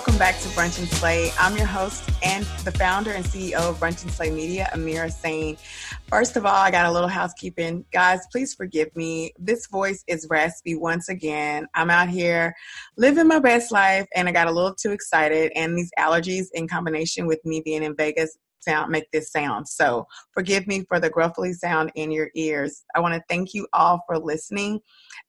Welcome 0.00 0.16
back 0.16 0.40
to 0.40 0.48
Brunch 0.48 0.78
and 0.78 0.88
Slay. 0.88 1.30
I'm 1.38 1.54
your 1.58 1.66
host 1.66 2.08
and 2.22 2.46
the 2.64 2.72
founder 2.72 3.10
and 3.10 3.22
CEO 3.22 3.56
of 3.56 3.78
Brunch 3.78 4.02
and 4.02 4.10
Slay 4.10 4.30
Media, 4.30 4.70
Amira 4.72 5.12
Sane. 5.12 5.58
First 6.08 6.38
of 6.38 6.46
all, 6.46 6.54
I 6.54 6.70
got 6.70 6.86
a 6.86 6.90
little 6.90 7.06
housekeeping. 7.06 7.84
Guys, 7.92 8.20
please 8.32 8.54
forgive 8.54 8.96
me. 8.96 9.34
This 9.38 9.66
voice 9.66 10.02
is 10.06 10.26
raspy 10.30 10.74
once 10.74 11.10
again. 11.10 11.66
I'm 11.74 11.90
out 11.90 12.08
here 12.08 12.54
living 12.96 13.28
my 13.28 13.40
best 13.40 13.72
life 13.72 14.06
and 14.16 14.26
I 14.26 14.32
got 14.32 14.46
a 14.46 14.50
little 14.50 14.74
too 14.74 14.92
excited. 14.92 15.52
And 15.54 15.76
these 15.76 15.90
allergies, 15.98 16.46
in 16.54 16.66
combination 16.66 17.26
with 17.26 17.44
me 17.44 17.60
being 17.62 17.82
in 17.82 17.94
Vegas, 17.94 18.38
sound 18.62 18.90
make 18.90 19.10
this 19.12 19.30
sound. 19.32 19.68
So 19.68 20.06
forgive 20.32 20.66
me 20.66 20.84
for 20.88 21.00
the 21.00 21.10
gruffly 21.10 21.52
sound 21.52 21.92
in 21.94 22.10
your 22.10 22.30
ears. 22.34 22.82
I 22.94 23.00
want 23.00 23.14
to 23.14 23.22
thank 23.28 23.54
you 23.54 23.66
all 23.72 24.02
for 24.06 24.18
listening 24.18 24.80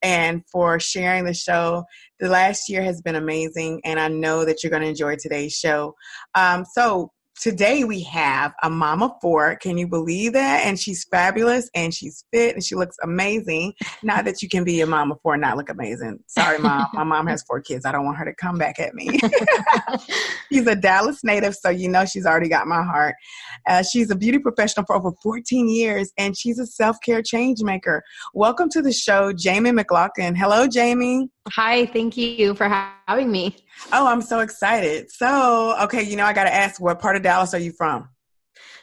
and 0.02 0.44
for 0.52 0.80
sharing 0.80 1.26
the 1.26 1.34
show. 1.34 1.84
The 2.20 2.30
last 2.30 2.70
year 2.70 2.82
has 2.84 3.02
been 3.02 3.16
amazing, 3.16 3.82
and 3.86 4.00
I 4.00 4.08
know 4.08 4.46
that 4.46 4.64
you're 4.64 4.72
going 4.72 4.84
to 4.84 4.90
enjoy 4.90 5.16
today's 5.16 5.54
show. 5.54 5.96
Um, 6.36 6.66
so 6.74 7.12
today 7.42 7.84
we 7.84 8.04
have 8.04 8.54
a 8.62 8.70
mama 8.70 9.18
four. 9.20 9.56
Can 9.56 9.78
you 9.78 9.88
believe 9.88 10.34
that? 10.34 10.64
And 10.66 10.80
she's 10.80 11.04
fabulous 11.06 11.70
and 11.74 11.92
she's 11.92 12.24
fit 12.32 12.54
and 12.54 12.64
she 12.64 12.76
looks 12.76 12.96
amazing. 13.04 13.74
Not 14.04 14.26
that 14.26 14.44
you 14.44 14.48
can 14.48 14.64
be 14.64 14.80
a 14.80 14.86
mama 14.86 15.16
four 15.24 15.34
and 15.34 15.42
not 15.42 15.58
look 15.58 15.70
amazing. 15.70 16.20
Sorry, 16.28 16.60
mom. 16.60 16.88
My 16.94 17.04
mom 17.04 17.26
has 17.28 17.42
four 17.44 17.60
kids. 17.60 17.84
I 17.84 17.92
don't 17.92 18.06
want 18.06 18.18
her 18.20 18.26
to 18.26 18.36
come 18.36 18.60
back 18.60 18.80
at 18.80 18.94
me. 18.94 19.20
she's 20.52 20.68
a 20.68 20.76
Dallas 20.76 21.24
native, 21.24 21.56
so 21.56 21.70
you 21.70 21.90
know 21.90 22.06
she's 22.06 22.28
already 22.28 22.48
got 22.48 22.68
my 22.68 22.84
heart. 22.84 23.16
Uh, 23.68 23.82
she's 23.82 24.12
a 24.12 24.16
beauty 24.16 24.38
professional 24.38 24.86
for 24.86 24.96
over 24.96 25.12
14 25.24 25.68
years 25.68 26.12
and 26.18 26.38
she's 26.38 26.60
a 26.60 26.68
self 26.68 26.98
care 27.04 27.24
change 27.24 27.64
maker. 27.64 28.04
Welcome 28.36 28.70
to 28.70 28.84
the 28.84 28.94
show, 28.94 29.34
Jamie 29.34 29.72
McLaughlin. 29.72 30.36
Hello, 30.36 30.68
Jamie. 30.68 31.30
Hi, 31.50 31.88
thank 31.88 32.18
you 32.18 32.54
for 32.54 32.70
having 33.08 33.32
me. 33.32 33.56
Oh, 33.92 34.08
I'm 34.08 34.22
so 34.22 34.40
excited. 34.40 35.12
So, 35.12 35.76
okay, 35.84 36.04
you 36.04 36.16
know, 36.16 36.26
I 36.26 36.34
got 36.34 36.44
to 36.44 36.54
ask, 36.54 36.80
what 36.80 37.00
part 37.00 37.16
of 37.16 37.24
Dallas 37.24 37.54
are 37.54 37.60
you 37.60 37.72
from? 37.72 38.10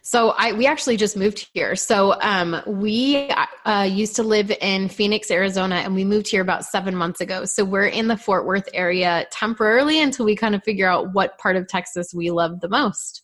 So 0.03 0.31
I 0.39 0.53
we 0.53 0.67
actually 0.67 0.97
just 0.97 1.17
moved 1.17 1.49
here. 1.53 1.77
So 1.77 2.19
um, 2.21 2.63
we 2.67 3.31
uh, 3.67 3.87
used 3.91 4.17
to 4.17 4.23
live 4.23 4.51
in 4.63 4.89
Phoenix, 4.89 5.31
Arizona, 5.31 5.77
and 5.77 5.95
we 5.95 6.05
moved 6.05 6.29
here 6.29 6.41
about 6.41 6.65
seven 6.65 6.97
months 6.97 7.21
ago. 7.21 7.45
So 7.45 7.65
we're 7.65 7.89
in 7.89 8.09
the 8.09 8.17
Fort 8.17 8.47
Worth 8.47 8.69
area 8.73 9.27
temporarily 9.31 10.01
until 10.01 10.25
we 10.25 10.35
kind 10.35 10.55
of 10.55 10.65
figure 10.65 10.89
out 10.89 11.13
what 11.13 11.37
part 11.39 11.57
of 11.57 11.69
Texas 11.69 12.15
we 12.15 12.31
love 12.31 12.61
the 12.61 12.71
most. 12.71 13.23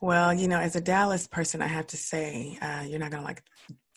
Well, 0.00 0.32
you 0.32 0.46
know, 0.48 0.58
as 0.58 0.76
a 0.76 0.80
Dallas 0.80 1.26
person, 1.26 1.60
I 1.60 1.66
have 1.66 1.88
to 1.88 1.96
say 1.96 2.56
uh, 2.62 2.84
you're 2.86 3.00
not 3.00 3.10
gonna 3.10 3.24
like 3.24 3.42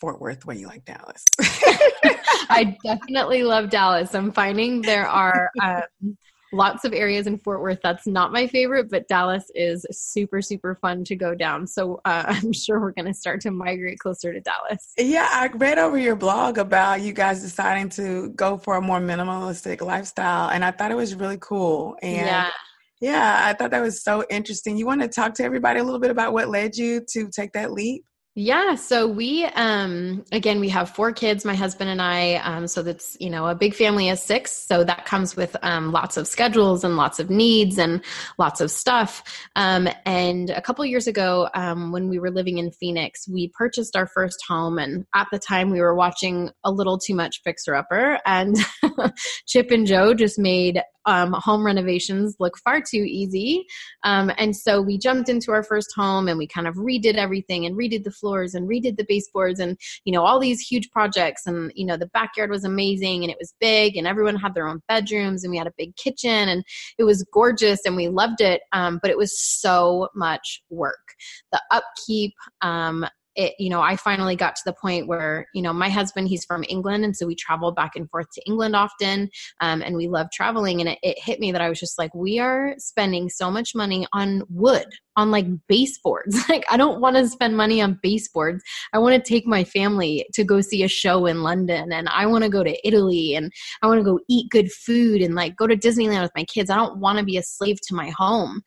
Fort 0.00 0.20
Worth 0.20 0.40
the 0.40 0.46
way 0.48 0.56
you 0.56 0.66
like 0.66 0.84
Dallas. 0.84 1.24
I 2.48 2.76
definitely 2.84 3.42
love 3.42 3.70
Dallas. 3.70 4.14
I'm 4.14 4.32
finding 4.32 4.82
there 4.82 5.08
are 5.08 5.50
um, 5.62 6.16
lots 6.52 6.84
of 6.84 6.92
areas 6.92 7.26
in 7.26 7.38
Fort 7.38 7.60
Worth 7.60 7.80
that's 7.82 8.06
not 8.06 8.32
my 8.32 8.46
favorite, 8.46 8.90
but 8.90 9.08
Dallas 9.08 9.44
is 9.54 9.86
super, 9.90 10.40
super 10.40 10.74
fun 10.74 11.04
to 11.04 11.16
go 11.16 11.34
down. 11.34 11.66
So 11.66 12.00
uh, 12.04 12.24
I'm 12.28 12.52
sure 12.52 12.80
we're 12.80 12.92
going 12.92 13.06
to 13.06 13.14
start 13.14 13.40
to 13.42 13.50
migrate 13.50 13.98
closer 13.98 14.32
to 14.32 14.40
Dallas. 14.40 14.92
Yeah, 14.98 15.28
I 15.30 15.48
read 15.48 15.78
over 15.78 15.98
your 15.98 16.16
blog 16.16 16.58
about 16.58 17.00
you 17.02 17.12
guys 17.12 17.42
deciding 17.42 17.90
to 17.90 18.30
go 18.30 18.56
for 18.56 18.76
a 18.76 18.80
more 18.80 19.00
minimalistic 19.00 19.80
lifestyle, 19.80 20.50
and 20.50 20.64
I 20.64 20.70
thought 20.70 20.90
it 20.90 20.96
was 20.96 21.14
really 21.14 21.38
cool. 21.40 21.96
And 22.02 22.26
yeah. 22.26 22.50
Yeah, 22.98 23.42
I 23.44 23.52
thought 23.52 23.72
that 23.72 23.82
was 23.82 24.02
so 24.02 24.24
interesting. 24.30 24.78
You 24.78 24.86
want 24.86 25.02
to 25.02 25.08
talk 25.08 25.34
to 25.34 25.44
everybody 25.44 25.80
a 25.80 25.84
little 25.84 26.00
bit 26.00 26.10
about 26.10 26.32
what 26.32 26.48
led 26.48 26.76
you 26.76 27.04
to 27.10 27.28
take 27.28 27.52
that 27.52 27.70
leap? 27.70 28.06
Yeah, 28.38 28.74
so 28.74 29.08
we 29.08 29.46
um 29.46 30.22
again 30.30 30.60
we 30.60 30.68
have 30.68 30.90
four 30.90 31.10
kids, 31.10 31.42
my 31.46 31.54
husband 31.54 31.88
and 31.88 32.02
I. 32.02 32.34
Um, 32.34 32.66
so 32.66 32.82
that's 32.82 33.16
you 33.18 33.30
know 33.30 33.46
a 33.46 33.54
big 33.54 33.74
family 33.74 34.10
of 34.10 34.18
six. 34.18 34.52
So 34.52 34.84
that 34.84 35.06
comes 35.06 35.36
with 35.36 35.56
um, 35.62 35.90
lots 35.90 36.18
of 36.18 36.28
schedules 36.28 36.84
and 36.84 36.98
lots 36.98 37.18
of 37.18 37.30
needs 37.30 37.78
and 37.78 38.04
lots 38.36 38.60
of 38.60 38.70
stuff. 38.70 39.22
Um, 39.56 39.88
and 40.04 40.50
a 40.50 40.60
couple 40.60 40.84
years 40.84 41.06
ago, 41.06 41.48
um, 41.54 41.92
when 41.92 42.10
we 42.10 42.18
were 42.18 42.30
living 42.30 42.58
in 42.58 42.70
Phoenix, 42.72 43.26
we 43.26 43.48
purchased 43.54 43.96
our 43.96 44.06
first 44.06 44.44
home, 44.46 44.78
and 44.78 45.06
at 45.14 45.28
the 45.32 45.38
time 45.38 45.70
we 45.70 45.80
were 45.80 45.94
watching 45.94 46.50
a 46.62 46.70
little 46.70 46.98
too 46.98 47.14
much 47.14 47.40
Fixer 47.42 47.74
Upper, 47.74 48.20
and 48.26 48.58
Chip 49.46 49.70
and 49.70 49.86
Jo 49.86 50.12
just 50.12 50.38
made 50.38 50.82
um, 51.06 51.32
home 51.32 51.64
renovations 51.64 52.36
look 52.38 52.58
far 52.58 52.80
too 52.80 53.04
easy. 53.06 53.66
Um, 54.02 54.30
and 54.38 54.54
so 54.54 54.80
we 54.82 54.98
jumped 54.98 55.28
into 55.28 55.52
our 55.52 55.62
first 55.62 55.92
home 55.94 56.28
and 56.28 56.38
we 56.38 56.46
kind 56.46 56.66
of 56.66 56.74
redid 56.74 57.14
everything 57.14 57.64
and 57.64 57.76
redid 57.76 58.04
the 58.04 58.10
floors 58.10 58.54
and 58.54 58.68
redid 58.68 58.96
the 58.96 59.06
baseboards 59.08 59.60
and, 59.60 59.78
you 60.04 60.12
know, 60.12 60.22
all 60.22 60.38
these 60.38 60.60
huge 60.60 60.90
projects. 60.90 61.46
And, 61.46 61.72
you 61.74 61.86
know, 61.86 61.96
the 61.96 62.08
backyard 62.08 62.50
was 62.50 62.64
amazing 62.64 63.22
and 63.22 63.30
it 63.30 63.38
was 63.38 63.54
big 63.60 63.96
and 63.96 64.06
everyone 64.06 64.36
had 64.36 64.54
their 64.54 64.68
own 64.68 64.82
bedrooms 64.88 65.44
and 65.44 65.50
we 65.50 65.58
had 65.58 65.66
a 65.66 65.74
big 65.78 65.96
kitchen 65.96 66.48
and 66.48 66.64
it 66.98 67.04
was 67.04 67.24
gorgeous 67.32 67.80
and 67.84 67.96
we 67.96 68.08
loved 68.08 68.40
it. 68.40 68.62
Um, 68.72 68.98
but 69.00 69.10
it 69.10 69.18
was 69.18 69.38
so 69.38 70.08
much 70.14 70.62
work. 70.70 71.14
The 71.52 71.60
upkeep, 71.70 72.34
um, 72.62 73.06
it, 73.36 73.54
you 73.58 73.70
know, 73.70 73.80
I 73.80 73.96
finally 73.96 74.36
got 74.36 74.56
to 74.56 74.62
the 74.64 74.72
point 74.72 75.06
where, 75.06 75.46
you 75.54 75.62
know, 75.62 75.72
my 75.72 75.88
husband, 75.88 76.28
he's 76.28 76.44
from 76.44 76.64
England. 76.68 77.04
And 77.04 77.16
so 77.16 77.26
we 77.26 77.34
traveled 77.34 77.76
back 77.76 77.92
and 77.94 78.08
forth 78.10 78.26
to 78.34 78.42
England 78.46 78.74
often. 78.74 79.28
Um, 79.60 79.82
and 79.82 79.96
we 79.96 80.08
love 80.08 80.28
traveling. 80.32 80.80
And 80.80 80.90
it, 80.90 80.98
it 81.02 81.18
hit 81.18 81.40
me 81.40 81.52
that 81.52 81.60
I 81.60 81.68
was 81.68 81.78
just 81.78 81.98
like, 81.98 82.14
we 82.14 82.38
are 82.38 82.74
spending 82.78 83.28
so 83.28 83.50
much 83.50 83.74
money 83.74 84.06
on 84.12 84.42
wood, 84.48 84.86
on 85.16 85.30
like 85.30 85.46
baseboards. 85.68 86.36
like, 86.48 86.64
I 86.70 86.76
don't 86.76 87.00
want 87.00 87.16
to 87.16 87.28
spend 87.28 87.56
money 87.56 87.80
on 87.80 87.98
baseboards. 88.02 88.62
I 88.92 88.98
want 88.98 89.14
to 89.14 89.28
take 89.28 89.46
my 89.46 89.64
family 89.64 90.26
to 90.34 90.44
go 90.44 90.60
see 90.60 90.82
a 90.82 90.88
show 90.88 91.26
in 91.26 91.42
London. 91.42 91.92
And 91.92 92.08
I 92.08 92.26
want 92.26 92.44
to 92.44 92.50
go 92.50 92.64
to 92.64 92.88
Italy 92.88 93.34
and 93.34 93.52
I 93.82 93.86
want 93.86 94.00
to 94.00 94.04
go 94.04 94.20
eat 94.28 94.50
good 94.50 94.72
food 94.72 95.22
and 95.22 95.34
like 95.34 95.56
go 95.56 95.66
to 95.66 95.76
Disneyland 95.76 96.22
with 96.22 96.32
my 96.34 96.44
kids. 96.44 96.70
I 96.70 96.76
don't 96.76 96.98
want 96.98 97.18
to 97.18 97.24
be 97.24 97.36
a 97.36 97.42
slave 97.42 97.78
to 97.88 97.94
my 97.94 98.10
home 98.10 98.62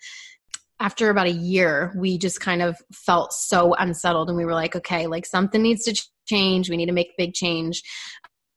after 0.80 1.10
about 1.10 1.28
a 1.28 1.32
year, 1.32 1.94
we 1.98 2.18
just 2.18 2.40
kind 2.40 2.62
of 2.62 2.78
felt 2.94 3.34
so 3.34 3.74
unsettled 3.76 4.30
and 4.30 4.38
we 4.38 4.46
were 4.46 4.54
like, 4.54 4.76
okay, 4.76 5.08
like 5.08 5.26
something 5.26 5.62
needs 5.62 5.84
to 5.84 6.08
change. 6.28 6.70
We 6.70 6.78
need 6.78 6.86
to 6.86 6.94
make 6.94 7.18
big 7.18 7.34
change. 7.34 7.84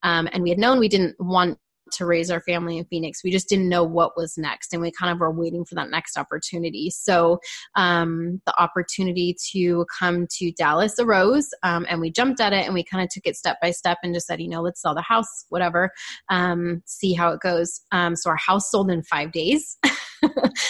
Um, 0.02 0.28
and 0.32 0.42
we 0.42 0.50
had 0.50 0.58
known 0.58 0.78
we 0.78 0.88
didn't 0.88 1.16
want 1.18 1.58
to 1.92 2.06
raise 2.06 2.30
our 2.30 2.40
family 2.40 2.78
in 2.78 2.84
Phoenix. 2.86 3.22
We 3.22 3.30
just 3.30 3.48
didn't 3.48 3.68
know 3.68 3.84
what 3.84 4.16
was 4.16 4.36
next, 4.36 4.72
and 4.72 4.82
we 4.82 4.90
kind 4.90 5.12
of 5.12 5.20
were 5.20 5.30
waiting 5.30 5.64
for 5.64 5.74
that 5.76 5.90
next 5.90 6.18
opportunity. 6.18 6.90
So 6.90 7.38
um, 7.74 8.40
the 8.46 8.60
opportunity 8.60 9.36
to 9.52 9.86
come 9.98 10.26
to 10.38 10.52
Dallas 10.52 10.98
arose, 10.98 11.48
um, 11.62 11.86
and 11.88 12.00
we 12.00 12.10
jumped 12.10 12.40
at 12.40 12.52
it, 12.52 12.64
and 12.64 12.74
we 12.74 12.84
kind 12.84 13.02
of 13.02 13.10
took 13.10 13.26
it 13.26 13.36
step 13.36 13.58
by 13.60 13.70
step, 13.70 13.98
and 14.02 14.14
just 14.14 14.26
said, 14.26 14.40
you 14.40 14.48
know, 14.48 14.62
let's 14.62 14.80
sell 14.80 14.94
the 14.94 15.02
house, 15.02 15.46
whatever, 15.48 15.90
um, 16.28 16.82
see 16.86 17.12
how 17.12 17.30
it 17.30 17.40
goes. 17.40 17.80
Um, 17.92 18.16
so 18.16 18.30
our 18.30 18.36
house 18.36 18.70
sold 18.70 18.90
in 18.90 19.02
five 19.02 19.32
days. 19.32 19.76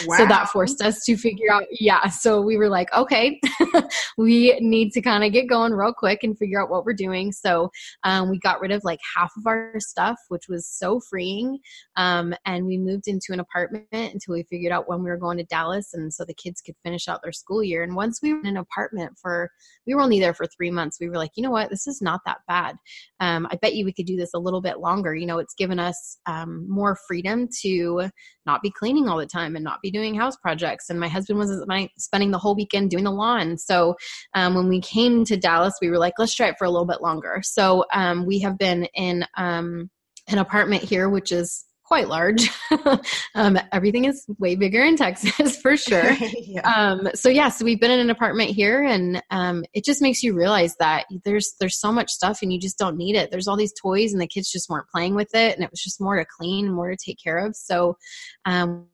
wow. 0.07 0.17
so 0.17 0.27
that 0.27 0.49
forced 0.49 0.81
us 0.83 1.05
to 1.05 1.17
figure 1.17 1.53
out 1.53 1.65
yeah 1.71 2.09
so 2.09 2.41
we 2.41 2.57
were 2.57 2.69
like 2.69 2.93
okay 2.95 3.39
we 4.19 4.59
need 4.61 4.91
to 4.93 5.01
kind 5.01 5.25
of 5.25 5.33
get 5.33 5.49
going 5.49 5.73
real 5.73 5.93
quick 5.93 6.23
and 6.23 6.39
figure 6.39 6.63
out 6.63 6.71
what 6.71 6.85
we're 6.85 6.93
doing 6.93 7.31
so 7.33 7.71
um, 8.05 8.31
we 8.31 8.39
got 8.39 8.61
rid 8.61 8.71
of 8.71 8.83
like 8.85 9.01
half 9.17 9.33
of 9.37 9.47
our 9.47 9.75
stuff 9.79 10.19
which 10.29 10.49
was 10.49 10.67
so 10.67 11.01
freeing 11.13 11.59
um, 11.97 12.35
and 12.47 12.65
we 12.65 12.79
moved 12.79 13.07
into 13.07 13.33
an 13.33 13.41
apartment 13.41 13.87
until 13.93 14.33
we 14.33 14.43
figured 14.45 14.73
out 14.73 14.89
when 14.89 15.05
we 15.05 15.11
were 15.11 15.19
going 15.19 15.37
to 15.37 15.45
dallas 15.45 15.93
and 15.93 16.13
so 16.13 16.25
the 16.25 16.33
kids 16.33 16.63
could 16.63 16.75
finish 16.83 17.07
out 17.07 17.21
their 17.23 17.33
school 17.33 17.63
year 17.63 17.83
and 17.83 17.95
once 17.95 18.21
we 18.23 18.33
were 18.33 18.41
in 18.41 18.47
an 18.47 18.57
apartment 18.57 19.13
for 19.21 19.51
we 19.87 19.95
were 19.95 20.01
only 20.01 20.19
there 20.19 20.33
for 20.33 20.47
three 20.47 20.71
months 20.71 20.97
we 20.99 21.09
were 21.11 21.19
like 21.19 21.33
you 21.37 21.43
know 21.43 21.51
what 21.51 21.69
this 21.69 21.87
is 21.87 22.01
not 22.01 22.21
that 22.25 22.39
bad 22.49 22.77
um, 23.21 23.47
i 23.51 23.57
bet 23.57 23.75
you 23.75 23.85
we 23.85 23.93
could 23.93 24.07
do 24.07 24.17
this 24.17 24.33
a 24.33 24.39
little 24.39 24.63
bit 24.63 24.79
longer 24.79 25.15
you 25.15 25.27
know 25.27 25.39
it's 25.39 25.55
given 25.55 25.79
us 25.79 26.19
um, 26.25 26.67
more 26.67 26.97
freedom 27.07 27.47
to 27.61 28.09
not 28.47 28.63
be 28.63 28.71
cleaning 28.71 29.09
all 29.09 29.19
the 29.19 29.27
time 29.27 29.57
and 29.57 29.65
not 29.65 29.83
be 29.83 29.91
doing 29.91 30.15
house 30.15 30.37
projects. 30.37 30.91
And 30.91 30.99
my 30.99 31.09
husband 31.09 31.39
was 31.39 31.65
spending 31.97 32.31
the 32.31 32.39
whole 32.39 32.55
weekend 32.55 32.91
doing 32.91 33.05
the 33.05 33.11
lawn. 33.11 33.57
So 33.57 33.97
um, 34.35 34.55
when 34.55 34.69
we 34.69 34.81
came 34.81 35.25
to 35.27 35.37
Dallas, 35.37 35.75
we 35.81 35.91
were 35.91 35.99
like, 35.99 36.15
let's 36.19 36.35
try 36.35 36.49
it 36.49 36.57
for 36.59 36.65
a 36.65 36.71
little 36.71 36.87
bit 36.87 37.03
longer. 37.03 37.41
So 37.43 37.85
um, 37.93 38.27
we 38.27 38.39
have 38.41 38.59
been 38.59 38.85
in 38.95 39.25
um, 39.37 39.91
an 40.29 40.39
apartment 40.39 40.83
here, 40.83 41.09
which 41.09 41.33
is 41.33 41.65
quite 41.93 42.09
large. 42.09 42.49
um, 43.35 43.59
everything 43.71 44.07
is 44.07 44.25
way 44.39 44.55
bigger 44.55 44.83
in 44.83 44.97
Texas 44.97 45.57
for 45.63 45.77
sure. 45.77 46.13
yeah. 46.39 46.63
Um, 46.63 47.09
so 47.15 47.29
yeah, 47.29 47.51
so 47.51 47.67
we've 47.67 47.81
been 47.81 47.91
in 47.91 48.01
an 48.01 48.09
apartment 48.09 48.51
here, 48.51 48.83
and 48.83 49.23
um, 49.31 49.63
it 49.75 49.85
just 49.85 50.01
makes 50.01 50.23
you 50.23 50.33
realize 50.33 50.75
that 50.77 51.05
there's 51.27 51.55
there's 51.61 51.79
so 51.79 51.93
much 51.93 52.11
stuff, 52.11 52.41
and 52.41 52.51
you 52.51 52.59
just 52.59 52.79
don't 52.79 52.97
need 52.97 53.15
it. 53.15 53.31
There's 53.31 53.47
all 53.47 53.59
these 53.59 53.75
toys, 53.75 54.15
and 54.15 54.23
the 54.23 54.27
kids 54.27 54.51
just 54.51 54.71
weren't 54.71 54.89
playing 54.89 55.15
with 55.15 55.35
it, 55.35 55.55
and 55.55 55.63
it 55.63 55.71
was 55.71 55.83
just 55.83 56.01
more 56.01 56.17
to 56.17 56.25
clean, 56.25 56.73
more 56.73 56.91
to 56.91 56.97
take 56.97 57.19
care 57.23 57.39
of. 57.39 57.55
So. 57.55 57.99
Um, 58.47 58.87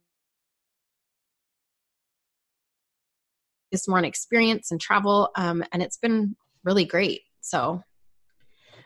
just 3.72 3.86
more 3.86 3.98
an 3.98 4.04
experience 4.06 4.70
and 4.70 4.80
travel 4.80 5.30
um, 5.36 5.62
and 5.72 5.82
it's 5.82 5.98
been 5.98 6.34
really 6.64 6.86
great 6.86 7.20
so 7.42 7.82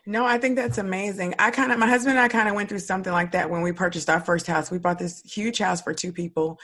no, 0.04 0.26
I 0.26 0.36
think 0.38 0.56
that's 0.56 0.78
amazing. 0.78 1.34
I 1.38 1.50
kind 1.50 1.70
of, 1.70 1.78
my 1.78 1.86
husband 1.86 2.16
and 2.16 2.24
I 2.24 2.28
kind 2.28 2.48
of 2.48 2.54
went 2.56 2.68
through 2.68 2.80
something 2.80 3.12
like 3.12 3.32
that 3.32 3.48
when 3.48 3.62
we 3.62 3.70
purchased 3.70 4.10
our 4.10 4.20
first 4.20 4.46
house. 4.46 4.70
We 4.70 4.78
bought 4.78 4.98
this 4.98 5.22
huge 5.22 5.58
house 5.58 5.80
for 5.80 5.94
two 5.94 6.12
people. 6.12 6.58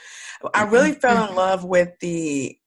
I 0.53 0.63
really 0.63 0.91
fell 0.93 1.23
in 1.23 1.29
mm-hmm. 1.29 1.37
love 1.37 1.63
with 1.63 1.89
the 2.01 2.57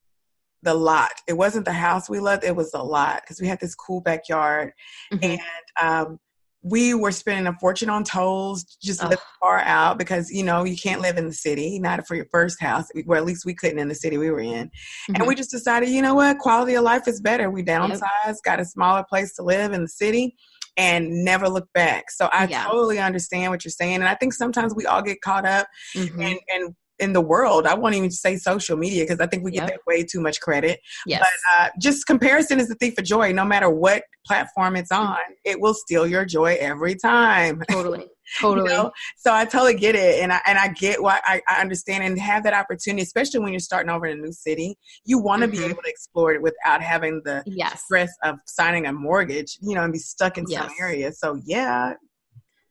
the 0.63 0.75
lot. 0.75 1.11
It 1.27 1.35
wasn't 1.35 1.65
the 1.65 1.73
house 1.73 2.09
we 2.09 2.21
loved; 2.21 2.45
it 2.45 2.57
was 2.57 2.71
the 2.71 2.83
lot 2.83 3.23
because 3.23 3.41
we 3.41 3.49
had 3.49 3.61
this 3.61 3.75
cool 3.75 4.01
backyard, 4.01 4.73
mm-hmm. 5.13 5.25
and 5.25 5.41
um, 5.81 6.21
we 6.63 6.95
were 6.95 7.11
spending 7.11 7.49
a 7.49 7.59
fortune 7.59 7.91
on 7.91 8.05
tolls, 8.05 8.65
just 8.81 9.03
living 9.03 9.19
far 9.41 9.59
out 9.59 9.99
because 9.99 10.31
you 10.31 10.45
know 10.45 10.65
you 10.65 10.77
can't 10.77 11.01
live 11.01 11.19
in 11.19 11.27
the 11.27 11.35
city, 11.35 11.79
not 11.81 12.07
for 12.07 12.15
your 12.15 12.27
first 12.31 12.63
house. 12.63 12.87
Well, 13.05 13.19
at 13.19 13.27
least 13.27 13.45
we 13.45 13.55
couldn't 13.55 13.81
in 13.81 13.89
the 13.89 13.95
city 13.95 14.17
we 14.17 14.31
were 14.31 14.41
in, 14.41 14.69
mm-hmm. 14.69 15.17
and 15.17 15.27
we 15.27 15.35
just 15.35 15.51
decided, 15.51 15.89
you 15.89 16.01
know 16.01 16.15
what, 16.15 16.39
quality 16.39 16.75
of 16.75 16.85
life 16.85 17.09
is 17.09 17.21
better. 17.21 17.51
We 17.51 17.65
downsized, 17.65 18.01
yep. 18.25 18.37
got 18.45 18.61
a 18.61 18.65
smaller 18.65 19.05
place 19.07 19.35
to 19.35 19.43
live 19.43 19.73
in 19.73 19.83
the 19.83 19.89
city, 19.89 20.37
and 20.77 21.25
never 21.25 21.49
look 21.49 21.69
back. 21.75 22.11
So 22.11 22.29
I 22.33 22.47
yeah. 22.47 22.65
totally 22.65 22.99
understand 22.99 23.51
what 23.51 23.65
you're 23.65 23.71
saying. 23.71 23.97
And 23.97 24.09
I 24.09 24.15
think 24.15 24.33
sometimes 24.33 24.75
we 24.75 24.87
all 24.87 25.03
get 25.03 25.21
caught 25.21 25.45
up 25.45 25.67
mm-hmm. 25.95 26.21
and, 26.21 26.39
and 26.49 26.75
in 27.03 27.13
the 27.13 27.21
world. 27.21 27.67
I 27.67 27.75
won't 27.75 27.97
even 27.97 28.11
say 28.11 28.37
social 28.37 28.77
media 28.77 29.03
because 29.05 29.21
I 29.21 29.27
think 29.27 29.45
we 29.45 29.51
get 29.51 29.67
that 29.67 29.81
way 29.87 30.05
too 30.05 30.21
much 30.21 30.41
credit. 30.41 30.81
Yes. 31.05 31.21
But 31.21 31.53
uh, 31.53 31.69
just 31.81 32.07
comparison 32.07 32.61
is 32.61 32.69
the 32.69 32.77
thief 32.77 32.97
of 32.97 33.05
joy. 33.05 33.33
No 33.33 33.45
matter 33.45 33.69
what 33.69 34.05
platform 34.25 34.77
it's 34.77 34.93
on, 34.93 35.19
it 35.45 35.61
will 35.61 35.75
steal 35.75 36.07
your 36.07 36.25
joy 36.25 36.57
every 36.61 36.95
time. 36.95 37.61
Totally. 37.69 38.07
Totally. 38.41 38.71
you 38.71 38.77
know? 38.77 38.93
So 39.17 39.35
I 39.35 39.45
totally 39.45 39.75
get 39.75 39.95
it, 39.95 40.23
and 40.23 40.33
I 40.33 40.41
and 40.47 40.57
I 40.57 40.69
get 40.69 41.03
why 41.03 41.21
I, 41.25 41.43
I, 41.49 41.61
understand 41.61 42.03
and 42.03 42.19
have 42.19 42.45
that 42.45 42.55
opportunity, 42.55 43.03
especially 43.03 43.41
when 43.41 43.53
you're 43.53 43.61
starting 43.61 43.91
over 43.91 44.07
in 44.07 44.19
a 44.19 44.23
new 44.23 44.33
city. 44.33 44.79
You 45.05 45.19
want 45.19 45.43
to 45.43 45.49
mm-hmm. 45.49 45.59
be 45.59 45.65
able 45.65 45.83
to 45.83 45.89
explore 45.89 46.33
it 46.33 46.41
without 46.41 46.81
having 46.81 47.21
the 47.25 47.43
yes. 47.45 47.83
stress 47.83 48.11
of 48.23 48.39
signing 48.47 48.87
a 48.87 48.93
mortgage, 48.93 49.59
you 49.61 49.75
know, 49.75 49.83
and 49.83 49.93
be 49.93 49.99
stuck 49.99 50.39
in 50.39 50.47
yes. 50.49 50.63
some 50.63 50.71
area. 50.81 51.13
So 51.13 51.43
yeah, 51.45 51.95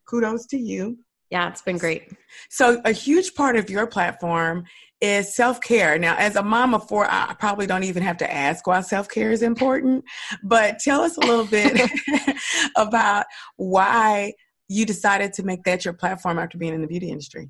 kudos 0.09 0.47
to 0.47 0.57
you. 0.57 0.97
Yeah, 1.31 1.47
it's 1.47 1.61
been 1.61 1.77
great. 1.77 2.11
So, 2.49 2.81
a 2.83 2.91
huge 2.91 3.35
part 3.35 3.55
of 3.55 3.69
your 3.69 3.87
platform 3.87 4.65
is 4.99 5.33
self 5.33 5.61
care. 5.61 5.97
Now, 5.97 6.15
as 6.17 6.35
a 6.35 6.43
mom 6.43 6.73
of 6.73 6.87
four, 6.89 7.07
I 7.09 7.33
probably 7.39 7.65
don't 7.65 7.85
even 7.85 8.03
have 8.03 8.17
to 8.17 8.31
ask 8.31 8.67
why 8.67 8.81
self 8.81 9.07
care 9.07 9.31
is 9.31 9.41
important, 9.41 10.03
but 10.43 10.79
tell 10.79 11.01
us 11.01 11.15
a 11.15 11.21
little 11.21 11.45
bit 11.45 11.89
about 12.75 13.25
why 13.55 14.33
you 14.67 14.85
decided 14.85 15.31
to 15.33 15.43
make 15.43 15.63
that 15.63 15.85
your 15.85 15.93
platform 15.93 16.37
after 16.37 16.57
being 16.57 16.73
in 16.73 16.81
the 16.81 16.87
beauty 16.87 17.09
industry. 17.09 17.49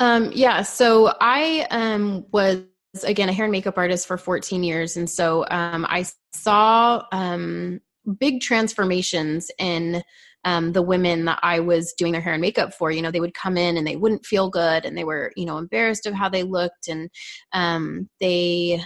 Um, 0.00 0.30
yeah, 0.34 0.62
so 0.62 1.14
I 1.20 1.66
um, 1.70 2.26
was 2.32 2.64
again 3.04 3.28
a 3.28 3.32
hair 3.32 3.44
and 3.44 3.52
makeup 3.52 3.78
artist 3.78 4.08
for 4.08 4.18
14 4.18 4.64
years, 4.64 4.96
and 4.96 5.08
so 5.08 5.46
um, 5.48 5.86
I 5.88 6.06
saw 6.32 7.04
um, 7.12 7.80
big 8.18 8.40
transformations 8.40 9.48
in 9.60 10.02
um, 10.48 10.72
the 10.72 10.80
women 10.80 11.26
that 11.26 11.38
I 11.42 11.60
was 11.60 11.92
doing 11.92 12.12
their 12.12 12.22
hair 12.22 12.32
and 12.32 12.40
makeup 12.40 12.72
for, 12.72 12.90
you 12.90 13.02
know, 13.02 13.10
they 13.10 13.20
would 13.20 13.34
come 13.34 13.58
in 13.58 13.76
and 13.76 13.86
they 13.86 13.96
wouldn't 13.96 14.24
feel 14.24 14.48
good 14.48 14.86
and 14.86 14.96
they 14.96 15.04
were, 15.04 15.30
you 15.36 15.44
know, 15.44 15.58
embarrassed 15.58 16.06
of 16.06 16.14
how 16.14 16.30
they 16.30 16.42
looked 16.42 16.88
and 16.88 17.10
um, 17.52 18.08
they 18.18 18.82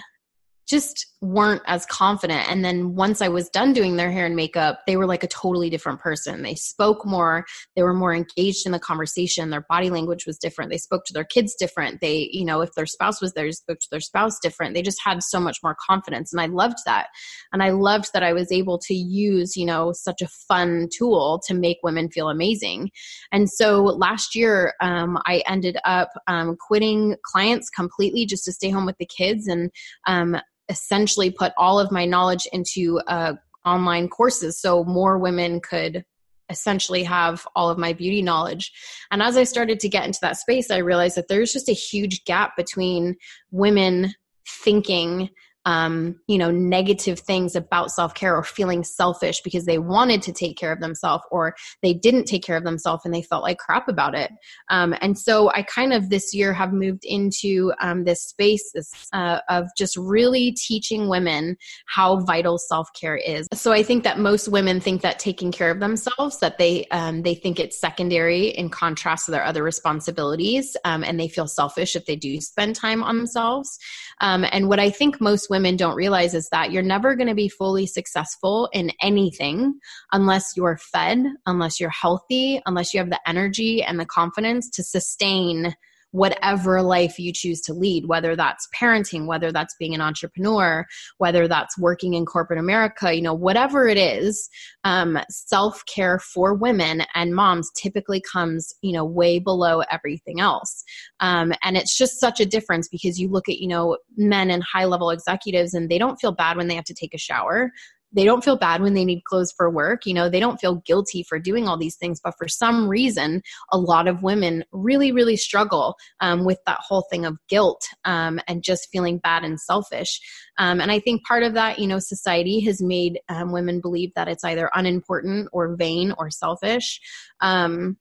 just 0.66 1.11
weren't 1.22 1.62
as 1.66 1.86
confident. 1.86 2.50
And 2.50 2.64
then 2.64 2.96
once 2.96 3.22
I 3.22 3.28
was 3.28 3.48
done 3.48 3.72
doing 3.72 3.96
their 3.96 4.10
hair 4.10 4.26
and 4.26 4.34
makeup, 4.34 4.80
they 4.88 4.96
were 4.96 5.06
like 5.06 5.22
a 5.22 5.28
totally 5.28 5.70
different 5.70 6.00
person. 6.00 6.42
They 6.42 6.56
spoke 6.56 7.06
more, 7.06 7.46
they 7.76 7.84
were 7.84 7.94
more 7.94 8.12
engaged 8.12 8.66
in 8.66 8.72
the 8.72 8.80
conversation. 8.80 9.50
Their 9.50 9.64
body 9.68 9.88
language 9.88 10.26
was 10.26 10.36
different. 10.36 10.72
They 10.72 10.78
spoke 10.78 11.04
to 11.06 11.12
their 11.12 11.24
kids 11.24 11.54
different. 11.54 12.00
They, 12.00 12.28
you 12.32 12.44
know, 12.44 12.60
if 12.60 12.72
their 12.74 12.86
spouse 12.86 13.22
was 13.22 13.32
there, 13.34 13.44
they 13.44 13.52
spoke 13.52 13.78
to 13.78 13.88
their 13.92 14.00
spouse 14.00 14.40
different. 14.40 14.74
They 14.74 14.82
just 14.82 15.00
had 15.04 15.22
so 15.22 15.38
much 15.38 15.58
more 15.62 15.76
confidence. 15.88 16.32
And 16.32 16.40
I 16.40 16.46
loved 16.46 16.78
that. 16.86 17.06
And 17.52 17.62
I 17.62 17.70
loved 17.70 18.10
that 18.14 18.24
I 18.24 18.32
was 18.32 18.50
able 18.50 18.80
to 18.80 18.94
use, 18.94 19.56
you 19.56 19.64
know, 19.64 19.92
such 19.92 20.22
a 20.22 20.28
fun 20.48 20.88
tool 20.92 21.40
to 21.46 21.54
make 21.54 21.78
women 21.84 22.10
feel 22.10 22.30
amazing. 22.30 22.90
And 23.30 23.48
so 23.48 23.84
last 23.84 24.34
year, 24.34 24.74
um, 24.80 25.18
I 25.24 25.44
ended 25.46 25.76
up 25.84 26.10
um, 26.26 26.56
quitting 26.56 27.14
clients 27.24 27.70
completely 27.70 28.26
just 28.26 28.44
to 28.46 28.52
stay 28.52 28.70
home 28.70 28.86
with 28.86 28.98
the 28.98 29.06
kids. 29.06 29.46
And 29.46 29.70
um, 30.08 30.36
essentially 30.72 31.30
put 31.30 31.52
all 31.56 31.78
of 31.78 31.92
my 31.92 32.04
knowledge 32.04 32.48
into 32.52 32.98
uh, 33.06 33.34
online 33.64 34.08
courses 34.08 34.58
so 34.58 34.82
more 34.84 35.18
women 35.18 35.60
could 35.60 36.04
essentially 36.48 37.04
have 37.04 37.46
all 37.54 37.70
of 37.70 37.78
my 37.78 37.92
beauty 37.92 38.22
knowledge. 38.22 38.72
And 39.10 39.22
as 39.22 39.36
I 39.36 39.44
started 39.44 39.78
to 39.80 39.88
get 39.88 40.04
into 40.04 40.18
that 40.22 40.36
space, 40.36 40.70
I 40.70 40.78
realized 40.78 41.16
that 41.16 41.28
there's 41.28 41.52
just 41.52 41.68
a 41.68 41.72
huge 41.72 42.24
gap 42.24 42.56
between 42.56 43.16
women 43.50 44.14
thinking 44.46 45.30
um, 45.64 46.16
you 46.26 46.38
know, 46.38 46.50
negative 46.50 47.20
things 47.20 47.54
about 47.54 47.90
self 47.90 48.14
care 48.14 48.36
or 48.36 48.42
feeling 48.42 48.82
selfish 48.82 49.40
because 49.42 49.64
they 49.64 49.78
wanted 49.78 50.22
to 50.22 50.32
take 50.32 50.56
care 50.56 50.72
of 50.72 50.80
themselves 50.80 51.24
or 51.30 51.54
they 51.82 51.94
didn't 51.94 52.24
take 52.24 52.42
care 52.42 52.56
of 52.56 52.64
themselves 52.64 53.04
and 53.04 53.14
they 53.14 53.22
felt 53.22 53.42
like 53.42 53.58
crap 53.58 53.88
about 53.88 54.14
it. 54.14 54.30
Um, 54.70 54.94
and 55.00 55.18
so 55.18 55.50
I 55.52 55.62
kind 55.62 55.92
of 55.92 56.10
this 56.10 56.34
year 56.34 56.52
have 56.52 56.72
moved 56.72 57.04
into 57.04 57.72
um, 57.80 58.04
this 58.04 58.22
space 58.22 58.72
uh, 59.12 59.38
of 59.48 59.68
just 59.76 59.96
really 59.96 60.52
teaching 60.52 61.08
women 61.08 61.56
how 61.86 62.20
vital 62.20 62.58
self 62.58 62.88
care 62.98 63.16
is. 63.16 63.46
So 63.52 63.72
I 63.72 63.82
think 63.82 64.04
that 64.04 64.18
most 64.18 64.48
women 64.48 64.80
think 64.80 65.02
that 65.02 65.18
taking 65.18 65.52
care 65.52 65.70
of 65.70 65.80
themselves 65.80 66.38
that 66.40 66.58
they 66.58 66.86
um, 66.86 67.22
they 67.22 67.34
think 67.34 67.60
it's 67.60 67.78
secondary 67.78 68.48
in 68.48 68.68
contrast 68.68 69.26
to 69.26 69.30
their 69.30 69.44
other 69.44 69.62
responsibilities, 69.62 70.76
um, 70.84 71.04
and 71.04 71.20
they 71.20 71.28
feel 71.28 71.46
selfish 71.46 71.94
if 71.94 72.06
they 72.06 72.16
do 72.16 72.40
spend 72.40 72.74
time 72.74 73.02
on 73.02 73.16
themselves. 73.16 73.78
Um, 74.20 74.44
and 74.52 74.68
what 74.68 74.80
I 74.80 74.90
think 74.90 75.20
most 75.20 75.50
women 75.52 75.76
don't 75.76 75.96
realize 75.96 76.32
is 76.32 76.48
that 76.50 76.72
you're 76.72 76.82
never 76.82 77.14
going 77.14 77.28
to 77.28 77.34
be 77.34 77.46
fully 77.46 77.86
successful 77.86 78.70
in 78.72 78.90
anything 79.02 79.74
unless 80.10 80.56
you're 80.56 80.78
fed, 80.78 81.26
unless 81.44 81.78
you're 81.78 81.90
healthy, 81.90 82.58
unless 82.64 82.94
you 82.94 82.98
have 82.98 83.10
the 83.10 83.20
energy 83.28 83.82
and 83.82 84.00
the 84.00 84.06
confidence 84.06 84.70
to 84.70 84.82
sustain 84.82 85.76
whatever 86.12 86.80
life 86.82 87.18
you 87.18 87.32
choose 87.32 87.60
to 87.62 87.74
lead, 87.74 88.06
whether 88.06 88.36
that's 88.36 88.68
parenting, 88.78 89.26
whether 89.26 89.50
that's 89.50 89.74
being 89.78 89.94
an 89.94 90.00
entrepreneur, 90.00 90.86
whether 91.18 91.48
that's 91.48 91.76
working 91.78 92.14
in 92.14 92.24
corporate 92.24 92.58
America, 92.58 93.14
you 93.14 93.22
know, 93.22 93.34
whatever 93.34 93.88
it 93.88 93.98
is, 93.98 94.48
um, 94.84 95.18
self 95.28 95.84
care 95.86 96.18
for 96.18 96.54
women 96.54 97.02
and 97.14 97.34
moms 97.34 97.70
typically 97.76 98.22
comes, 98.32 98.72
you 98.82 98.92
know, 98.92 99.04
way 99.04 99.38
below 99.38 99.82
everything 99.90 100.40
else. 100.40 100.84
Um, 101.20 101.52
and 101.62 101.76
it's 101.76 101.96
just 101.96 102.20
such 102.20 102.40
a 102.40 102.46
difference 102.46 102.88
because 102.88 103.18
you 103.18 103.28
look 103.28 103.48
at, 103.48 103.58
you 103.58 103.68
know, 103.68 103.98
men 104.16 104.50
and 104.50 104.62
high 104.62 104.84
level 104.84 105.10
executives 105.10 105.74
and 105.74 105.90
they 105.90 105.98
don't 105.98 106.20
feel 106.20 106.32
bad 106.32 106.56
when 106.56 106.68
they 106.68 106.74
have 106.74 106.84
to 106.84 106.94
take 106.94 107.14
a 107.14 107.18
shower 107.18 107.70
they 108.12 108.24
don't 108.24 108.44
feel 108.44 108.56
bad 108.56 108.82
when 108.82 108.94
they 108.94 109.04
need 109.04 109.24
clothes 109.24 109.52
for 109.56 109.70
work 109.70 110.06
you 110.06 110.14
know 110.14 110.28
they 110.28 110.40
don't 110.40 110.60
feel 110.60 110.82
guilty 110.86 111.22
for 111.22 111.38
doing 111.38 111.68
all 111.68 111.76
these 111.76 111.96
things 111.96 112.20
but 112.22 112.34
for 112.38 112.48
some 112.48 112.88
reason 112.88 113.42
a 113.70 113.78
lot 113.78 114.08
of 114.08 114.22
women 114.22 114.64
really 114.72 115.12
really 115.12 115.36
struggle 115.36 115.96
um, 116.20 116.44
with 116.44 116.58
that 116.66 116.80
whole 116.80 117.06
thing 117.10 117.24
of 117.24 117.36
guilt 117.48 117.86
um, 118.04 118.40
and 118.46 118.62
just 118.62 118.88
feeling 118.92 119.18
bad 119.18 119.44
and 119.44 119.60
selfish. 119.60 120.20
Um, 120.58 120.80
and 120.80 120.90
i 120.90 120.98
think 120.98 121.24
part 121.24 121.42
of 121.42 121.54
that 121.54 121.78
you 121.78 121.86
know 121.86 121.98
society 121.98 122.60
has 122.60 122.82
made 122.82 123.20
um, 123.28 123.52
women 123.52 123.80
believe 123.80 124.12
that 124.14 124.28
it's 124.28 124.44
either 124.44 124.70
unimportant 124.74 125.48
or 125.52 125.76
vain 125.76 126.12
or 126.18 126.30
selfish. 126.30 127.00
Um, 127.40 127.96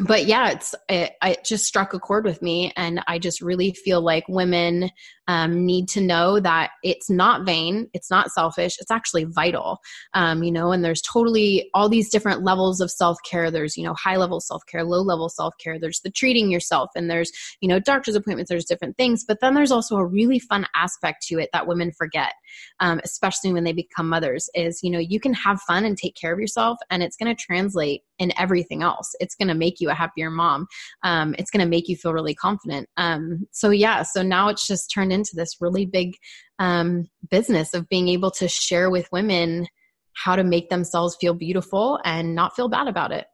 but 0.00 0.26
yeah, 0.26 0.50
it's 0.50 0.74
it, 0.88 1.12
it, 1.22 1.44
just 1.44 1.64
struck 1.64 1.94
a 1.94 1.98
chord 1.98 2.24
with 2.24 2.40
me, 2.42 2.72
and 2.76 3.02
I 3.08 3.18
just 3.18 3.40
really 3.40 3.72
feel 3.72 4.00
like 4.00 4.24
women 4.28 4.90
um, 5.30 5.64
need 5.64 5.88
to 5.88 6.00
know 6.00 6.40
that 6.40 6.70
it's 6.82 7.08
not 7.08 7.46
vain, 7.46 7.88
it's 7.94 8.10
not 8.10 8.32
selfish, 8.32 8.74
it's 8.80 8.90
actually 8.90 9.22
vital. 9.22 9.78
Um, 10.12 10.42
you 10.42 10.50
know, 10.50 10.72
and 10.72 10.84
there's 10.84 11.00
totally 11.00 11.70
all 11.72 11.88
these 11.88 12.10
different 12.10 12.42
levels 12.42 12.80
of 12.80 12.90
self 12.90 13.16
care. 13.24 13.48
There's 13.48 13.76
you 13.76 13.84
know 13.84 13.94
high 13.94 14.16
level 14.16 14.40
self 14.40 14.62
care, 14.66 14.82
low 14.82 15.02
level 15.02 15.28
self 15.28 15.54
care. 15.62 15.78
There's 15.78 16.00
the 16.00 16.10
treating 16.10 16.50
yourself, 16.50 16.90
and 16.96 17.08
there's 17.08 17.30
you 17.60 17.68
know 17.68 17.78
doctor's 17.78 18.16
appointments. 18.16 18.48
There's 18.48 18.64
different 18.64 18.96
things, 18.96 19.24
but 19.24 19.38
then 19.40 19.54
there's 19.54 19.70
also 19.70 19.98
a 19.98 20.04
really 20.04 20.40
fun 20.40 20.66
aspect 20.74 21.24
to 21.28 21.38
it 21.38 21.50
that 21.52 21.68
women 21.68 21.92
forget, 21.92 22.32
um, 22.80 23.00
especially 23.04 23.52
when 23.52 23.62
they 23.62 23.72
become 23.72 24.08
mothers. 24.08 24.50
Is 24.56 24.80
you 24.82 24.90
know 24.90 24.98
you 24.98 25.20
can 25.20 25.34
have 25.34 25.60
fun 25.60 25.84
and 25.84 25.96
take 25.96 26.16
care 26.16 26.32
of 26.32 26.40
yourself, 26.40 26.78
and 26.90 27.04
it's 27.04 27.16
going 27.16 27.32
to 27.32 27.40
translate 27.40 28.02
in 28.20 28.32
everything 28.38 28.82
else. 28.82 29.14
It's 29.18 29.34
going 29.34 29.48
to 29.48 29.54
make 29.54 29.80
you 29.80 29.90
a 29.90 29.94
happier 29.94 30.30
mom. 30.30 30.68
Um, 31.02 31.34
it's 31.38 31.50
going 31.50 31.64
to 31.64 31.68
make 31.68 31.88
you 31.88 31.96
feel 31.96 32.12
really 32.12 32.34
confident. 32.34 32.88
Um, 32.96 33.48
so, 33.50 33.70
yeah, 33.70 34.02
so 34.02 34.22
now 34.22 34.48
it's 34.48 34.66
just 34.66 34.92
turned 34.92 35.12
into 35.12 35.19
this 35.28 35.56
really 35.60 35.86
big 35.86 36.16
um, 36.58 37.08
business 37.30 37.74
of 37.74 37.88
being 37.88 38.08
able 38.08 38.30
to 38.32 38.48
share 38.48 38.90
with 38.90 39.08
women 39.12 39.66
how 40.14 40.36
to 40.36 40.44
make 40.44 40.68
themselves 40.68 41.16
feel 41.20 41.34
beautiful 41.34 41.98
and 42.04 42.34
not 42.34 42.54
feel 42.56 42.68
bad 42.68 42.88
about 42.88 43.12
it. 43.12 43.26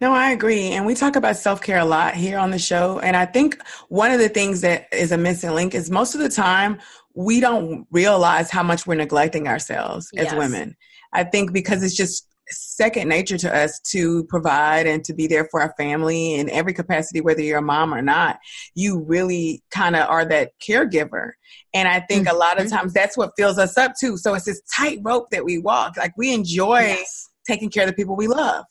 No, 0.00 0.12
I 0.12 0.30
agree. 0.30 0.68
And 0.68 0.84
we 0.84 0.94
talk 0.94 1.16
about 1.16 1.36
self 1.36 1.62
care 1.62 1.78
a 1.78 1.84
lot 1.84 2.14
here 2.14 2.38
on 2.38 2.50
the 2.50 2.58
show. 2.58 2.98
And 2.98 3.16
I 3.16 3.26
think 3.26 3.58
one 3.88 4.10
of 4.10 4.18
the 4.18 4.28
things 4.28 4.60
that 4.60 4.88
is 4.92 5.12
a 5.12 5.18
missing 5.18 5.54
link 5.54 5.74
is 5.74 5.90
most 5.90 6.14
of 6.14 6.20
the 6.20 6.28
time 6.28 6.78
we 7.14 7.40
don't 7.40 7.86
realize 7.90 8.50
how 8.50 8.62
much 8.62 8.86
we're 8.86 8.94
neglecting 8.94 9.48
ourselves 9.48 10.10
yes. 10.12 10.32
as 10.32 10.38
women. 10.38 10.76
I 11.12 11.24
think 11.24 11.52
because 11.52 11.82
it's 11.82 11.96
just 11.96 12.28
second 12.48 13.08
nature 13.08 13.38
to 13.38 13.54
us 13.54 13.80
to 13.80 14.24
provide 14.24 14.86
and 14.86 15.04
to 15.04 15.14
be 15.14 15.26
there 15.26 15.48
for 15.50 15.60
our 15.60 15.74
family 15.76 16.34
in 16.34 16.48
every 16.50 16.72
capacity, 16.72 17.20
whether 17.20 17.42
you're 17.42 17.58
a 17.58 17.62
mom 17.62 17.92
or 17.92 18.02
not. 18.02 18.38
You 18.74 19.00
really 19.00 19.62
kind 19.70 19.96
of 19.96 20.08
are 20.08 20.24
that 20.26 20.52
caregiver. 20.60 21.32
And 21.74 21.88
I 21.88 22.00
think 22.00 22.26
mm-hmm. 22.26 22.36
a 22.36 22.38
lot 22.38 22.60
of 22.60 22.70
times 22.70 22.92
that's 22.92 23.16
what 23.16 23.32
fills 23.36 23.58
us 23.58 23.76
up 23.76 23.92
too. 23.98 24.16
So 24.16 24.34
it's 24.34 24.44
this 24.44 24.62
tight 24.74 25.00
rope 25.02 25.30
that 25.30 25.44
we 25.44 25.58
walk. 25.58 25.96
Like 25.96 26.12
we 26.16 26.32
enjoy 26.32 26.80
yes. 26.80 27.28
taking 27.46 27.70
care 27.70 27.84
of 27.84 27.88
the 27.88 27.96
people 27.96 28.16
we 28.16 28.28
love. 28.28 28.64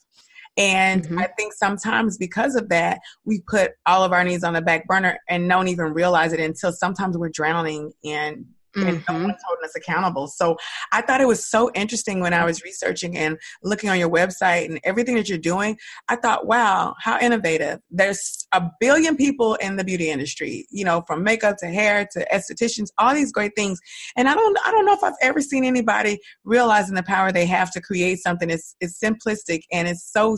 And 0.56 1.04
mm-hmm. 1.04 1.18
I 1.18 1.28
think 1.36 1.52
sometimes 1.52 2.16
because 2.16 2.54
of 2.54 2.70
that, 2.70 3.00
we 3.24 3.42
put 3.46 3.72
all 3.84 4.04
of 4.04 4.12
our 4.12 4.24
needs 4.24 4.42
on 4.42 4.54
the 4.54 4.62
back 4.62 4.86
burner 4.86 5.18
and 5.28 5.48
don't 5.48 5.68
even 5.68 5.92
realize 5.92 6.32
it 6.32 6.40
until 6.40 6.72
sometimes 6.72 7.18
we're 7.18 7.28
drowning 7.28 7.92
in 8.02 8.46
mm-hmm. 8.76 8.88
and 8.88 9.04
no 9.08 9.14
one's 9.14 9.42
holding 9.44 9.64
us 9.64 9.74
accountable. 9.76 10.26
So 10.26 10.56
I 10.92 11.02
thought 11.02 11.20
it 11.20 11.26
was 11.26 11.46
so 11.46 11.70
interesting 11.74 12.20
when 12.20 12.34
I 12.34 12.44
was 12.44 12.62
researching 12.62 13.16
and 13.16 13.38
looking 13.62 13.90
on 13.90 13.98
your 13.98 14.10
website 14.10 14.66
and 14.66 14.80
everything 14.84 15.14
that 15.16 15.28
you're 15.28 15.38
doing. 15.38 15.78
I 16.08 16.16
thought, 16.16 16.46
wow, 16.46 16.94
how 17.00 17.18
innovative. 17.18 17.80
There's 17.90 18.46
a 18.52 18.70
billion 18.80 19.16
people 19.16 19.54
in 19.56 19.76
the 19.76 19.84
beauty 19.84 20.10
industry, 20.10 20.66
you 20.70 20.84
know, 20.84 21.02
from 21.06 21.22
makeup 21.22 21.56
to 21.58 21.66
hair 21.66 22.06
to 22.12 22.26
estheticians, 22.32 22.88
all 22.98 23.14
these 23.14 23.32
great 23.32 23.52
things. 23.56 23.80
And 24.16 24.28
I 24.28 24.34
don't 24.34 24.58
I 24.64 24.70
don't 24.70 24.86
know 24.86 24.94
if 24.94 25.02
I've 25.02 25.14
ever 25.22 25.40
seen 25.40 25.64
anybody 25.64 26.18
realizing 26.44 26.94
the 26.94 27.02
power 27.02 27.32
they 27.32 27.46
have 27.46 27.70
to 27.72 27.80
create 27.80 28.18
something. 28.18 28.50
It's 28.50 28.76
it's 28.80 28.98
simplistic 28.98 29.62
and 29.72 29.88
it's 29.88 30.10
so 30.10 30.36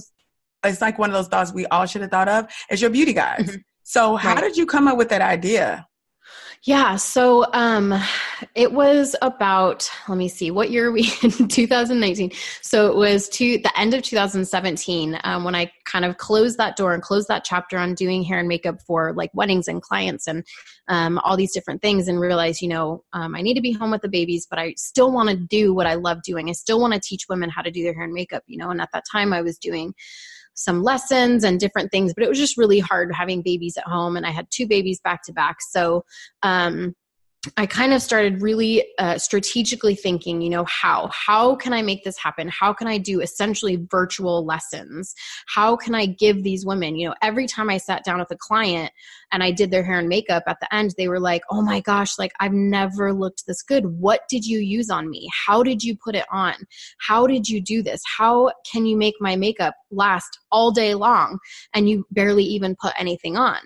it's 0.65 0.81
like 0.81 0.99
one 0.99 1.11
of 1.11 1.15
those 1.15 1.29
thoughts 1.29 1.53
we 1.53 1.67
all 1.67 1.87
should 1.87 2.03
have 2.03 2.11
thought 2.11 2.29
of 2.29 2.47
as 2.71 2.81
your 2.81 2.91
beauty 2.91 3.13
guys. 3.13 3.47
Mm-hmm. 3.47 3.57
So 3.85 4.17
how 4.17 4.35
right. 4.35 4.43
did 4.43 4.57
you 4.57 4.67
come 4.67 4.87
up 4.87 4.99
with 4.99 5.09
that 5.09 5.23
idea? 5.23 5.88
Yeah, 6.65 6.97
so 6.97 7.47
um 7.55 7.95
it 8.55 8.73
was 8.73 9.15
about 9.23 9.89
let 10.09 10.19
me 10.19 10.29
see 10.29 10.51
what 10.51 10.71
year 10.71 10.91
we 10.91 11.11
in 11.23 11.31
2019. 11.49 12.33
So 12.63 12.89
it 12.89 12.97
was 12.97 13.29
to 13.31 13.59
the 13.59 13.73
end 13.79 13.95
of 13.95 14.03
2017 14.03 15.19
um, 15.25 15.45
when 15.45 15.55
I 15.55 15.71
kind 15.85 16.05
of 16.05 16.19
closed 16.19 16.59
that 16.59 16.77
door 16.77 16.95
and 16.95 17.03
closed 17.03 17.29
that 17.29 17.45
chapter 17.45 17.79
on 17.79 17.95
doing 17.95 18.23
hair 18.25 18.41
and 18.41 18.49
makeup 18.49 18.83
for 18.83 19.13
like 19.15 19.31
weddings 19.35 19.69
and 19.69 19.81
clients 19.81 20.27
and 20.27 20.45
um, 20.89 21.19
all 21.21 21.37
these 21.37 21.53
different 21.53 21.81
things 21.81 22.09
and 22.09 22.21
realized 22.21 22.61
you 22.61 22.69
know 22.69 23.05
um, 23.13 23.37
I 23.37 23.41
need 23.41 23.55
to 23.55 23.61
be 23.61 23.73
home 23.73 23.93
with 23.93 24.03
the 24.03 24.09
babies, 24.09 24.47
but 24.49 24.59
I 24.59 24.75
still 24.77 25.13
want 25.13 25.31
to 25.31 25.37
do 25.37 25.73
what 25.73 25.87
I 25.87 25.95
love 25.95 26.23
doing. 26.23 26.49
I 26.49 26.53
still 26.53 26.81
want 26.81 26.93
to 26.93 27.01
teach 27.01 27.27
women 27.29 27.51
how 27.51 27.63
to 27.63 27.71
do 27.71 27.83
their 27.85 27.95
hair 27.95 28.05
and 28.05 28.13
makeup, 28.13 28.43
you 28.47 28.59
know. 28.59 28.71
And 28.71 28.81
at 28.81 28.91
that 28.93 29.05
time 29.11 29.33
I 29.33 29.43
was 29.43 29.59
doing 29.59 29.95
some 30.59 30.83
lessons 30.83 31.45
and 31.45 31.61
different 31.61 31.91
things, 31.91 32.13
but 32.15 32.25
it 32.25 32.29
was 32.29 32.39
just 32.39 32.59
really 32.59 32.79
hard 32.79 33.15
having 33.15 33.43
babies 33.43 33.77
at 33.77 33.85
home. 33.85 34.17
And 34.17 34.27
I 34.27 34.31
had 34.31 34.47
two 34.51 34.67
babies 34.67 35.01
back 35.01 35.23
to 35.25 35.33
back. 35.33 35.57
So, 35.61 36.05
um, 36.43 36.95
I 37.57 37.67
kind 37.67 37.93
of 37.93 38.03
started 38.03 38.43
really 38.43 38.85
uh, 38.99 39.17
strategically 39.17 39.95
thinking, 39.95 40.43
you 40.43 40.51
know, 40.51 40.65
how 40.65 41.09
how 41.13 41.55
can 41.55 41.73
I 41.73 41.83
make 41.83 42.03
this 42.03 42.19
happen? 42.19 42.49
How 42.49 42.73
can 42.73 42.89
I 42.89 42.99
do 42.99 43.21
essentially 43.21 43.87
virtual 43.91 44.45
lessons? 44.45 45.15
How 45.47 45.77
can 45.77 45.95
I 45.95 46.07
give 46.07 46.43
these 46.43 46.67
women, 46.67 46.97
you 46.97 47.09
know, 47.09 47.15
every 47.23 47.47
time 47.47 47.71
I 47.71 47.79
sat 47.79 48.05
down 48.05 48.19
with 48.19 48.31
a 48.33 48.37
client 48.37 48.91
and 49.31 49.43
I 49.43 49.53
did 49.53 49.71
their 49.71 49.85
hair 49.85 50.01
and 50.01 50.09
makeup 50.09 50.43
at 50.49 50.59
the 50.61 50.75
end, 50.75 50.95
they 50.97 51.07
were 51.07 51.21
like, 51.21 51.43
"Oh 51.49 51.63
my 51.63 51.81
gosh, 51.81 52.19
like 52.19 52.33
I've 52.41 52.53
never 52.53 53.13
looked 53.13 53.47
this 53.47 53.63
good. 53.63 53.87
What 53.87 54.23
did 54.29 54.45
you 54.45 54.59
use 54.59 54.91
on 54.91 55.09
me? 55.09 55.29
How 55.47 55.63
did 55.63 55.83
you 55.83 55.97
put 55.97 56.17
it 56.17 56.27
on? 56.33 56.55
How 56.99 57.27
did 57.27 57.49
you 57.49 57.61
do 57.61 57.83
this? 57.83 58.01
How 58.17 58.51
can 58.71 58.85
you 58.85 58.97
make 58.97 59.15
my 59.21 59.37
makeup 59.37 59.75
last 59.91 60.41
all 60.51 60.71
day 60.71 60.95
long 60.95 61.39
and 61.75 61.89
you 61.89 62.07
barely 62.11 62.45
even 62.45 62.77
put 62.81 62.93
anything 62.99 63.37
on?" 63.37 63.59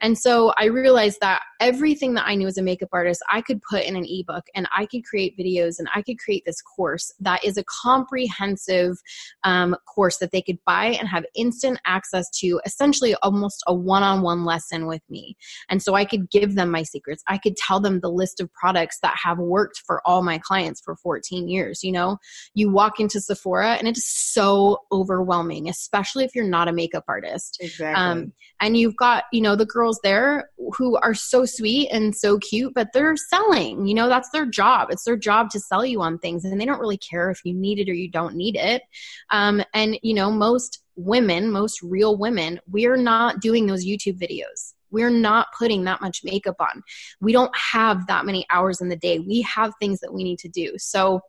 And 0.00 0.18
so 0.18 0.52
I 0.58 0.66
realized 0.66 1.18
that 1.20 1.42
everything 1.60 2.14
that 2.14 2.26
I 2.26 2.34
knew 2.34 2.46
as 2.46 2.56
a 2.58 2.62
makeup 2.62 2.88
artist, 2.92 3.22
I 3.30 3.42
could 3.42 3.60
put 3.62 3.84
in 3.84 3.96
an 3.96 4.06
ebook 4.08 4.44
and 4.54 4.66
I 4.76 4.86
could 4.86 5.04
create 5.04 5.36
videos 5.38 5.78
and 5.78 5.88
I 5.94 6.02
could 6.02 6.18
create 6.18 6.44
this 6.46 6.62
course 6.62 7.12
that 7.20 7.44
is 7.44 7.58
a 7.58 7.64
comprehensive 7.64 8.96
um, 9.44 9.76
course 9.86 10.18
that 10.18 10.32
they 10.32 10.42
could 10.42 10.58
buy 10.64 10.86
and 10.98 11.08
have 11.08 11.24
instant 11.34 11.78
access 11.84 12.28
to 12.40 12.60
essentially 12.64 13.14
almost 13.22 13.62
a 13.66 13.74
one 13.74 14.02
on 14.02 14.22
one 14.22 14.44
lesson 14.44 14.86
with 14.86 15.02
me. 15.10 15.36
And 15.68 15.82
so 15.82 15.94
I 15.94 16.04
could 16.04 16.30
give 16.30 16.54
them 16.54 16.70
my 16.70 16.82
secrets. 16.82 17.22
I 17.28 17.38
could 17.38 17.56
tell 17.56 17.80
them 17.80 18.00
the 18.00 18.10
list 18.10 18.40
of 18.40 18.52
products 18.52 18.98
that 19.02 19.16
have 19.22 19.38
worked 19.38 19.82
for 19.86 20.00
all 20.06 20.22
my 20.22 20.38
clients 20.38 20.80
for 20.80 20.96
14 20.96 21.48
years. 21.48 21.82
You 21.82 21.92
know, 21.92 22.18
you 22.54 22.70
walk 22.70 23.00
into 23.00 23.20
Sephora 23.20 23.74
and 23.74 23.86
it 23.86 23.96
is 23.96 24.06
so 24.06 24.78
overwhelming, 24.92 25.68
especially 25.68 26.19
if 26.24 26.34
you're 26.34 26.44
not 26.44 26.68
a 26.68 26.72
makeup 26.72 27.04
artist. 27.08 27.58
Exactly. 27.60 28.02
Um, 28.02 28.32
and 28.60 28.76
you've 28.76 28.96
got, 28.96 29.24
you 29.32 29.40
know, 29.40 29.56
the 29.56 29.66
girls 29.66 29.98
there 30.02 30.50
who 30.76 30.96
are 30.98 31.14
so 31.14 31.44
sweet 31.44 31.88
and 31.90 32.14
so 32.14 32.38
cute, 32.38 32.74
but 32.74 32.88
they're 32.92 33.16
selling. 33.16 33.86
You 33.86 33.94
know, 33.94 34.08
that's 34.08 34.30
their 34.30 34.46
job. 34.46 34.88
It's 34.90 35.04
their 35.04 35.16
job 35.16 35.50
to 35.50 35.60
sell 35.60 35.84
you 35.84 36.02
on 36.02 36.18
things, 36.18 36.44
and 36.44 36.60
they 36.60 36.64
don't 36.66 36.80
really 36.80 36.98
care 36.98 37.30
if 37.30 37.40
you 37.44 37.54
need 37.54 37.78
it 37.78 37.88
or 37.88 37.94
you 37.94 38.10
don't 38.10 38.34
need 38.34 38.56
it. 38.56 38.82
Um, 39.30 39.62
and, 39.74 39.98
you 40.02 40.14
know, 40.14 40.30
most 40.30 40.82
women, 40.96 41.50
most 41.50 41.82
real 41.82 42.16
women, 42.16 42.60
we're 42.70 42.96
not 42.96 43.40
doing 43.40 43.66
those 43.66 43.86
YouTube 43.86 44.18
videos. 44.20 44.74
We're 44.90 45.10
not 45.10 45.48
putting 45.56 45.84
that 45.84 46.00
much 46.00 46.22
makeup 46.24 46.56
on. 46.60 46.82
We 47.20 47.32
don't 47.32 47.54
have 47.56 48.06
that 48.08 48.26
many 48.26 48.44
hours 48.50 48.80
in 48.80 48.88
the 48.88 48.96
day. 48.96 49.20
We 49.20 49.42
have 49.42 49.72
things 49.80 50.00
that 50.00 50.12
we 50.12 50.24
need 50.24 50.40
to 50.40 50.48
do. 50.48 50.74
So, 50.78 51.20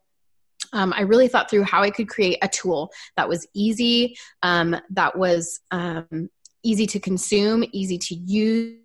um, 0.73 0.93
I 0.95 1.01
really 1.01 1.27
thought 1.27 1.49
through 1.49 1.63
how 1.63 1.81
I 1.81 1.89
could 1.89 2.09
create 2.09 2.37
a 2.41 2.47
tool 2.47 2.91
that 3.17 3.27
was 3.29 3.47
easy, 3.53 4.17
um, 4.43 4.75
that 4.91 5.17
was 5.17 5.59
um, 5.71 6.29
easy 6.63 6.85
to 6.87 6.99
consume, 6.99 7.63
easy 7.71 7.97
to 7.97 8.15
use, 8.15 8.77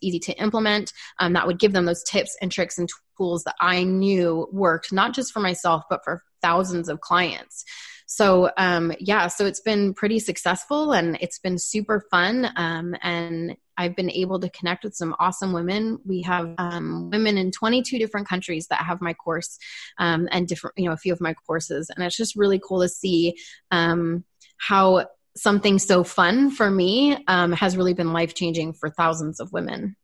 easy 0.00 0.18
to 0.18 0.32
implement, 0.34 0.92
um, 1.20 1.32
that 1.34 1.46
would 1.46 1.58
give 1.58 1.72
them 1.72 1.84
those 1.84 2.02
tips 2.02 2.36
and 2.40 2.50
tricks 2.50 2.78
and 2.78 2.88
tools 3.16 3.44
that 3.44 3.54
I 3.60 3.84
knew 3.84 4.48
worked, 4.52 4.92
not 4.92 5.14
just 5.14 5.32
for 5.32 5.40
myself, 5.40 5.84
but 5.88 6.02
for 6.04 6.22
thousands 6.42 6.88
of 6.88 7.00
clients. 7.00 7.64
So, 8.06 8.50
um, 8.56 8.92
yeah, 9.00 9.28
so 9.28 9.46
it's 9.46 9.60
been 9.60 9.94
pretty 9.94 10.18
successful 10.18 10.92
and 10.92 11.16
it's 11.20 11.38
been 11.38 11.58
super 11.58 12.04
fun. 12.10 12.50
Um, 12.56 12.94
and 13.02 13.56
I've 13.76 13.96
been 13.96 14.10
able 14.10 14.38
to 14.40 14.50
connect 14.50 14.84
with 14.84 14.94
some 14.94 15.16
awesome 15.18 15.52
women. 15.52 15.98
We 16.04 16.22
have 16.22 16.54
um, 16.58 17.10
women 17.10 17.38
in 17.38 17.50
22 17.50 17.98
different 17.98 18.28
countries 18.28 18.68
that 18.68 18.80
have 18.80 19.00
my 19.00 19.14
course 19.14 19.58
um, 19.98 20.28
and 20.30 20.46
different, 20.46 20.74
you 20.76 20.86
know, 20.86 20.92
a 20.92 20.98
few 20.98 21.12
of 21.12 21.20
my 21.20 21.34
courses. 21.34 21.90
And 21.90 22.04
it's 22.04 22.16
just 22.16 22.36
really 22.36 22.60
cool 22.60 22.82
to 22.82 22.88
see 22.88 23.36
um, 23.70 24.24
how 24.58 25.06
something 25.36 25.78
so 25.78 26.04
fun 26.04 26.50
for 26.50 26.70
me 26.70 27.16
um, 27.26 27.52
has 27.52 27.76
really 27.76 27.94
been 27.94 28.12
life 28.12 28.34
changing 28.34 28.74
for 28.74 28.90
thousands 28.90 29.40
of 29.40 29.52
women. 29.52 29.96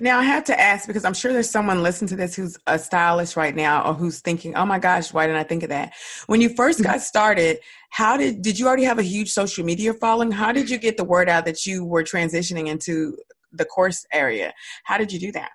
Now 0.00 0.18
I 0.18 0.24
have 0.24 0.44
to 0.44 0.58
ask 0.58 0.86
because 0.86 1.04
I'm 1.04 1.14
sure 1.14 1.32
there's 1.32 1.50
someone 1.50 1.82
listening 1.82 2.08
to 2.08 2.16
this 2.16 2.34
who's 2.34 2.58
a 2.66 2.78
stylist 2.78 3.36
right 3.36 3.54
now 3.54 3.82
or 3.84 3.94
who's 3.94 4.20
thinking, 4.20 4.54
"Oh 4.54 4.66
my 4.66 4.78
gosh, 4.78 5.12
why 5.12 5.26
didn't 5.26 5.40
I 5.40 5.44
think 5.44 5.62
of 5.62 5.68
that?" 5.70 5.92
When 6.26 6.40
you 6.40 6.50
first 6.50 6.80
mm-hmm. 6.80 6.90
got 6.90 7.00
started, 7.00 7.58
how 7.90 8.16
did 8.16 8.42
did 8.42 8.58
you 8.58 8.66
already 8.66 8.84
have 8.84 8.98
a 8.98 9.02
huge 9.02 9.30
social 9.30 9.64
media 9.64 9.94
following? 9.94 10.30
How 10.30 10.52
did 10.52 10.70
you 10.70 10.78
get 10.78 10.96
the 10.96 11.04
word 11.04 11.28
out 11.28 11.44
that 11.46 11.66
you 11.66 11.84
were 11.84 12.04
transitioning 12.04 12.68
into 12.68 13.16
the 13.52 13.64
course 13.64 14.06
area? 14.12 14.52
How 14.84 14.98
did 14.98 15.12
you 15.12 15.18
do 15.18 15.32
that? 15.32 15.50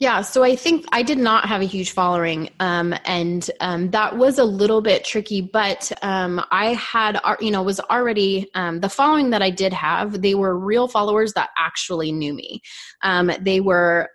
Yeah, 0.00 0.22
so 0.22 0.42
I 0.42 0.56
think 0.56 0.86
I 0.92 1.02
did 1.02 1.18
not 1.18 1.44
have 1.44 1.60
a 1.60 1.66
huge 1.66 1.90
following, 1.90 2.48
um, 2.58 2.94
and 3.04 3.48
um, 3.60 3.90
that 3.90 4.16
was 4.16 4.38
a 4.38 4.44
little 4.44 4.80
bit 4.80 5.04
tricky. 5.04 5.42
But 5.42 5.92
um, 6.00 6.42
I 6.50 6.72
had, 6.72 7.20
you 7.38 7.50
know, 7.50 7.62
was 7.62 7.80
already 7.80 8.48
um, 8.54 8.80
the 8.80 8.88
following 8.88 9.28
that 9.30 9.42
I 9.42 9.50
did 9.50 9.74
have. 9.74 10.22
They 10.22 10.34
were 10.34 10.58
real 10.58 10.88
followers 10.88 11.34
that 11.34 11.50
actually 11.58 12.12
knew 12.12 12.32
me. 12.32 12.62
Um, 13.04 13.30
they 13.42 13.60
were 13.60 14.08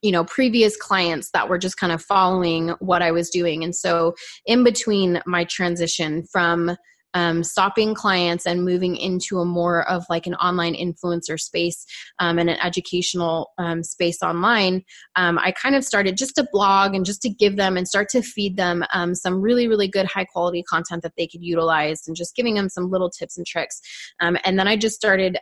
you 0.00 0.12
know 0.12 0.24
previous 0.24 0.74
clients 0.78 1.30
that 1.32 1.50
were 1.50 1.58
just 1.58 1.76
kind 1.76 1.92
of 1.92 2.00
following 2.00 2.70
what 2.78 3.02
i 3.02 3.10
was 3.10 3.28
doing 3.28 3.62
and 3.62 3.76
so 3.76 4.14
in 4.46 4.64
between 4.64 5.20
my 5.26 5.44
transition 5.44 6.24
from 6.32 6.74
um, 7.14 7.42
stopping 7.42 7.94
clients 7.94 8.46
and 8.46 8.64
moving 8.64 8.96
into 8.96 9.38
a 9.38 9.44
more 9.44 9.88
of 9.88 10.04
like 10.08 10.26
an 10.26 10.34
online 10.36 10.74
influencer 10.74 11.38
space 11.38 11.84
um, 12.18 12.38
and 12.38 12.50
an 12.50 12.58
educational 12.62 13.50
um, 13.58 13.82
space 13.82 14.22
online, 14.22 14.82
um, 15.16 15.38
I 15.38 15.52
kind 15.52 15.74
of 15.74 15.84
started 15.84 16.16
just 16.16 16.34
to 16.36 16.46
blog 16.52 16.94
and 16.94 17.04
just 17.04 17.22
to 17.22 17.30
give 17.30 17.56
them 17.56 17.76
and 17.76 17.86
start 17.86 18.08
to 18.10 18.22
feed 18.22 18.56
them 18.56 18.84
um, 18.92 19.14
some 19.14 19.40
really, 19.40 19.68
really 19.68 19.88
good 19.88 20.06
high 20.06 20.24
quality 20.24 20.62
content 20.62 21.02
that 21.02 21.12
they 21.16 21.26
could 21.26 21.42
utilize 21.42 22.06
and 22.06 22.16
just 22.16 22.36
giving 22.36 22.54
them 22.54 22.68
some 22.68 22.90
little 22.90 23.10
tips 23.10 23.36
and 23.36 23.46
tricks. 23.46 23.80
Um, 24.20 24.36
and 24.44 24.58
then 24.58 24.68
I 24.68 24.76
just 24.76 24.96
started 24.96 25.38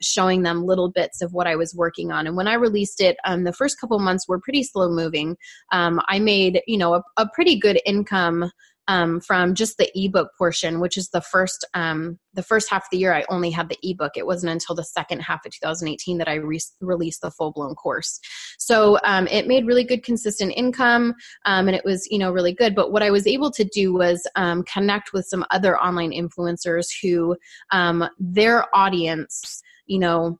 showing 0.00 0.42
them 0.42 0.64
little 0.64 0.90
bits 0.90 1.22
of 1.22 1.32
what 1.32 1.46
I 1.46 1.56
was 1.56 1.74
working 1.74 2.10
on. 2.10 2.26
And 2.26 2.36
when 2.36 2.48
I 2.48 2.54
released 2.54 3.00
it, 3.00 3.16
the 3.24 3.52
first 3.52 3.80
couple 3.80 3.98
months 3.98 4.26
were 4.28 4.40
pretty 4.40 4.62
slow 4.62 4.88
moving. 4.88 5.36
I 5.70 6.18
made, 6.18 6.62
you 6.66 6.78
know, 6.78 6.94
a, 6.94 7.02
a 7.16 7.28
pretty 7.34 7.58
good 7.58 7.80
income 7.84 8.50
um, 8.88 9.20
from 9.20 9.54
just 9.54 9.78
the 9.78 9.90
ebook 9.94 10.28
portion, 10.36 10.80
which 10.80 10.96
is 10.96 11.08
the 11.08 11.20
first 11.20 11.64
um, 11.74 12.18
the 12.34 12.42
first 12.42 12.68
half 12.68 12.84
of 12.84 12.88
the 12.90 12.98
year. 12.98 13.14
I 13.14 13.24
only 13.28 13.50
had 13.50 13.68
the 13.68 13.78
ebook. 13.82 14.12
It 14.16 14.26
wasn't 14.26 14.52
until 14.52 14.74
the 14.74 14.84
second 14.84 15.20
half 15.20 15.46
of 15.46 15.52
2018 15.52 16.18
that 16.18 16.28
I 16.28 16.34
re- 16.34 16.60
released 16.80 17.20
the 17.20 17.30
full 17.30 17.52
blown 17.52 17.74
course. 17.74 18.20
So 18.58 18.98
um, 19.04 19.26
it 19.28 19.46
made 19.46 19.66
really 19.66 19.84
good 19.84 20.02
consistent 20.04 20.52
income, 20.56 21.14
um, 21.46 21.68
and 21.68 21.76
it 21.76 21.84
was 21.84 22.06
you 22.10 22.18
know 22.18 22.32
really 22.32 22.52
good. 22.52 22.74
But 22.74 22.92
what 22.92 23.02
I 23.02 23.10
was 23.10 23.26
able 23.26 23.50
to 23.52 23.64
do 23.64 23.92
was 23.92 24.26
um, 24.36 24.62
connect 24.64 25.12
with 25.12 25.26
some 25.26 25.44
other 25.50 25.78
online 25.78 26.12
influencers 26.12 26.86
who 27.02 27.36
um, 27.70 28.08
their 28.18 28.64
audience, 28.74 29.62
you 29.86 29.98
know 29.98 30.38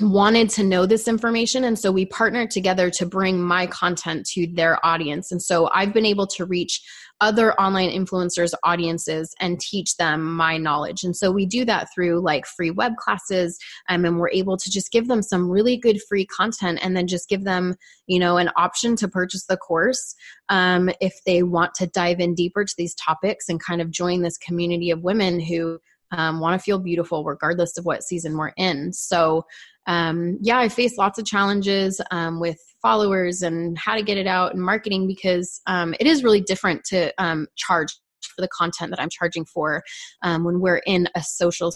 wanted 0.00 0.48
to 0.48 0.64
know 0.64 0.86
this 0.86 1.06
information. 1.06 1.64
And 1.64 1.78
so 1.78 1.92
we 1.92 2.06
partnered 2.06 2.50
together 2.50 2.90
to 2.90 3.06
bring 3.06 3.42
my 3.42 3.66
content 3.66 4.26
to 4.32 4.46
their 4.46 4.84
audience. 4.84 5.30
And 5.30 5.42
so 5.42 5.68
i've 5.74 5.92
been 5.92 6.06
able 6.06 6.26
to 6.28 6.46
reach 6.46 6.82
other 7.20 7.52
online 7.60 7.88
influencers 7.90 8.52
audiences 8.64 9.32
and 9.38 9.60
teach 9.60 9.96
them 9.96 10.34
my 10.34 10.56
knowledge. 10.56 11.04
And 11.04 11.16
so 11.16 11.30
we 11.30 11.46
do 11.46 11.64
that 11.66 11.88
through 11.94 12.20
like 12.20 12.46
free 12.46 12.72
web 12.72 12.96
classes 12.96 13.58
um, 13.88 14.04
and 14.04 14.18
we're 14.18 14.30
able 14.30 14.56
to 14.56 14.70
just 14.70 14.90
give 14.90 15.06
them 15.06 15.22
some 15.22 15.48
really 15.48 15.76
good 15.76 16.00
free 16.08 16.26
content 16.26 16.80
and 16.82 16.96
then 16.96 17.06
just 17.06 17.28
give 17.28 17.44
them 17.44 17.76
you 18.08 18.18
know 18.18 18.38
an 18.38 18.50
option 18.56 18.96
to 18.96 19.08
purchase 19.08 19.44
the 19.46 19.56
course 19.56 20.14
um, 20.48 20.90
if 21.00 21.14
they 21.24 21.42
want 21.42 21.74
to 21.74 21.86
dive 21.86 22.18
in 22.18 22.34
deeper 22.34 22.64
to 22.64 22.74
these 22.76 22.94
topics 22.96 23.48
and 23.48 23.62
kind 23.62 23.80
of 23.80 23.90
join 23.90 24.22
this 24.22 24.38
community 24.38 24.90
of 24.90 25.02
women 25.02 25.38
who 25.38 25.78
um, 26.12 26.40
want 26.40 26.58
to 26.58 26.62
feel 26.62 26.78
beautiful 26.78 27.24
regardless 27.24 27.76
of 27.76 27.84
what 27.84 28.02
season 28.02 28.36
we're 28.36 28.52
in. 28.56 28.92
So, 28.92 29.44
um, 29.86 30.38
yeah, 30.40 30.58
I 30.58 30.68
face 30.68 30.96
lots 30.96 31.18
of 31.18 31.24
challenges 31.24 32.00
um, 32.10 32.38
with 32.40 32.58
followers 32.80 33.42
and 33.42 33.76
how 33.78 33.94
to 33.94 34.02
get 34.02 34.18
it 34.18 34.26
out 34.26 34.52
and 34.54 34.62
marketing 34.62 35.06
because 35.06 35.60
um, 35.66 35.94
it 35.98 36.06
is 36.06 36.22
really 36.22 36.40
different 36.40 36.84
to 36.84 37.12
um, 37.22 37.46
charge 37.56 37.92
for 38.34 38.42
the 38.42 38.48
content 38.48 38.90
that 38.90 39.00
I'm 39.00 39.10
charging 39.10 39.44
for 39.44 39.82
um, 40.22 40.44
when 40.44 40.60
we're 40.60 40.82
in 40.86 41.08
a 41.16 41.22
social 41.22 41.74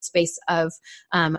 space 0.00 0.38
of 0.48 0.72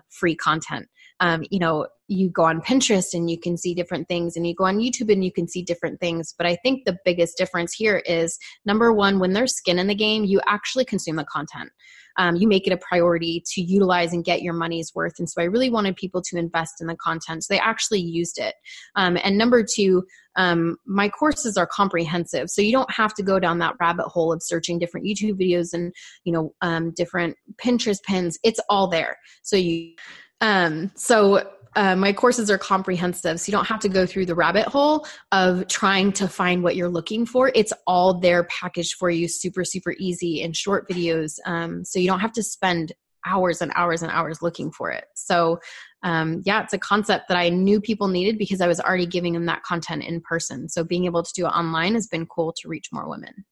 free 0.10 0.36
content. 0.36 0.88
Um, 1.22 1.46
you 1.50 1.60
know, 1.60 1.88
you 2.08 2.30
go 2.30 2.44
on 2.44 2.60
Pinterest 2.60 3.14
and 3.14 3.30
you 3.30 3.40
can 3.40 3.56
see 3.58 3.74
different 3.74 4.10
things, 4.10 4.36
and 4.36 4.46
you 4.46 4.54
go 4.54 4.66
on 4.66 4.80
YouTube 4.80 5.12
and 5.12 5.24
you 5.24 5.32
can 5.32 5.48
see 5.48 5.64
different 5.64 6.00
things. 6.02 6.36
But 6.38 6.48
I 6.48 6.58
think 6.58 6.84
the 6.86 6.98
biggest 7.06 7.38
difference 7.38 7.74
here 7.74 8.04
is 8.06 8.38
number 8.66 8.92
one, 8.92 9.20
when 9.20 9.32
there's 9.32 9.56
skin 9.56 9.80
in 9.80 9.88
the 9.88 9.96
game, 9.96 10.26
you 10.26 10.42
actually 10.46 10.84
consume 10.84 11.16
the 11.16 11.24
content 11.24 11.72
um, 12.18 12.36
you 12.36 12.48
make 12.48 12.68
it 12.68 12.74
a 12.74 12.78
priority 12.78 13.44
to 13.54 13.62
utilize 13.62 14.14
and 14.14 14.24
get 14.24 14.42
your 14.42 14.54
money's 14.54 14.92
worth. 14.94 15.14
And 15.20 15.30
so 15.30 15.42
I 15.42 15.46
really 15.46 15.70
wanted 15.70 15.96
people 15.96 16.22
to 16.22 16.38
invest 16.38 16.82
in 16.82 16.88
the 16.88 16.96
content. 16.96 17.44
So 17.44 17.54
they 17.54 17.60
actually 17.60 18.02
used 18.02 18.38
it. 18.38 18.56
Um, 18.96 19.18
and 19.24 19.38
number 19.38 19.64
two, 19.64 20.04
um, 20.36 20.78
my 20.86 21.10
courses 21.10 21.58
are 21.58 21.68
comprehensive 21.68 22.50
so 22.50 22.62
you 22.62 22.72
don't 22.72 22.90
have 22.90 23.14
to 23.16 23.22
go 23.24 23.38
down 23.38 23.60
that 23.60 23.76
rabbit 23.82 24.06
hole 24.06 24.32
of 24.32 24.42
searching 24.42 24.80
different 24.80 25.06
youtube 25.06 25.38
videos 25.38 25.74
and 25.74 25.92
you 26.24 26.32
know 26.32 26.54
um, 26.62 26.94
different 26.96 27.36
pinterest 27.62 28.02
pins 28.04 28.40
it's 28.42 28.62
all 28.70 28.88
there 28.88 29.18
so 29.44 29.58
you 29.58 29.94
um, 30.42 30.92
so 30.96 31.48
uh, 31.76 31.96
my 31.96 32.12
courses 32.12 32.52
are 32.52 32.58
comprehensive 32.58 33.40
so 33.40 33.50
you 33.50 33.52
don't 33.52 33.68
have 33.68 33.80
to 33.80 33.90
go 33.90 34.06
through 34.06 34.26
the 34.26 34.36
rabbit 34.36 34.68
hole 34.68 35.06
of 35.32 35.68
trying 35.68 36.12
to 36.12 36.28
find 36.28 36.64
what 36.64 36.76
you're 36.76 36.90
looking 36.90 37.26
for. 37.26 37.52
It's 37.56 37.72
all 37.88 38.20
there 38.20 38.44
packaged 38.46 38.96
for 38.96 39.10
you 39.10 39.28
super 39.28 39.64
super 39.64 39.96
easy 39.98 40.42
in 40.42 40.52
short 40.54 40.90
videos 40.90 41.40
um, 41.46 41.86
so 41.86 42.00
you 42.00 42.08
don't 42.08 42.20
have 42.20 42.34
to 42.34 42.44
spend 42.44 42.92
hours 43.26 43.62
and 43.62 43.72
hours 43.76 44.02
and 44.02 44.12
hours 44.12 44.42
looking 44.42 44.72
for 44.72 44.92
it. 44.92 45.06
So 45.16 45.60
um, 46.04 46.42
yeah 46.46 46.64
it's 46.64 46.74
a 46.74 46.80
concept 46.80 47.28
that 47.28 47.38
i 47.38 47.48
knew 47.48 47.80
people 47.80 48.08
needed 48.08 48.40
because 48.40 48.60
i 48.60 48.68
was 48.68 48.80
already 48.80 49.06
giving 49.06 49.34
them 49.34 49.46
that 49.46 49.64
content 49.64 50.04
in 50.04 50.20
person. 50.22 50.68
So 50.68 50.84
being 50.84 51.06
able 51.06 51.24
to 51.24 51.34
do 51.34 51.46
it 51.46 51.50
online 51.50 51.94
has 51.94 52.08
been 52.08 52.26
cool 52.26 52.54
to 52.58 52.68
reach 52.68 52.88
more 52.92 53.08
women. 53.08 53.46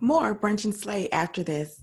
More 0.00 0.34
brunch 0.34 0.64
and 0.64 0.74
slay 0.74 1.08
after 1.10 1.42
this. 1.42 1.80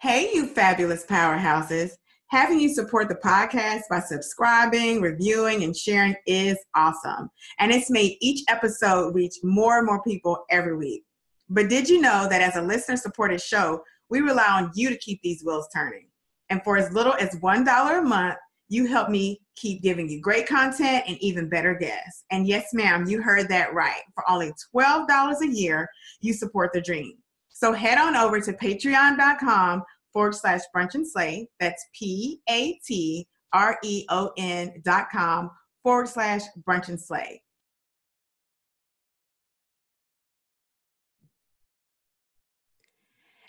Hey 0.00 0.30
you 0.34 0.46
fabulous 0.46 1.06
powerhouses 1.06 1.92
Having 2.34 2.58
you 2.58 2.68
support 2.68 3.08
the 3.08 3.14
podcast 3.14 3.82
by 3.88 4.00
subscribing, 4.00 5.00
reviewing, 5.00 5.62
and 5.62 5.76
sharing 5.76 6.16
is 6.26 6.58
awesome. 6.74 7.30
And 7.60 7.70
it's 7.70 7.90
made 7.90 8.16
each 8.20 8.42
episode 8.48 9.14
reach 9.14 9.36
more 9.44 9.78
and 9.78 9.86
more 9.86 10.02
people 10.02 10.44
every 10.50 10.76
week. 10.76 11.04
But 11.48 11.68
did 11.68 11.88
you 11.88 12.00
know 12.00 12.26
that 12.28 12.42
as 12.42 12.56
a 12.56 12.60
listener 12.60 12.96
supported 12.96 13.40
show, 13.40 13.84
we 14.10 14.18
rely 14.18 14.48
on 14.48 14.72
you 14.74 14.88
to 14.88 14.98
keep 14.98 15.22
these 15.22 15.44
wheels 15.44 15.68
turning? 15.72 16.08
And 16.50 16.60
for 16.64 16.76
as 16.76 16.92
little 16.92 17.14
as 17.20 17.36
$1 17.36 17.98
a 17.98 18.02
month, 18.02 18.36
you 18.68 18.88
help 18.88 19.10
me 19.10 19.40
keep 19.54 19.80
giving 19.80 20.08
you 20.08 20.20
great 20.20 20.48
content 20.48 21.04
and 21.06 21.16
even 21.20 21.48
better 21.48 21.76
guests. 21.76 22.24
And 22.32 22.48
yes, 22.48 22.70
ma'am, 22.72 23.06
you 23.06 23.22
heard 23.22 23.48
that 23.50 23.74
right. 23.74 24.02
For 24.16 24.28
only 24.28 24.52
$12 24.74 25.40
a 25.40 25.46
year, 25.46 25.88
you 26.20 26.32
support 26.32 26.72
the 26.72 26.80
dream. 26.80 27.12
So 27.50 27.72
head 27.72 27.98
on 27.98 28.16
over 28.16 28.40
to 28.40 28.52
patreon.com 28.52 29.84
forward 30.14 30.34
slash 30.34 30.60
brunch 30.74 30.94
and 30.94 31.06
slay. 31.06 31.50
That's 31.60 31.84
P 31.92 32.40
A 32.48 32.80
T 32.86 33.28
R 33.52 33.78
E 33.84 34.06
O 34.08 34.32
N 34.38 34.80
dot 34.82 35.08
com 35.12 35.50
forward 35.82 36.08
slash 36.08 36.40
brunch 36.66 36.88
and 36.88 36.98
slay. 36.98 37.42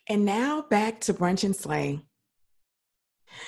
And 0.08 0.26
now 0.26 0.62
back 0.70 1.02
to 1.02 1.14
brunch 1.14 1.44
and 1.44 1.56
slay. 1.56 2.05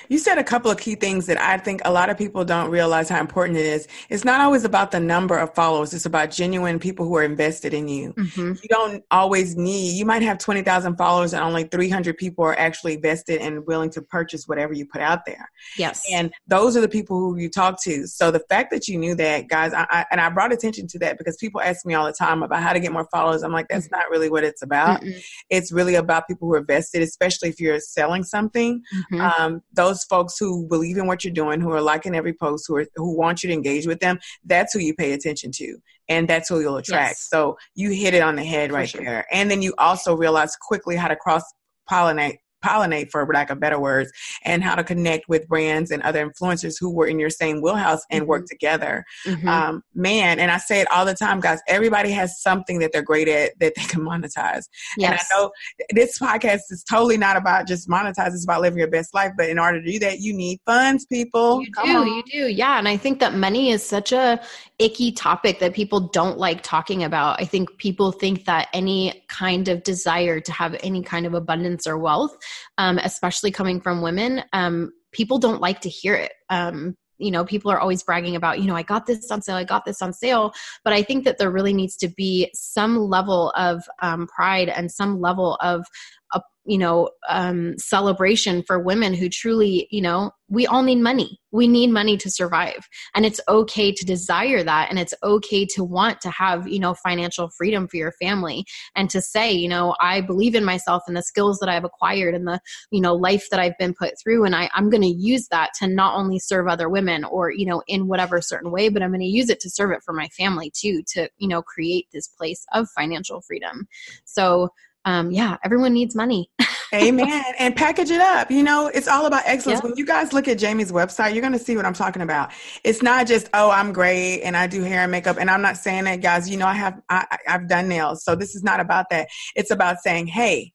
You 0.10 0.18
said 0.18 0.38
a 0.38 0.44
couple 0.44 0.72
of 0.72 0.78
key 0.78 0.96
things 0.96 1.26
that 1.28 1.40
I 1.40 1.58
think 1.58 1.82
a 1.86 1.92
lot 1.92 2.10
of 2.10 2.18
people 2.18 2.46
don't 2.46 2.70
realize 2.70 3.10
how 3.10 3.20
important 3.20 3.58
it 3.58 3.66
is. 3.66 3.88
It's 4.10 4.26
not 4.26 4.42
always 4.42 4.64
about 4.64 4.92
the 4.92 5.00
number 5.00 5.38
of 5.38 5.54
followers, 5.54 5.94
it's 5.94 6.06
about 6.06 6.32
genuine 6.32 6.80
people 6.80 7.06
who 7.06 7.16
are 7.18 7.24
invested 7.24 7.74
in 7.74 7.88
you. 7.88 8.14
Mm-hmm. 8.14 8.54
You 8.62 8.70
don't 8.70 9.04
always 9.12 9.56
need, 9.56 9.98
you 9.98 10.06
might 10.06 10.22
have 10.22 10.38
20,000 10.38 10.96
followers 10.98 11.34
and 11.34 11.44
only 11.44 11.64
300 11.66 12.18
people 12.18 12.44
are 12.46 12.58
actually 12.58 12.98
vested 12.98 13.42
and 13.42 13.66
willing 13.66 13.90
to 13.92 14.02
purchase 14.02 14.48
whatever 14.48 14.74
you 14.74 14.86
put 14.86 15.02
out 15.02 15.26
there. 15.26 15.50
Yes. 15.78 16.04
And 16.12 16.32
those 16.48 16.78
are 16.78 16.82
the 16.82 16.90
people 16.90 17.20
who 17.20 17.38
you 17.38 17.50
talk 17.50 17.82
to. 17.84 18.08
So 18.08 18.32
the 18.32 18.44
fact 18.50 18.72
that 18.72 18.88
you 18.88 18.98
knew 18.98 19.16
that, 19.16 19.48
guys, 19.48 19.74
I, 19.74 19.86
I, 19.90 20.06
and 20.12 20.22
I 20.22 20.30
brought 20.30 20.54
attention 20.54 20.88
to 20.88 21.00
that 21.00 21.18
because 21.18 21.38
people 21.38 21.62
ask 21.62 21.86
me 21.86 21.94
all 21.94 22.06
the 22.06 22.14
time 22.14 22.44
about 22.44 22.62
how 22.62 22.74
to 22.74 22.80
get 22.80 22.92
more 22.92 23.08
followers. 23.12 23.44
I'm 23.44 23.52
like, 23.52 23.68
that's 23.68 23.88
mm-hmm. 23.88 23.98
not 23.98 24.10
really 24.10 24.30
what 24.30 24.44
it's 24.44 24.62
about. 24.62 25.02
Mm-mm. 25.02 25.22
It's 25.50 25.72
really 25.72 25.96
about 25.96 26.28
people 26.28 26.48
who 26.48 26.54
are 26.56 26.64
vested, 26.64 27.02
especially 27.02 27.50
if 27.50 27.60
you're 27.60 27.80
selling 27.80 28.24
something. 28.24 28.82
Mm-hmm. 29.12 29.22
Um, 29.22 29.62
those 29.78 30.04
folks 30.04 30.38
who 30.38 30.68
believe 30.68 30.98
in 30.98 31.08
what 31.08 31.24
you're 31.24 31.34
doing, 31.34 31.62
who 31.62 31.72
are 31.72 31.82
liking 31.82 32.16
every 32.16 32.34
post, 32.34 32.66
who 32.68 32.76
are 32.76 32.86
who 32.98 33.18
want 33.18 33.44
you 33.44 33.48
to 33.48 33.54
engage 33.54 33.88
with 33.88 34.00
them, 34.00 34.20
that's 34.44 34.74
who 34.74 34.80
you 34.80 34.94
pay 34.94 35.14
attention 35.14 35.52
to. 35.54 35.78
And 36.10 36.28
that's 36.28 36.50
who 36.50 36.60
you'll 36.60 36.78
attract. 36.78 37.12
Yes. 37.12 37.28
So 37.30 37.58
you 37.76 37.92
hit 37.92 38.14
it 38.14 38.22
on 38.22 38.36
the 38.36 38.44
head 38.44 38.72
right 38.72 38.90
sure. 38.90 39.04
there. 39.04 39.26
And 39.32 39.50
then 39.50 39.62
you 39.62 39.74
also 39.78 40.16
realize 40.16 40.56
quickly 40.56 40.96
how 40.96 41.08
to 41.08 41.16
cross 41.16 41.44
pollinate 41.90 42.38
pollinate 42.64 43.10
for 43.12 43.26
lack 43.34 43.50
of 43.50 43.60
better 43.60 43.80
words 43.80 44.12
and 44.44 44.64
how 44.64 44.76
to 44.76 44.84
connect 44.84 45.30
with 45.30 45.48
brands 45.48 45.92
and 45.92 46.02
other 46.04 46.28
influencers 46.28 46.76
who 46.80 46.94
were 46.94 47.08
in 47.08 47.20
your 47.20 47.30
same 47.30 47.62
wheelhouse 47.62 48.02
and 48.10 48.22
mm-hmm. 48.22 48.30
work 48.30 48.46
together 48.46 49.06
mm-hmm. 49.26 49.48
um, 49.48 49.84
man 49.94 50.40
and 50.40 50.52
i 50.52 50.58
say 50.58 50.80
it 50.80 50.92
all 50.92 51.06
the 51.06 51.14
time 51.14 51.40
guys 51.40 51.60
everybody 51.68 52.12
has 52.12 52.42
something 52.42 52.80
that 52.80 52.92
they're 52.92 53.02
great 53.02 53.28
at 53.28 53.52
that 53.60 53.74
they 53.76 53.84
can 53.84 54.02
monetize 54.02 54.64
yes. 54.98 55.12
and 55.12 55.14
i 55.14 55.24
know 55.36 55.52
this 55.92 56.18
podcast 56.20 56.62
is 56.70 56.84
totally 56.90 57.18
not 57.18 57.38
about 57.38 57.68
just 57.68 57.88
monetize 57.88 58.34
it's 58.34 58.44
about 58.44 58.62
living 58.62 58.80
your 58.80 58.88
best 58.88 59.14
life 59.14 59.32
but 59.38 59.50
in 59.50 59.60
order 59.60 59.82
to 59.82 59.92
do 59.92 60.00
that 60.00 60.20
you 60.20 60.34
need 60.34 60.60
funds 60.66 61.06
people 61.06 61.62
you 61.62 61.72
Come 61.72 61.88
do 61.88 61.98
on. 61.98 62.08
you 62.08 62.24
do 62.24 62.48
yeah 62.48 62.80
and 62.80 62.88
i 62.88 62.98
think 62.98 63.20
that 63.20 63.36
money 63.36 63.72
is 63.72 63.84
such 63.84 64.12
a 64.12 64.40
icky 64.80 65.12
topic 65.12 65.60
that 65.60 65.74
people 65.74 66.00
don't 66.00 66.38
like 66.38 66.62
talking 66.64 67.04
about 67.04 67.40
i 67.40 67.46
think 67.46 67.78
people 67.78 68.12
think 68.12 68.46
that 68.46 68.68
any 68.74 69.24
kind 69.28 69.68
of 69.68 69.84
desire 69.84 70.40
to 70.40 70.52
have 70.52 70.76
any 70.82 71.04
kind 71.04 71.26
of 71.26 71.34
abundance 71.34 71.86
or 71.86 71.98
wealth 71.98 72.36
um, 72.78 72.98
especially 73.00 73.52
coming 73.52 73.82
from 73.82 74.02
women, 74.02 74.44
um, 74.54 74.92
people 75.12 75.40
don't 75.40 75.62
like 75.62 75.82
to 75.82 75.90
hear 75.90 76.16
it. 76.16 76.32
Um, 76.50 76.96
you 77.18 77.32
know, 77.32 77.44
people 77.44 77.72
are 77.72 77.80
always 77.80 78.04
bragging 78.04 78.36
about, 78.36 78.60
you 78.60 78.68
know, 78.68 78.76
I 78.76 78.84
got 78.84 79.06
this 79.06 79.32
on 79.32 79.42
sale, 79.42 79.56
I 79.56 79.64
got 79.64 79.86
this 79.86 80.02
on 80.02 80.14
sale. 80.14 80.54
But 80.84 80.94
I 80.94 81.02
think 81.02 81.26
that 81.26 81.38
there 81.38 81.52
really 81.52 81.74
needs 81.74 81.98
to 81.98 82.08
be 82.10 82.50
some 82.54 82.98
level 82.98 83.52
of 83.52 83.84
um, 84.02 84.28
pride 84.28 84.70
and 84.70 84.92
some 84.92 85.20
level 85.20 85.56
of 85.62 85.86
a 86.34 86.42
you 86.68 86.78
know 86.78 87.10
um, 87.30 87.78
celebration 87.78 88.64
for 88.68 88.80
women 88.80 89.14
who 89.14 89.30
truly 89.30 89.88
you 89.90 90.02
know 90.02 90.32
we 90.50 90.66
all 90.66 90.82
need 90.82 91.00
money. 91.00 91.40
We 91.52 91.68
need 91.68 91.88
money 91.88 92.16
to 92.18 92.32
survive. 92.32 92.88
And 93.16 93.26
it's 93.26 93.42
okay 93.50 93.92
to 93.92 94.06
desire 94.06 94.64
that. 94.64 94.90
And 94.90 94.98
it's 94.98 95.14
okay 95.22 95.66
to 95.66 95.84
want 95.84 96.22
to 96.22 96.30
have 96.30 96.68
you 96.68 96.80
know 96.80 96.94
financial 96.94 97.50
freedom 97.58 97.88
for 97.88 97.98
your 97.98 98.14
family 98.14 98.66
and 98.96 99.10
to 99.10 99.22
say 99.22 99.52
you 99.52 99.68
know 99.68 99.96
i 100.00 100.22
believe 100.22 100.56
in 100.56 100.66
myself 100.66 101.04
and 101.08 101.16
the 101.16 101.22
skills 101.22 101.60
that 101.60 101.70
i've 101.70 101.84
acquired 101.84 102.36
and 102.36 102.48
the 102.48 102.60
you 102.92 103.02
know 103.02 103.16
life 103.16 103.48
that 103.50 103.60
i've 103.60 103.78
been 103.78 103.94
put 103.94 104.14
through. 104.22 104.46
And 104.46 104.56
I, 104.56 104.70
i'm 104.76 104.90
going 104.90 105.02
to 105.02 105.08
use 105.08 105.48
that 105.50 105.72
to 105.80 105.88
not 105.88 106.16
only 106.16 106.40
serve 106.40 106.68
other 106.68 106.90
women 106.90 107.24
or 107.24 107.52
you 107.52 107.66
know 107.66 107.82
in 107.88 108.08
whatever 108.08 108.42
certain 108.42 108.72
way 108.72 108.90
but 108.90 109.02
i'm 109.02 109.12
going 109.12 109.22
to 109.22 109.26
use 109.26 109.50
it 109.50 109.60
to 109.62 109.70
serve 109.70 109.92
it 109.92 110.04
for 110.04 110.14
my 110.14 110.28
family 110.30 110.72
too 110.76 111.02
to 111.14 111.30
you 111.38 111.48
know 111.48 111.62
create 111.62 112.08
this 112.14 112.28
place 112.28 112.66
of 112.74 112.88
financial 112.96 113.42
freedom. 113.42 113.88
So 114.26 114.70
um, 115.06 115.32
yeah, 115.32 115.56
everyone 115.64 115.94
needs 115.94 116.16
money. 116.16 116.52
Amen. 116.94 117.44
And 117.60 117.76
package 117.76 118.12
it 118.12 118.22
up. 118.22 118.50
You 118.50 118.64
know, 118.64 118.88
it's 118.88 119.08
all 119.08 119.26
about 119.26 119.44
excellence. 119.46 119.84
When 119.84 119.96
you 119.96 120.06
guys 120.06 120.34
look 120.34 120.48
at 120.48 120.58
Jamie's 120.58 120.92
website, 120.92 121.34
you're 121.34 121.42
going 121.42 121.54
to 121.54 121.60
see 121.60 121.76
what 121.76 121.86
I'm 121.86 121.94
talking 121.94 122.22
about. 122.22 122.52
It's 122.84 123.02
not 123.02 123.28
just, 123.28 123.50
oh, 123.54 123.70
I'm 123.70 123.92
great 123.92 124.42
and 124.42 124.56
I 124.56 124.68
do 124.68 124.84
hair 124.84 125.02
and 125.02 125.12
makeup. 125.12 125.38
And 125.40 125.50
I'm 125.50 125.62
not 125.62 125.78
saying 125.78 126.06
that, 126.06 126.22
guys. 126.22 126.50
You 126.50 126.58
know, 126.58 126.68
I 126.68 126.74
have 126.74 127.02
I, 127.10 127.26
I've 127.48 127.68
done 127.68 127.88
nails, 127.88 128.24
so 128.24 128.36
this 128.36 128.56
is 128.56 128.64
not 128.64 128.80
about 128.80 129.10
that. 129.10 129.28
It's 129.56 129.72
about 129.72 129.98
saying, 130.00 130.28
hey, 130.28 130.74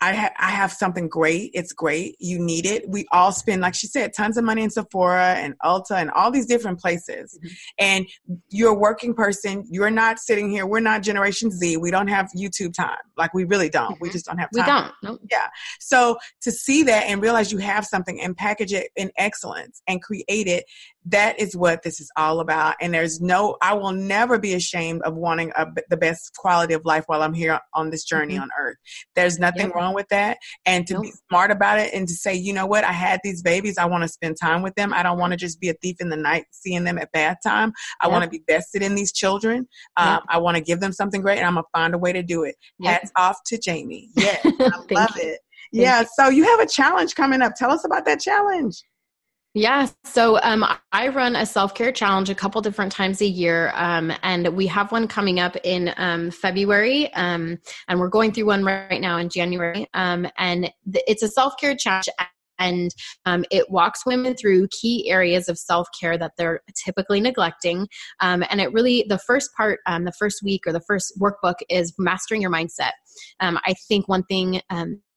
I, 0.00 0.14
ha- 0.14 0.32
I 0.38 0.50
have 0.50 0.72
something 0.72 1.08
great. 1.08 1.50
It's 1.54 1.72
great. 1.72 2.16
You 2.20 2.38
need 2.38 2.66
it. 2.66 2.88
We 2.88 3.06
all 3.10 3.32
spend, 3.32 3.62
like 3.62 3.74
she 3.74 3.86
said, 3.86 4.12
tons 4.14 4.36
of 4.36 4.44
money 4.44 4.62
in 4.62 4.70
Sephora 4.70 5.34
and 5.34 5.54
Ulta 5.64 5.92
and 5.92 6.10
all 6.12 6.30
these 6.30 6.46
different 6.46 6.80
places. 6.80 7.38
Mm-hmm. 7.38 7.54
And 7.78 8.06
you're 8.50 8.70
a 8.70 8.78
working 8.78 9.14
person. 9.14 9.64
You're 9.68 9.90
not 9.90 10.18
sitting 10.18 10.50
here. 10.50 10.66
We're 10.66 10.80
not 10.80 11.02
Generation 11.02 11.50
Z. 11.50 11.76
We 11.78 11.90
don't 11.90 12.08
have 12.08 12.28
YouTube 12.36 12.74
time. 12.74 12.98
Like 13.16 13.34
we 13.34 13.44
really 13.44 13.68
don't. 13.68 13.94
Mm-hmm. 13.94 14.02
We 14.02 14.10
just 14.10 14.26
don't 14.26 14.38
have 14.38 14.50
time. 14.54 14.64
We 14.64 14.72
don't. 14.72 14.92
Nope. 15.02 15.20
Yeah. 15.30 15.48
So 15.80 16.18
to 16.42 16.52
see 16.52 16.82
that 16.84 17.04
and 17.04 17.20
realize 17.20 17.50
you 17.50 17.58
have 17.58 17.84
something 17.84 18.20
and 18.20 18.36
package 18.36 18.72
it 18.72 18.90
in 18.96 19.10
excellence 19.16 19.82
and 19.86 20.02
create 20.02 20.46
it 20.46 20.64
that 21.10 21.38
is 21.40 21.56
what 21.56 21.82
this 21.82 22.00
is 22.00 22.10
all 22.16 22.40
about 22.40 22.76
and 22.80 22.92
there's 22.92 23.20
no 23.20 23.56
i 23.62 23.72
will 23.72 23.92
never 23.92 24.38
be 24.38 24.54
ashamed 24.54 25.00
of 25.02 25.14
wanting 25.14 25.50
a, 25.56 25.66
the 25.88 25.96
best 25.96 26.34
quality 26.36 26.74
of 26.74 26.84
life 26.84 27.04
while 27.06 27.22
i'm 27.22 27.32
here 27.32 27.58
on 27.74 27.90
this 27.90 28.04
journey 28.04 28.34
mm-hmm. 28.34 28.42
on 28.42 28.50
earth 28.60 28.76
there's 29.14 29.38
nothing 29.38 29.66
yep. 29.66 29.74
wrong 29.74 29.87
with 29.94 30.08
that 30.08 30.38
and 30.66 30.86
to 30.86 30.94
nope. 30.94 31.02
be 31.02 31.12
smart 31.28 31.50
about 31.50 31.78
it 31.78 31.92
and 31.94 32.06
to 32.08 32.14
say 32.14 32.34
you 32.34 32.52
know 32.52 32.66
what? 32.66 32.84
I 32.84 32.92
had 32.92 33.20
these 33.22 33.42
babies. 33.42 33.78
I 33.78 33.86
want 33.86 34.02
to 34.02 34.08
spend 34.08 34.36
time 34.40 34.62
with 34.62 34.74
them. 34.74 34.92
I 34.92 35.02
don't 35.02 35.18
want 35.18 35.32
to 35.32 35.36
just 35.36 35.60
be 35.60 35.68
a 35.68 35.74
thief 35.74 35.96
in 36.00 36.08
the 36.08 36.16
night 36.16 36.44
seeing 36.50 36.84
them 36.84 36.98
at 36.98 37.10
bath 37.12 37.38
time. 37.44 37.72
I 38.00 38.06
yep. 38.06 38.12
want 38.12 38.24
to 38.24 38.30
be 38.30 38.42
vested 38.46 38.82
in 38.82 38.94
these 38.94 39.12
children. 39.12 39.66
Um, 39.96 40.20
i 40.28 40.38
want 40.38 40.56
to 40.56 40.62
give 40.62 40.80
them 40.80 40.92
something 40.92 41.20
great 41.20 41.38
and 41.38 41.46
i'm 41.46 41.54
gonna 41.54 41.66
find 41.72 41.94
a 41.94 41.98
way 41.98 42.12
to 42.12 42.22
do 42.22 42.44
it. 42.44 42.56
Hats 42.82 43.10
off 43.16 43.38
to 43.46 43.58
jamie. 43.58 44.10
Yes 44.16 44.40
i 44.44 44.70
love 44.90 45.10
you. 45.16 45.22
it. 45.22 45.40
Thank 45.72 45.84
yeah 45.84 46.00
you. 46.00 46.06
so 46.18 46.28
you 46.28 46.44
have 46.44 46.60
a 46.60 46.66
challenge 46.66 47.14
coming 47.14 47.42
up. 47.42 47.54
Tell 47.54 47.70
us 47.70 47.84
about 47.84 48.04
that 48.06 48.20
challenge 48.20 48.82
yeah, 49.58 49.88
so 50.04 50.38
um, 50.42 50.64
I 50.92 51.08
run 51.08 51.34
a 51.34 51.44
self 51.44 51.74
care 51.74 51.90
challenge 51.90 52.30
a 52.30 52.34
couple 52.34 52.60
different 52.60 52.92
times 52.92 53.20
a 53.20 53.26
year, 53.26 53.72
um, 53.74 54.12
and 54.22 54.48
we 54.56 54.66
have 54.68 54.92
one 54.92 55.08
coming 55.08 55.40
up 55.40 55.56
in 55.64 55.92
um, 55.96 56.30
February, 56.30 57.12
um, 57.14 57.58
and 57.88 57.98
we're 57.98 58.08
going 58.08 58.32
through 58.32 58.46
one 58.46 58.64
right 58.64 59.00
now 59.00 59.18
in 59.18 59.28
January. 59.28 59.88
Um, 59.94 60.28
and 60.38 60.70
th- 60.92 61.04
it's 61.08 61.22
a 61.22 61.28
self 61.28 61.54
care 61.60 61.74
challenge, 61.74 62.08
and 62.58 62.94
um, 63.26 63.44
it 63.50 63.68
walks 63.70 64.06
women 64.06 64.36
through 64.36 64.68
key 64.68 65.10
areas 65.10 65.48
of 65.48 65.58
self 65.58 65.88
care 65.98 66.16
that 66.16 66.32
they're 66.36 66.60
typically 66.84 67.20
neglecting. 67.20 67.88
and 68.20 68.60
it 68.60 68.72
really, 68.72 69.04
the 69.08 69.18
first 69.18 69.50
part, 69.56 69.80
the 69.86 70.12
first 70.16 70.40
week 70.42 70.66
or 70.66 70.72
the 70.72 70.82
first 70.86 71.12
workbook 71.20 71.56
is 71.68 71.92
mastering 71.98 72.42
your 72.42 72.52
mindset. 72.52 72.92
I 73.40 73.74
think 73.88 74.08
one 74.08 74.22
thing 74.24 74.60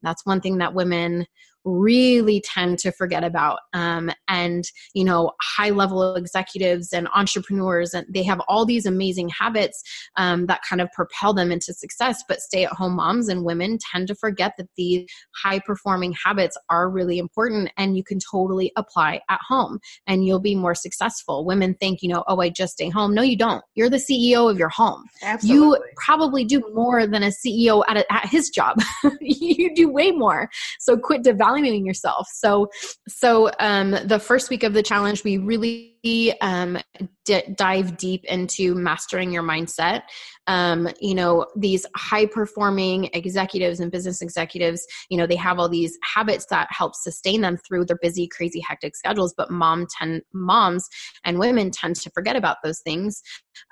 that's 0.01 0.25
one 0.25 0.41
thing 0.41 0.57
that 0.57 0.73
women 0.73 1.27
really 1.63 2.41
tend 2.41 2.79
to 2.79 2.91
forget 2.91 3.23
about 3.23 3.59
um, 3.73 4.11
and 4.27 4.65
you 4.93 5.03
know 5.03 5.31
high 5.41 5.69
level 5.69 6.15
executives 6.15 6.91
and 6.93 7.07
entrepreneurs 7.13 7.93
and 7.93 8.05
they 8.09 8.23
have 8.23 8.41
all 8.47 8.65
these 8.65 8.85
amazing 8.85 9.29
habits 9.29 9.81
um, 10.17 10.47
that 10.47 10.61
kind 10.67 10.81
of 10.81 10.91
propel 10.91 11.33
them 11.33 11.51
into 11.51 11.73
success. 11.73 12.23
But 12.27 12.41
stay 12.41 12.65
at 12.65 12.71
home 12.71 12.95
moms 12.95 13.29
and 13.29 13.45
women 13.45 13.77
tend 13.91 14.07
to 14.07 14.15
forget 14.15 14.53
that 14.57 14.67
these 14.75 15.07
high 15.35 15.59
performing 15.59 16.15
habits 16.23 16.57
are 16.69 16.89
really 16.89 17.19
important 17.19 17.71
and 17.77 17.95
you 17.95 18.03
can 18.03 18.19
totally 18.19 18.71
apply 18.75 19.21
at 19.29 19.39
home 19.47 19.79
and 20.07 20.25
you'll 20.25 20.39
be 20.39 20.55
more 20.55 20.75
successful. 20.75 21.45
Women 21.45 21.75
think 21.75 22.01
you 22.01 22.09
know 22.09 22.23
oh 22.27 22.39
i 22.39 22.49
just 22.49 22.73
stay 22.73 22.89
home. 22.89 23.13
No 23.13 23.21
you 23.21 23.37
don't. 23.37 23.63
You're 23.75 23.89
the 23.89 23.97
ceo 23.97 24.49
of 24.49 24.57
your 24.57 24.69
home. 24.69 25.05
Absolutely. 25.23 25.79
you 25.79 25.93
probably 25.97 26.45
do 26.45 26.63
more 26.73 27.05
than 27.05 27.23
a 27.23 27.31
ceo 27.31 27.83
at, 27.87 27.97
a, 27.97 28.13
at 28.13 28.27
his 28.27 28.49
job. 28.49 28.79
You 29.21 29.73
do 29.75 29.89
way 29.89 30.11
more. 30.11 30.49
So 30.79 30.97
quit 30.97 31.23
devaluing 31.23 31.50
yourself. 31.85 32.27
So, 32.33 32.69
so 33.07 33.51
um, 33.59 33.91
the 34.05 34.19
first 34.19 34.49
week 34.49 34.63
of 34.63 34.73
the 34.73 34.83
challenge, 34.83 35.23
we 35.23 35.37
really 35.37 35.95
um, 36.41 36.79
d- 37.25 37.43
dive 37.55 37.97
deep 37.97 38.25
into 38.25 38.73
mastering 38.73 39.31
your 39.31 39.43
mindset. 39.43 40.01
Um, 40.47 40.89
you 40.99 41.13
know, 41.13 41.45
these 41.55 41.85
high 41.95 42.25
performing 42.25 43.09
executives 43.13 43.79
and 43.79 43.91
business 43.91 44.21
executives, 44.21 44.85
you 45.09 45.17
know, 45.17 45.27
they 45.27 45.35
have 45.35 45.59
all 45.59 45.69
these 45.69 45.97
habits 46.03 46.47
that 46.49 46.67
help 46.71 46.95
sustain 46.95 47.41
them 47.41 47.57
through 47.57 47.85
their 47.85 47.99
busy, 48.01 48.27
crazy, 48.27 48.59
hectic 48.59 48.95
schedules. 48.95 49.33
But 49.37 49.51
mom 49.51 49.87
tend, 49.97 50.23
moms 50.33 50.87
and 51.23 51.37
women 51.37 51.69
tend 51.69 51.97
to 51.97 52.09
forget 52.09 52.35
about 52.35 52.57
those 52.63 52.79
things. 52.79 53.21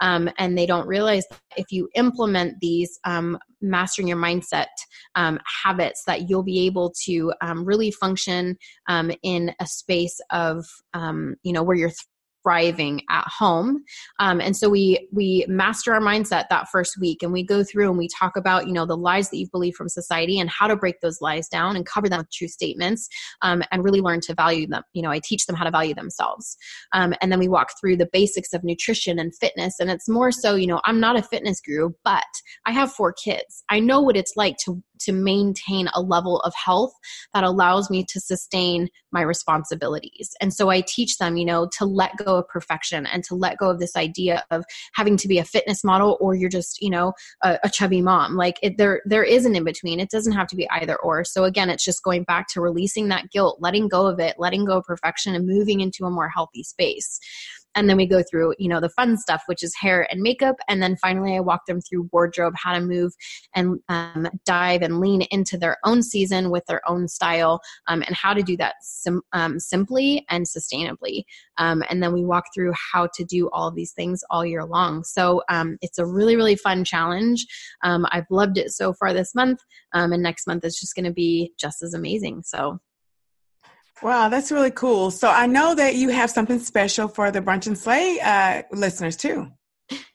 Um, 0.01 0.29
and 0.37 0.57
they 0.57 0.65
don't 0.65 0.87
realize 0.87 1.23
if 1.57 1.71
you 1.71 1.89
implement 1.95 2.59
these 2.59 2.99
um, 3.05 3.39
mastering 3.61 4.07
your 4.07 4.17
mindset 4.17 4.67
um, 5.15 5.39
habits 5.63 6.03
that 6.05 6.29
you'll 6.29 6.43
be 6.43 6.65
able 6.67 6.93
to 7.05 7.33
um, 7.41 7.65
really 7.65 7.91
function 7.91 8.57
in 9.23 9.53
a 9.59 9.65
space 9.65 10.19
of 10.31 10.65
you 11.43 11.53
know 11.53 11.63
where 11.63 11.75
you're 11.75 11.91
thriving 12.43 13.01
at 13.09 13.25
home. 13.27 13.83
Um, 14.19 14.41
and 14.41 14.55
so 14.55 14.69
we 14.69 15.07
we 15.11 15.45
master 15.47 15.93
our 15.93 16.01
mindset 16.01 16.45
that 16.49 16.69
first 16.69 16.97
week 16.99 17.23
and 17.23 17.31
we 17.31 17.43
go 17.43 17.63
through 17.63 17.89
and 17.89 17.97
we 17.97 18.07
talk 18.07 18.35
about 18.35 18.67
you 18.67 18.73
know 18.73 18.85
the 18.85 18.97
lies 18.97 19.29
that 19.29 19.37
you've 19.37 19.51
believed 19.51 19.77
from 19.77 19.89
society 19.89 20.39
and 20.39 20.49
how 20.49 20.67
to 20.67 20.75
break 20.75 21.01
those 21.01 21.21
lies 21.21 21.47
down 21.47 21.75
and 21.75 21.85
cover 21.85 22.09
them 22.09 22.19
with 22.19 22.31
true 22.31 22.47
statements 22.47 23.07
um, 23.41 23.63
and 23.71 23.83
really 23.83 24.01
learn 24.01 24.19
to 24.21 24.33
value 24.33 24.67
them. 24.67 24.83
You 24.93 25.01
know 25.01 25.11
i 25.11 25.19
teach 25.23 25.45
them 25.45 25.55
how 25.55 25.65
to 25.65 25.71
value 25.71 25.93
themselves. 25.93 26.57
Um, 26.93 27.13
and 27.21 27.31
then 27.31 27.39
we 27.39 27.47
walk 27.47 27.69
through 27.79 27.97
the 27.97 28.09
basics 28.11 28.53
of 28.53 28.63
nutrition 28.63 29.19
and 29.19 29.35
fitness 29.35 29.75
and 29.79 29.89
it's 29.89 30.09
more 30.09 30.31
so 30.31 30.55
you 30.55 30.67
know 30.67 30.81
i'm 30.85 30.99
not 30.99 31.17
a 31.17 31.23
fitness 31.23 31.61
guru 31.61 31.89
but 32.03 32.23
i 32.65 32.71
have 32.71 32.91
four 32.91 33.13
kids. 33.13 33.63
I 33.69 33.79
know 33.79 34.01
what 34.01 34.17
it's 34.17 34.33
like 34.35 34.57
to 34.65 34.81
to 34.99 35.11
maintain 35.11 35.89
a 35.93 36.01
level 36.01 36.39
of 36.41 36.53
health 36.53 36.93
that 37.33 37.43
allows 37.43 37.89
me 37.89 38.05
to 38.05 38.19
sustain 38.19 38.89
my 39.11 39.21
responsibilities. 39.21 40.35
And 40.39 40.53
so 40.53 40.69
I 40.69 40.81
teach 40.81 41.17
them, 41.17 41.37
you 41.37 41.45
know, 41.45 41.67
to 41.77 41.85
let 41.85 42.15
go 42.17 42.37
of 42.37 42.47
perfection 42.47 43.05
and 43.05 43.23
to 43.25 43.35
let 43.35 43.57
go 43.57 43.69
of 43.69 43.79
this 43.79 43.95
idea 43.95 44.43
of 44.51 44.63
having 44.93 45.17
to 45.17 45.27
be 45.27 45.39
a 45.39 45.43
fitness 45.43 45.83
model 45.83 46.17
or 46.19 46.35
you're 46.35 46.49
just, 46.49 46.81
you 46.81 46.89
know, 46.89 47.13
a, 47.43 47.57
a 47.63 47.69
chubby 47.69 48.01
mom. 48.01 48.35
Like 48.35 48.59
it, 48.61 48.77
there 48.77 49.01
there 49.05 49.23
is 49.23 49.45
an 49.45 49.55
in 49.55 49.63
between. 49.63 49.99
It 49.99 50.09
doesn't 50.09 50.33
have 50.33 50.47
to 50.47 50.55
be 50.55 50.69
either 50.69 50.97
or. 50.97 51.23
So 51.23 51.43
again, 51.43 51.69
it's 51.69 51.83
just 51.83 52.03
going 52.03 52.23
back 52.23 52.47
to 52.49 52.61
releasing 52.61 53.07
that 53.09 53.29
guilt, 53.31 53.57
letting 53.59 53.87
go 53.87 54.07
of 54.07 54.19
it, 54.19 54.35
letting 54.37 54.65
go 54.65 54.77
of 54.77 54.85
perfection 54.85 55.35
and 55.35 55.47
moving 55.47 55.79
into 55.79 56.05
a 56.05 56.11
more 56.11 56.29
healthy 56.29 56.63
space 56.63 57.19
and 57.75 57.89
then 57.89 57.97
we 57.97 58.05
go 58.05 58.23
through 58.29 58.53
you 58.59 58.69
know 58.69 58.79
the 58.79 58.89
fun 58.89 59.17
stuff 59.17 59.43
which 59.47 59.63
is 59.63 59.73
hair 59.79 60.07
and 60.11 60.21
makeup. 60.21 60.55
And 60.67 60.81
then 60.81 60.95
finally 60.97 61.35
i 61.35 61.39
walk 61.39 61.65
them 61.67 61.81
through 61.81 62.09
wardrobe 62.11 62.53
how 62.55 62.73
to 62.73 62.81
move 62.81 63.13
and 63.55 63.79
um, 63.89 64.27
dive 64.45 64.81
and 64.81 64.99
lean 64.99 65.21
into 65.31 65.57
their 65.57 65.77
own 65.85 66.01
season 66.03 66.49
with 66.49 66.65
their 66.67 66.81
own 66.89 67.07
style 67.07 67.59
um, 67.87 68.01
and 68.05 68.15
how 68.15 68.33
to 68.33 68.41
do 68.41 68.57
that 68.57 68.75
sim- 68.81 69.21
um, 69.33 69.59
simply 69.59 70.25
and 70.29 70.45
sustainably. 70.45 71.23
Um, 71.57 71.83
and 71.89 72.01
then 72.01 72.13
we 72.13 72.23
walk 72.23 72.45
through 72.53 72.73
how 72.93 73.07
to 73.15 73.25
do 73.25 73.49
all 73.51 73.67
of 73.67 73.75
these 73.75 73.93
things 73.93 74.23
all 74.29 74.45
year 74.45 74.65
long. 74.65 75.03
So 75.03 75.41
um, 75.49 75.77
it's 75.81 75.97
a 75.97 76.05
really 76.05 76.35
really 76.35 76.55
fun 76.55 76.83
challenge. 76.83 77.45
Um, 77.83 78.05
i've 78.11 78.29
loved 78.29 78.57
it 78.57 78.71
so 78.71 78.93
far 78.93 79.13
this 79.13 79.33
month 79.35 79.59
and 79.93 80.23
next 80.23 80.47
month 80.47 80.65
is 80.65 80.79
just 80.79 80.95
going 80.95 81.05
to 81.05 81.11
be 81.11 81.53
just 81.57 81.81
as 81.81 81.93
amazing. 81.93 82.43
So 82.43 82.79
Wow, 84.01 84.29
that's 84.29 84.51
really 84.51 84.71
cool. 84.71 85.11
So 85.11 85.29
I 85.29 85.45
know 85.45 85.75
that 85.75 85.95
you 85.95 86.09
have 86.09 86.29
something 86.29 86.59
special 86.59 87.07
for 87.09 87.31
the 87.31 87.41
Brunch 87.41 87.67
and 87.67 87.77
Slay 87.77 88.19
uh, 88.21 88.63
listeners 88.71 89.17
too. 89.17 89.51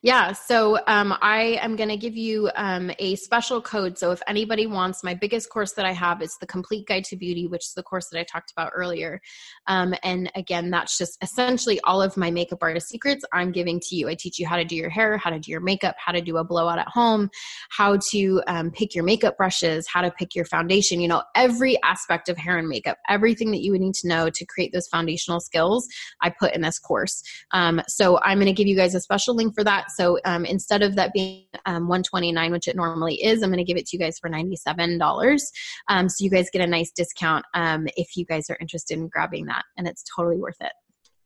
Yeah, 0.03 0.33
so 0.33 0.79
um, 0.87 1.17
I 1.23 1.59
am 1.63 1.77
going 1.77 1.89
to 1.89 1.97
give 1.97 2.17
you 2.17 2.51
um, 2.57 2.91
a 2.99 3.17
special 3.17 3.63
code. 3.63 3.99
So 3.99 4.13
if 4.13 4.21
anybody 4.27 4.67
wants 4.67 5.03
my 5.03 5.15
biggest 5.15 5.49
course 5.49 5.73
that 5.73 5.87
I 5.87 5.93
have, 5.93 6.21
it's 6.21 6.37
the 6.39 6.47
Complete 6.47 6.87
Guide 6.87 7.05
to 7.05 7.17
Beauty, 7.17 7.47
which 7.47 7.63
is 7.63 7.73
the 7.75 7.83
course 7.83 8.09
that 8.11 8.21
I 8.21 8.25
talked 8.25 8.53
about 8.53 8.73
earlier. 8.75 9.21
Um, 9.67 9.95
and 10.03 10.31
again, 10.35 10.71
that's 10.71 10.99
just 10.99 11.17
essentially 11.23 11.81
all 11.85 12.03
of 12.03 12.17
my 12.17 12.31
makeup 12.31 12.59
artist 12.61 12.89
secrets 12.89 13.25
I'm 13.33 13.51
giving 13.51 13.81
to 13.81 13.97
you. 13.97 14.09
I 14.09 14.15
teach 14.15 14.39
you 14.39 14.47
how 14.47 14.57
to 14.57 14.65
do 14.65 14.77
your 14.77 14.91
hair, 14.91 15.17
how 15.17 15.31
to 15.31 15.39
do 15.39 15.51
your 15.51 15.61
makeup, 15.61 15.97
how 15.99 16.13
to 16.13 16.21
do 16.21 16.37
a 16.37 16.45
blowout 16.45 16.79
at 16.79 16.89
home, 16.89 17.31
how 17.71 17.99
to 18.11 18.43
um, 18.47 18.71
pick 18.71 18.95
your 18.95 19.05
makeup 19.05 19.37
brushes, 19.37 19.89
how 19.89 20.03
to 20.03 20.11
pick 20.11 20.35
your 20.35 20.45
foundation. 20.45 21.01
You 21.01 21.09
know, 21.09 21.23
every 21.35 21.83
aspect 21.83 22.29
of 22.29 22.37
hair 22.37 22.59
and 22.59 22.69
makeup, 22.69 22.99
everything 23.09 23.51
that 23.53 23.63
you 23.63 23.73
would 23.73 23.81
need 23.81 23.95
to 23.95 24.09
know 24.09 24.29
to 24.29 24.45
create 24.45 24.73
those 24.73 24.87
foundational 24.87 25.41
skills, 25.41 25.89
I 26.21 26.31
put 26.31 26.55
in 26.55 26.61
this 26.61 26.79
course. 26.79 27.23
Um, 27.53 27.81
so 27.89 28.21
I'm 28.21 28.39
going 28.39 28.47
to 28.47 28.53
give 28.53 28.69
you 28.69 28.77
guys 28.77 28.95
a 28.95 29.01
special 29.01 29.35
link 29.35 29.55
for 29.55 29.64
that. 29.65 29.91
So 29.91 30.19
um, 30.25 30.45
instead 30.45 30.83
of 30.83 30.97
that 30.97 31.13
being 31.13 31.45
um, 31.67 31.89
129 31.89 32.53
which 32.53 32.69
it 32.69 32.77
normally 32.77 33.23
is, 33.23 33.43
I'm 33.43 33.51
going 33.51 33.59
to 33.59 33.65
give 33.65 33.77
it 33.77 33.87
to 33.87 33.97
you 33.97 34.01
guys 34.01 34.19
for 34.19 34.31
$97. 34.31 35.41
Um, 35.89 36.09
so 36.09 36.25
you 36.25 36.31
guys 36.31 36.49
get 36.53 36.63
a 36.63 36.67
nice 36.67 36.93
discount 36.93 37.45
um, 37.55 37.87
if 37.97 38.17
you 38.17 38.25
guys 38.25 38.49
are 38.51 38.57
interested 38.61 38.99
in 38.99 39.09
grabbing 39.09 39.47
that, 39.47 39.65
and 39.77 39.87
it's 39.87 40.05
totally 40.17 40.39
worth 40.39 40.57
it. 40.61 40.73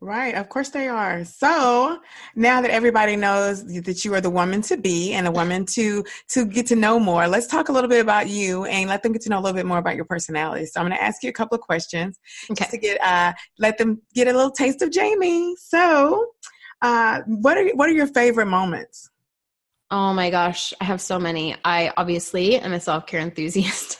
Right, 0.01 0.37
of 0.37 0.49
course 0.49 0.69
they 0.69 0.87
are. 0.87 1.25
So 1.25 1.99
now 2.37 2.61
that 2.61 2.71
everybody 2.71 3.17
knows 3.17 3.65
that 3.65 4.05
you 4.05 4.15
are 4.15 4.21
the 4.21 4.31
woman 4.31 4.63
to 4.63 4.77
be 4.77 5.13
and 5.13 5.27
a 5.27 5.31
woman 5.33 5.67
to 5.67 6.05
to 6.29 6.47
get 6.47 6.67
to 6.69 6.77
know 6.77 7.01
more, 7.01 7.27
let's 7.27 7.49
talk 7.49 7.69
a 7.69 7.73
little 7.73 7.91
bit 7.91 8.01
about 8.01 8.29
you 8.29 8.65
and 8.67 8.89
let 8.89 9.03
them 9.03 9.11
get 9.11 9.23
to 9.23 9.29
know 9.29 9.41
a 9.41 9.43
little 9.43 9.57
bit 9.57 9.67
more 9.67 9.79
about 9.79 9.97
your 9.97 10.05
personality. 10.05 10.67
So 10.67 10.81
I'm 10.81 10.87
going 10.87 10.97
to 10.97 11.03
ask 11.03 11.25
you 11.25 11.31
a 11.31 11.33
couple 11.33 11.57
of 11.57 11.63
questions 11.63 12.17
okay. 12.49 12.55
just 12.61 12.71
to 12.71 12.79
get 12.79 13.03
uh, 13.03 13.33
let 13.59 13.77
them 13.77 14.01
get 14.15 14.29
a 14.29 14.33
little 14.33 14.53
taste 14.53 14.83
of 14.83 14.93
Jamie. 14.93 15.57
So 15.59 16.29
uh, 16.83 17.21
what 17.27 17.57
are 17.57 17.69
what 17.75 17.89
are 17.89 17.93
your 17.93 18.07
favorite 18.07 18.47
moments? 18.47 19.11
Oh 19.91 20.13
my 20.13 20.29
gosh, 20.29 20.75
I 20.83 20.85
have 20.85 21.01
so 21.01 21.19
many. 21.19 21.57
I 21.65 21.91
obviously 21.97 22.57
am 22.57 22.75
a 22.75 22.81
self 22.81 23.07
care 23.07 23.21
enthusiast. 23.23 23.99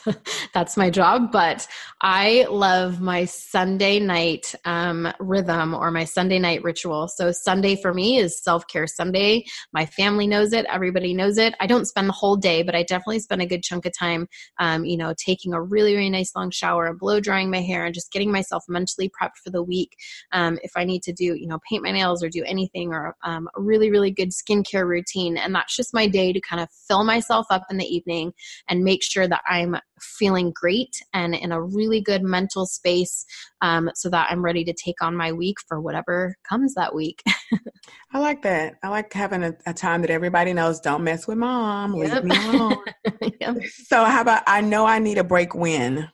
That's 0.53 0.77
my 0.77 0.91
job, 0.91 1.31
but 1.31 1.67
I 2.01 2.45
love 2.47 3.01
my 3.01 3.25
Sunday 3.25 3.99
night 3.99 4.53
um, 4.65 5.11
rhythm 5.19 5.73
or 5.73 5.89
my 5.89 6.03
Sunday 6.03 6.37
night 6.37 6.61
ritual. 6.61 7.07
So, 7.07 7.31
Sunday 7.31 7.75
for 7.75 7.91
me 7.91 8.17
is 8.17 8.39
self 8.39 8.67
care 8.67 8.85
Sunday. 8.85 9.45
My 9.73 9.87
family 9.87 10.27
knows 10.27 10.53
it, 10.53 10.67
everybody 10.67 11.15
knows 11.15 11.39
it. 11.39 11.55
I 11.59 11.65
don't 11.65 11.87
spend 11.87 12.07
the 12.07 12.13
whole 12.13 12.35
day, 12.35 12.61
but 12.61 12.75
I 12.75 12.83
definitely 12.83 13.19
spend 13.21 13.41
a 13.41 13.47
good 13.47 13.63
chunk 13.63 13.87
of 13.87 13.97
time, 13.97 14.27
um, 14.59 14.85
you 14.85 14.95
know, 14.95 15.15
taking 15.17 15.53
a 15.53 15.61
really, 15.61 15.95
really 15.95 16.11
nice 16.11 16.35
long 16.35 16.51
shower 16.51 16.85
and 16.85 16.99
blow 16.99 17.19
drying 17.19 17.49
my 17.49 17.61
hair 17.61 17.85
and 17.85 17.95
just 17.95 18.11
getting 18.11 18.31
myself 18.31 18.63
mentally 18.69 19.09
prepped 19.09 19.37
for 19.43 19.49
the 19.49 19.63
week. 19.63 19.95
Um, 20.33 20.59
if 20.61 20.73
I 20.75 20.83
need 20.83 21.01
to 21.01 21.13
do, 21.13 21.33
you 21.33 21.47
know, 21.47 21.57
paint 21.67 21.81
my 21.81 21.91
nails 21.91 22.23
or 22.23 22.29
do 22.29 22.43
anything 22.45 22.93
or 22.93 23.15
um, 23.23 23.49
a 23.57 23.61
really, 23.61 23.89
really 23.89 24.11
good 24.11 24.29
skincare 24.29 24.85
routine. 24.85 25.35
And 25.35 25.55
that's 25.55 25.78
just 25.79 25.93
my 25.93 26.07
day 26.07 26.33
to 26.33 26.41
kind 26.41 26.61
of 26.61 26.67
fill 26.89 27.05
myself 27.05 27.47
up 27.49 27.63
in 27.69 27.77
the 27.77 27.85
evening 27.85 28.33
and 28.67 28.83
make 28.83 29.01
sure 29.01 29.29
that 29.29 29.41
I'm 29.47 29.77
feeling 30.01 30.51
great 30.53 31.01
and 31.13 31.33
in 31.33 31.53
a 31.53 31.61
really 31.61 32.01
good 32.01 32.21
mental 32.21 32.65
space 32.65 33.25
um, 33.61 33.89
so 33.95 34.09
that 34.09 34.27
I'm 34.29 34.43
ready 34.43 34.65
to 34.65 34.73
take 34.73 35.01
on 35.01 35.15
my 35.15 35.31
week 35.31 35.57
for 35.69 35.79
whatever 35.79 36.35
comes 36.47 36.73
that 36.73 36.93
week. 36.93 37.23
I 38.13 38.19
like 38.19 38.41
that. 38.41 38.75
I 38.83 38.89
like 38.89 39.13
having 39.13 39.43
a, 39.43 39.53
a, 39.65 39.73
time 39.73 40.01
that 40.01 40.09
everybody 40.09 40.51
knows 40.51 40.81
don't 40.81 41.05
mess 41.05 41.27
with 41.27 41.37
mom, 41.37 41.95
yep. 41.95 42.23
leave 42.23 42.23
me 42.25 42.35
alone. 42.35 42.83
yep. 43.39 43.55
So, 43.85 44.03
how 44.03 44.21
about 44.21 44.43
I 44.47 44.59
know 44.59 44.85
I 44.85 44.99
need 44.99 45.17
a 45.17 45.23
break 45.23 45.55
when? 45.55 46.09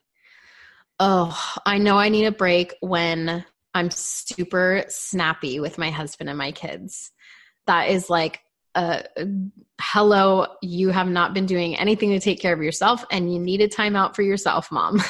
Oh, 1.00 1.38
I 1.66 1.80
know 1.80 1.98
I 1.98 2.10
need 2.10 2.26
a 2.26 2.32
break 2.32 2.76
when 2.82 3.44
I'm 3.74 3.90
super 3.90 4.86
snappy 4.88 5.60
with 5.60 5.80
my 5.80 5.90
husband 5.90 6.30
and 6.30 6.38
my 6.38 6.52
kids. 6.52 7.12
That 7.66 7.90
is 7.90 8.10
like 8.10 8.42
uh, 8.76 9.02
hello, 9.80 10.48
you 10.62 10.90
have 10.90 11.08
not 11.08 11.34
been 11.34 11.46
doing 11.46 11.76
anything 11.78 12.10
to 12.12 12.20
take 12.20 12.40
care 12.40 12.54
of 12.54 12.62
yourself 12.62 13.04
and 13.12 13.34
you 13.34 13.40
need 13.40 13.62
a 13.62 13.68
timeout 13.68 14.16
for 14.16 14.22
yourself, 14.22 14.72
mom. 14.72 15.02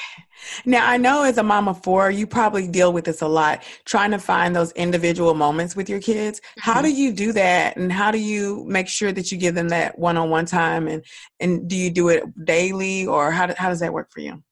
now, 0.64 0.88
I 0.88 0.96
know 0.96 1.24
as 1.24 1.38
a 1.38 1.42
mom 1.42 1.68
of 1.68 1.82
four, 1.82 2.10
you 2.10 2.26
probably 2.26 2.68
deal 2.68 2.92
with 2.92 3.04
this 3.04 3.20
a 3.20 3.28
lot, 3.28 3.62
trying 3.84 4.10
to 4.12 4.18
find 4.18 4.54
those 4.54 4.72
individual 4.72 5.34
moments 5.34 5.76
with 5.76 5.88
your 5.88 6.00
kids. 6.00 6.40
Mm-hmm. 6.40 6.70
How 6.70 6.82
do 6.82 6.92
you 6.92 7.12
do 7.12 7.32
that? 7.32 7.76
And 7.76 7.92
how 7.92 8.10
do 8.10 8.18
you 8.18 8.64
make 8.68 8.88
sure 8.88 9.12
that 9.12 9.30
you 9.30 9.38
give 9.38 9.54
them 9.54 9.68
that 9.68 9.98
one 9.98 10.16
on 10.16 10.30
one 10.30 10.46
time? 10.46 10.88
And, 10.88 11.04
and 11.38 11.68
do 11.68 11.76
you 11.76 11.90
do 11.90 12.08
it 12.08 12.24
daily 12.44 13.06
or 13.06 13.30
how, 13.30 13.46
do, 13.46 13.54
how 13.56 13.68
does 13.68 13.80
that 13.80 13.92
work 13.92 14.10
for 14.10 14.20
you? 14.20 14.42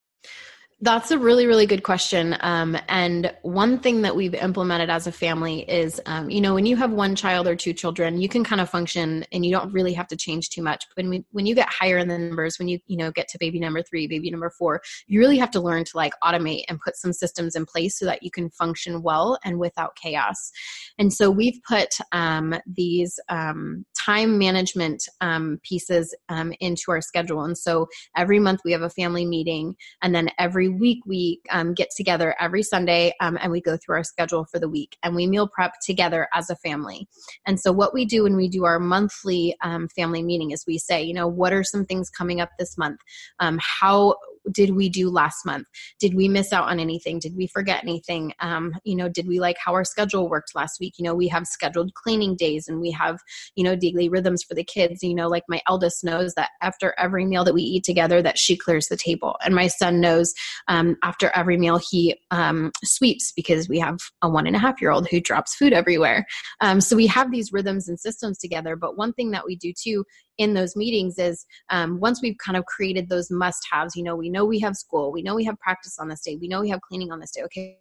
That's 0.81 1.11
a 1.11 1.19
really, 1.19 1.47
really 1.47 1.67
good 1.67 1.83
question. 1.83 2.37
Um, 2.39 2.79
and 2.89 3.35
one 3.43 3.81
thing 3.81 4.03
that 4.03 4.15
we've 4.15 4.35
implemented 4.35 4.91
as 4.91 5.09
a 5.09 5.13
family 5.13 5.69
is, 5.69 6.01
um, 6.07 6.31
you 6.31 6.41
know, 6.41 6.55
when 6.55 6.67
you 6.67 6.77
have 6.77 6.93
one 6.93 7.17
child 7.17 7.49
or 7.49 7.57
two 7.57 7.73
children, 7.73 8.21
you 8.21 8.29
can 8.29 8.45
kind 8.45 8.61
of 8.61 8.71
function 8.71 9.25
and 9.33 9.45
you 9.45 9.51
don't 9.51 9.73
really 9.73 9.93
have 9.93 10.07
to 10.07 10.17
change 10.17 10.51
too 10.51 10.63
much. 10.63 10.85
But 10.89 11.03
when, 11.03 11.11
we, 11.11 11.25
when 11.33 11.47
you 11.47 11.57
get 11.57 11.69
higher 11.69 11.99
in 11.99 12.07
the 12.07 12.17
numbers, 12.17 12.61
when 12.61 12.69
you, 12.69 12.79
you 12.87 12.97
know, 12.97 13.11
get 13.11 13.27
to 13.31 13.39
baby 13.39 13.59
number 13.59 13.83
three, 13.83 14.07
baby 14.07 14.31
number 14.31 14.51
four, 14.51 14.81
you 15.09 15.19
really 15.19 15.37
have 15.39 15.51
to 15.51 15.61
learn 15.61 15.83
to 15.83 15.97
like 15.97 16.13
automate 16.23 16.63
and 16.69 16.79
put 16.79 16.97
some 16.97 17.13
systems 17.13 17.57
in 17.57 17.67
place 17.67 17.99
so 17.99 18.05
that 18.05 18.23
you 18.23 18.31
can 18.31 18.49
function 18.49 19.03
well 19.03 19.37
and 19.45 19.59
without 19.59 19.97
chaos. 19.97 20.53
And 20.97 21.13
so 21.13 21.29
we've 21.29 21.59
put 21.69 21.89
um, 22.13 22.55
these 22.69 23.19
um, 23.29 23.85
time 23.99 24.39
management 24.39 25.09
um, 25.21 25.59
pieces 25.65 26.15
um, 26.29 26.53
into 26.61 26.93
our 26.93 27.01
schedule. 27.01 27.43
And 27.43 27.59
so 27.59 27.89
every 28.17 28.39
month 28.39 28.61
we 28.65 28.71
have 28.71 28.83
a 28.83 28.91
family 28.91 29.27
meeting 29.27 29.75
and 30.03 30.15
then 30.15 30.31
every 30.39 30.68
week 30.69 31.01
we 31.07 31.41
um, 31.51 31.75
get 31.75 31.89
together 31.97 32.35
every 32.41 32.63
Sunday 32.63 33.13
um, 33.21 33.39
and 33.41 33.51
we 33.51 33.61
go 33.61 33.77
through 33.77 33.97
our 33.97 34.05
schedule 34.05 34.45
for 34.45 34.59
the 34.59 34.69
week 34.69 34.97
and 35.03 35.15
we 35.15 35.27
meal 35.27 35.49
prep 35.49 35.75
together 35.85 36.29
as 36.35 36.51
a 36.51 36.57
family. 36.57 37.09
And 37.47 37.59
so, 37.61 37.73
what 37.73 37.95
we 37.95 38.05
do 38.05 38.25
when 38.25 38.37
we 38.37 38.49
do 38.49 38.65
our 38.65 38.79
monthly 38.79 39.57
um, 39.63 39.89
family 39.89 40.23
meeting 40.23 40.51
is 40.51 40.65
we 40.67 40.79
say, 40.79 41.03
you 41.03 41.15
know, 41.15 41.27
what 41.27 41.53
are 41.53 41.65
some 41.65 41.85
things 41.85 42.11
coming 42.11 42.41
up 42.41 42.51
this 42.59 42.77
month? 42.79 43.01
Um, 43.41 43.59
how 43.61 44.17
did 44.53 44.75
we 44.75 44.89
do 44.89 45.11
last 45.11 45.45
month? 45.45 45.67
Did 46.01 46.15
we 46.15 46.29
miss 46.29 46.53
out 46.53 46.69
on 46.69 46.81
anything? 46.81 47.19
Did 47.19 47.37
we 47.37 47.47
forget 47.47 47.83
anything? 47.83 48.33
Um, 48.41 48.75
you 48.85 48.97
know, 48.97 49.09
did 49.09 49.27
we 49.27 49.41
like 49.41 49.57
how 49.65 49.73
our 49.75 49.85
schedule 49.85 50.29
worked 50.29 50.55
last 50.55 50.79
week? 50.81 50.95
You 50.99 51.05
know, 51.05 51.15
we 51.15 51.29
have 51.29 51.47
scheduled 51.47 51.95
cleaning 51.95 52.37
days 52.37 52.69
and 52.69 52.81
we 52.81 52.91
have, 52.93 53.19
you 53.55 53.65
know, 53.65 53.77
daily 53.77 54.09
rhythms 54.09 54.43
for 54.43 54.55
the 54.55 54.65
kids. 54.65 55.03
You 55.03 55.15
know, 55.15 55.29
like 55.29 55.45
my 55.49 55.61
eldest 55.69 56.05
knows 56.05 56.35
that 56.35 56.51
after 56.63 56.95
every 56.99 57.25
meal 57.25 57.45
that 57.45 57.55
we 57.55 57.63
eat 57.63 57.85
together, 57.85 58.23
that 58.23 58.39
she 58.39 58.57
clears 58.57 58.89
the 58.89 58.97
table. 58.97 59.37
And 59.45 59.55
my 59.55 59.69
son 59.69 60.01
knows 60.01 60.35
um, 60.69 60.97
after 61.03 61.31
every 61.35 61.57
meal, 61.57 61.79
he 61.79 62.17
um, 62.31 62.73
sweeps 62.85 63.33
because 63.33 63.69
we 63.69 63.79
have 63.79 63.99
a 64.23 64.29
one 64.29 64.47
and 64.47 64.57
a 64.57 64.59
half 64.59 64.81
year 64.81 64.91
old 64.91 65.09
who 65.09 65.21
drops 65.21 65.55
food 65.55 65.73
everywhere. 65.73 66.27
Um, 66.61 66.81
so 66.81 66.97
we 66.97 67.07
have 67.07 67.31
these 67.31 67.53
rhythms 67.53 67.89
and 67.89 67.99
systems 67.99 68.39
together. 68.39 68.77
But 68.77 68.97
one 68.97 69.13
thing 69.13 69.31
that 69.33 69.47
we 69.47 69.57
do 69.57 69.73
too 69.73 70.05
in 70.39 70.55
those 70.55 70.77
meetings 70.77 71.19
is 71.19 71.45
um, 71.71 72.01
once 72.01 72.23
we've 72.23 72.39
kind 72.39 72.57
of 72.57 72.65
created 72.67 73.09
those 73.09 73.31
must 73.31 73.67
haves, 73.71 73.95
you 73.97 74.03
know, 74.03 74.17
we 74.17 74.31
know 74.31 74.45
we 74.45 74.61
have 74.61 74.77
school, 74.77 75.13
we 75.13 75.23
know 75.23 75.35
we 75.35 75.45
have 75.45 75.59
practice 75.59 75.99
on 75.99 76.09
this 76.09 76.23
day, 76.23 76.37
we 76.41 76.49
know 76.49 76.61
we 76.61 76.71
have 76.71 76.81
cleaning 76.81 77.13
on 77.13 77.21
this 77.21 77.33
day. 77.33 77.43
Okay. 77.43 77.79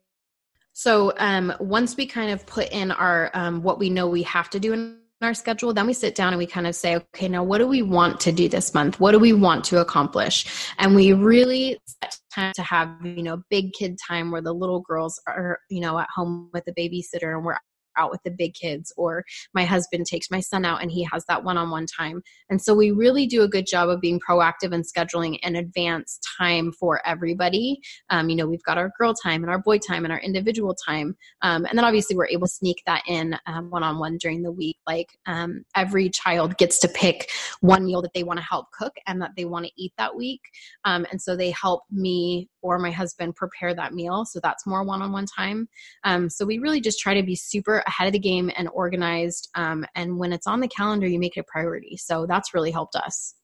So 0.73 1.13
um, 1.17 1.53
once 1.59 1.97
we 1.97 2.05
kind 2.05 2.31
of 2.31 2.45
put 2.45 2.69
in 2.69 2.91
our 2.91 3.31
um, 3.33 3.63
what 3.63 3.79
we 3.79 3.89
know 3.89 4.07
we 4.07 4.23
have 4.23 4.49
to 4.51 4.59
do 4.59 4.73
in 4.73 4.99
our 5.21 5.33
schedule, 5.33 5.73
then 5.73 5.87
we 5.87 5.93
sit 5.93 6.13
down 6.13 6.33
and 6.33 6.37
we 6.37 6.45
kind 6.45 6.67
of 6.67 6.75
say, 6.75 6.95
okay, 6.95 7.27
now 7.27 7.43
what 7.43 7.57
do 7.57 7.67
we 7.67 7.81
want 7.81 8.19
to 8.19 8.31
do 8.31 8.47
this 8.47 8.73
month? 8.73 8.99
What 8.99 9.13
do 9.13 9.19
we 9.19 9.33
want 9.33 9.65
to 9.65 9.79
accomplish? 9.79 10.45
And 10.77 10.95
we 10.95 11.13
really 11.13 11.79
set 11.85 12.19
time 12.31 12.53
to 12.55 12.61
have, 12.61 12.89
you 13.03 13.23
know, 13.23 13.41
big 13.49 13.73
kid 13.73 13.97
time 14.07 14.29
where 14.29 14.41
the 14.41 14.53
little 14.53 14.81
girls 14.81 15.19
are, 15.25 15.59
you 15.71 15.79
know, 15.79 15.97
at 15.97 16.07
home 16.13 16.51
with 16.53 16.65
a 16.67 16.73
babysitter 16.73 17.35
and 17.35 17.43
we're 17.43 17.57
out 17.97 18.11
with 18.11 18.21
the 18.23 18.31
big 18.31 18.53
kids 18.53 18.91
or 18.97 19.23
my 19.53 19.65
husband 19.65 20.05
takes 20.05 20.29
my 20.31 20.39
son 20.39 20.65
out 20.65 20.81
and 20.81 20.91
he 20.91 21.03
has 21.11 21.25
that 21.25 21.43
one-on-one 21.43 21.85
time. 21.85 22.21
And 22.49 22.61
so 22.61 22.73
we 22.73 22.91
really 22.91 23.27
do 23.27 23.43
a 23.43 23.47
good 23.47 23.65
job 23.65 23.89
of 23.89 24.01
being 24.01 24.19
proactive 24.19 24.73
and 24.73 24.85
scheduling 24.85 25.37
in 25.43 25.55
advance 25.55 26.19
time 26.37 26.71
for 26.71 27.05
everybody. 27.05 27.79
Um, 28.09 28.29
you 28.29 28.35
know 28.35 28.47
we've 28.47 28.63
got 28.63 28.77
our 28.77 28.91
girl 28.97 29.13
time 29.13 29.43
and 29.43 29.51
our 29.51 29.59
boy 29.59 29.77
time 29.77 30.03
and 30.03 30.11
our 30.11 30.19
individual 30.19 30.75
time. 30.75 31.15
Um, 31.41 31.65
and 31.65 31.77
then 31.77 31.85
obviously 31.85 32.15
we're 32.15 32.27
able 32.27 32.47
to 32.47 32.53
sneak 32.53 32.83
that 32.85 33.03
in 33.07 33.37
um, 33.45 33.69
one-on-one 33.69 34.17
during 34.17 34.41
the 34.43 34.51
week. 34.51 34.77
Like 34.85 35.17
um, 35.25 35.63
every 35.75 36.09
child 36.09 36.57
gets 36.57 36.79
to 36.79 36.87
pick 36.87 37.29
one 37.61 37.85
meal 37.85 38.01
that 38.01 38.13
they 38.13 38.23
want 38.23 38.39
to 38.39 38.45
help 38.45 38.67
cook 38.71 38.93
and 39.05 39.21
that 39.21 39.31
they 39.35 39.45
want 39.45 39.65
to 39.65 39.71
eat 39.77 39.93
that 39.97 40.15
week. 40.15 40.41
Um, 40.85 41.05
and 41.11 41.21
so 41.21 41.35
they 41.35 41.51
help 41.51 41.83
me 41.91 42.49
or 42.61 42.79
my 42.79 42.91
husband 42.91 43.35
prepare 43.35 43.73
that 43.73 43.93
meal. 43.93 44.25
So 44.25 44.39
that's 44.41 44.65
more 44.65 44.83
one-on-one 44.83 45.25
time. 45.25 45.69
Um, 46.03 46.29
so 46.29 46.45
we 46.45 46.59
really 46.59 46.81
just 46.81 46.99
try 46.99 47.13
to 47.13 47.23
be 47.23 47.35
super 47.35 47.83
ahead 47.87 48.07
of 48.07 48.13
the 48.13 48.19
game 48.19 48.51
and 48.57 48.69
organized. 48.73 49.49
Um, 49.55 49.85
and 49.95 50.17
when 50.17 50.33
it's 50.33 50.47
on 50.47 50.59
the 50.59 50.67
calendar, 50.67 51.07
you 51.07 51.19
make 51.19 51.37
it 51.37 51.41
a 51.41 51.43
priority. 51.43 51.97
So 51.97 52.25
that's 52.27 52.53
really 52.53 52.71
helped 52.71 52.95
us. 52.95 53.35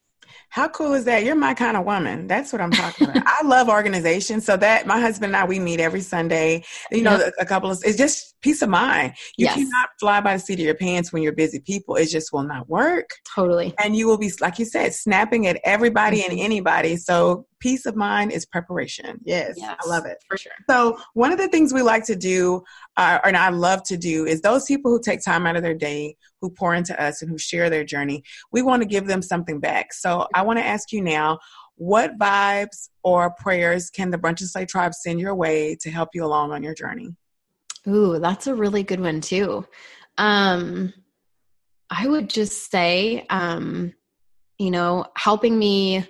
How 0.49 0.67
cool 0.67 0.93
is 0.93 1.05
that? 1.05 1.23
You're 1.23 1.35
my 1.35 1.53
kind 1.53 1.75
of 1.75 1.85
woman. 1.85 2.27
That's 2.27 2.53
what 2.53 2.61
I'm 2.61 2.71
talking 2.71 3.09
about. 3.09 3.23
I 3.25 3.45
love 3.45 3.69
organization. 3.69 4.41
So 4.41 4.55
that 4.57 4.85
my 4.85 4.99
husband 4.99 5.31
and 5.31 5.35
I, 5.35 5.45
we 5.45 5.59
meet 5.59 5.79
every 5.79 6.01
Sunday. 6.01 6.63
You 6.91 7.01
know, 7.01 7.17
yep. 7.17 7.33
a 7.39 7.45
couple 7.45 7.71
of, 7.71 7.81
it's 7.83 7.97
just 7.97 8.39
peace 8.41 8.61
of 8.61 8.69
mind. 8.69 9.13
You 9.37 9.45
yes. 9.45 9.55
cannot 9.55 9.89
fly 9.99 10.21
by 10.21 10.35
the 10.35 10.39
seat 10.39 10.59
of 10.59 10.65
your 10.65 10.75
pants 10.75 11.11
when 11.11 11.23
you're 11.23 11.33
busy 11.33 11.59
people. 11.59 11.95
It 11.95 12.07
just 12.07 12.31
will 12.31 12.43
not 12.43 12.69
work. 12.69 13.09
Totally. 13.35 13.73
And 13.83 13.95
you 13.95 14.07
will 14.07 14.17
be, 14.17 14.31
like 14.41 14.59
you 14.59 14.65
said, 14.65 14.93
snapping 14.93 15.47
at 15.47 15.59
everybody 15.63 16.21
mm-hmm. 16.21 16.31
and 16.31 16.39
anybody. 16.39 16.97
So 16.97 17.47
peace 17.63 17.85
of 17.85 17.95
mind 17.95 18.33
is 18.33 18.45
preparation. 18.45 19.21
Yes, 19.23 19.53
yes, 19.55 19.77
I 19.81 19.87
love 19.87 20.05
it. 20.05 20.17
For 20.27 20.37
sure. 20.37 20.51
So, 20.69 20.99
one 21.13 21.31
of 21.31 21.37
the 21.37 21.47
things 21.47 21.73
we 21.73 21.81
like 21.81 22.03
to 22.07 22.15
do, 22.15 22.61
uh, 22.97 23.19
and 23.23 23.37
I 23.37 23.49
love 23.49 23.83
to 23.83 23.95
do, 23.95 24.25
is 24.25 24.41
those 24.41 24.65
people 24.65 24.91
who 24.91 24.99
take 25.01 25.23
time 25.23 25.47
out 25.47 25.55
of 25.55 25.63
their 25.63 25.73
day, 25.73 26.17
who 26.41 26.49
pour 26.49 26.75
into 26.75 27.01
us, 27.01 27.21
and 27.21 27.31
who 27.31 27.37
share 27.37 27.69
their 27.69 27.85
journey, 27.85 28.21
we 28.51 28.61
want 28.61 28.81
to 28.81 28.87
give 28.87 29.07
them 29.07 29.21
something 29.21 29.61
back. 29.61 29.93
So, 29.93 30.27
I 30.33 30.41
want 30.41 30.59
to 30.59 30.65
ask 30.65 30.91
you 30.91 31.01
now 31.01 31.39
what 31.75 32.19
vibes 32.19 32.89
or 33.01 33.31
prayers 33.31 33.89
can 33.89 34.11
the 34.11 34.17
Brunch 34.17 34.41
and 34.41 34.49
Slay 34.49 34.65
tribe 34.65 34.93
send 34.93 35.21
your 35.21 35.33
way 35.33 35.75
to 35.81 35.89
help 35.89 36.09
you 36.13 36.25
along 36.25 36.51
on 36.51 36.61
your 36.61 36.75
journey? 36.75 37.15
Ooh, 37.87 38.19
that's 38.19 38.47
a 38.47 38.53
really 38.53 38.83
good 38.83 38.99
one, 38.99 39.21
too. 39.21 39.65
Um, 40.17 40.93
I 41.89 42.07
would 42.07 42.29
just 42.29 42.69
say, 42.69 43.25
um, 43.29 43.93
you 44.57 44.69
know, 44.69 45.05
helping 45.15 45.57
me 45.57 46.05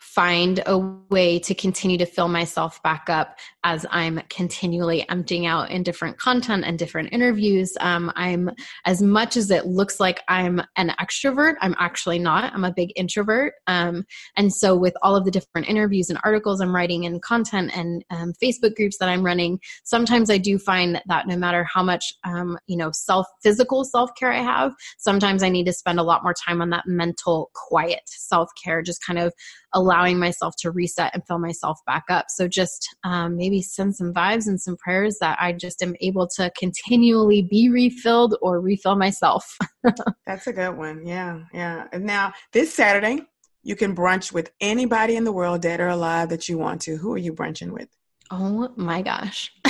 find 0.00 0.62
a 0.64 0.78
way 1.10 1.38
to 1.38 1.54
continue 1.54 1.98
to 1.98 2.06
fill 2.06 2.26
myself 2.26 2.82
back 2.82 3.10
up 3.10 3.38
as 3.64 3.84
I'm 3.90 4.20
continually 4.30 5.06
emptying 5.10 5.44
out 5.44 5.70
in 5.70 5.82
different 5.82 6.18
content 6.18 6.64
and 6.64 6.78
different 6.78 7.12
interviews. 7.12 7.76
Um, 7.80 8.10
I'm, 8.16 8.50
as 8.86 9.02
much 9.02 9.36
as 9.36 9.50
it 9.50 9.66
looks 9.66 10.00
like 10.00 10.22
I'm 10.26 10.62
an 10.76 10.94
extrovert, 10.98 11.56
I'm 11.60 11.76
actually 11.78 12.18
not. 12.18 12.52
I'm 12.54 12.64
a 12.64 12.72
big 12.72 12.92
introvert. 12.96 13.52
Um, 13.66 14.04
and 14.36 14.52
so, 14.52 14.74
with 14.74 14.94
all 15.02 15.14
of 15.14 15.26
the 15.26 15.30
different 15.30 15.68
interviews 15.68 16.08
and 16.08 16.18
articles 16.24 16.62
I'm 16.62 16.74
writing 16.74 17.04
and 17.04 17.20
content 17.20 17.76
and 17.76 18.02
um, 18.10 18.32
Facebook 18.42 18.76
groups 18.76 18.96
that 18.98 19.10
I'm 19.10 19.24
running, 19.24 19.60
sometimes 19.84 20.30
I 20.30 20.38
do 20.38 20.58
find 20.58 21.02
that 21.08 21.28
no 21.28 21.36
matter 21.36 21.62
how 21.64 21.82
much, 21.82 22.14
um, 22.24 22.58
you 22.66 22.76
know, 22.76 22.90
self 22.92 23.26
physical 23.42 23.84
self 23.84 24.10
care 24.18 24.32
I 24.32 24.42
have, 24.42 24.72
sometimes 24.98 25.42
I 25.42 25.50
need 25.50 25.66
to 25.66 25.74
spend 25.74 26.00
a 26.00 26.04
lot 26.04 26.22
more 26.22 26.34
time 26.34 26.62
on 26.62 26.70
that 26.70 26.86
mental 26.86 27.50
quiet 27.54 28.00
self 28.06 28.48
care, 28.62 28.80
just 28.80 29.04
kind 29.04 29.18
of 29.18 29.34
allowing 29.74 29.89
myself 30.18 30.54
to 30.58 30.70
reset 30.70 31.12
and 31.14 31.26
fill 31.26 31.38
myself 31.38 31.78
back 31.86 32.04
up. 32.08 32.26
So 32.28 32.48
just 32.48 32.88
um, 33.04 33.36
maybe 33.36 33.62
send 33.62 33.96
some 33.96 34.12
vibes 34.12 34.46
and 34.46 34.60
some 34.60 34.76
prayers 34.76 35.18
that 35.20 35.38
I 35.40 35.52
just 35.52 35.82
am 35.82 35.94
able 36.00 36.28
to 36.36 36.50
continually 36.58 37.42
be 37.42 37.68
refilled 37.68 38.36
or 38.42 38.60
refill 38.60 38.96
myself. 38.96 39.56
That's 40.26 40.46
a 40.46 40.52
good 40.52 40.76
one. 40.76 41.06
Yeah, 41.06 41.40
yeah. 41.52 41.86
And 41.92 42.04
now 42.04 42.32
this 42.52 42.72
Saturday, 42.72 43.22
you 43.62 43.76
can 43.76 43.94
brunch 43.94 44.32
with 44.32 44.50
anybody 44.60 45.16
in 45.16 45.24
the 45.24 45.32
world, 45.32 45.62
dead 45.62 45.80
or 45.80 45.88
alive, 45.88 46.30
that 46.30 46.48
you 46.48 46.56
want 46.58 46.80
to. 46.82 46.96
Who 46.96 47.12
are 47.12 47.18
you 47.18 47.32
brunching 47.32 47.72
with? 47.72 47.88
Oh 48.30 48.72
my 48.76 49.02
gosh. 49.02 49.52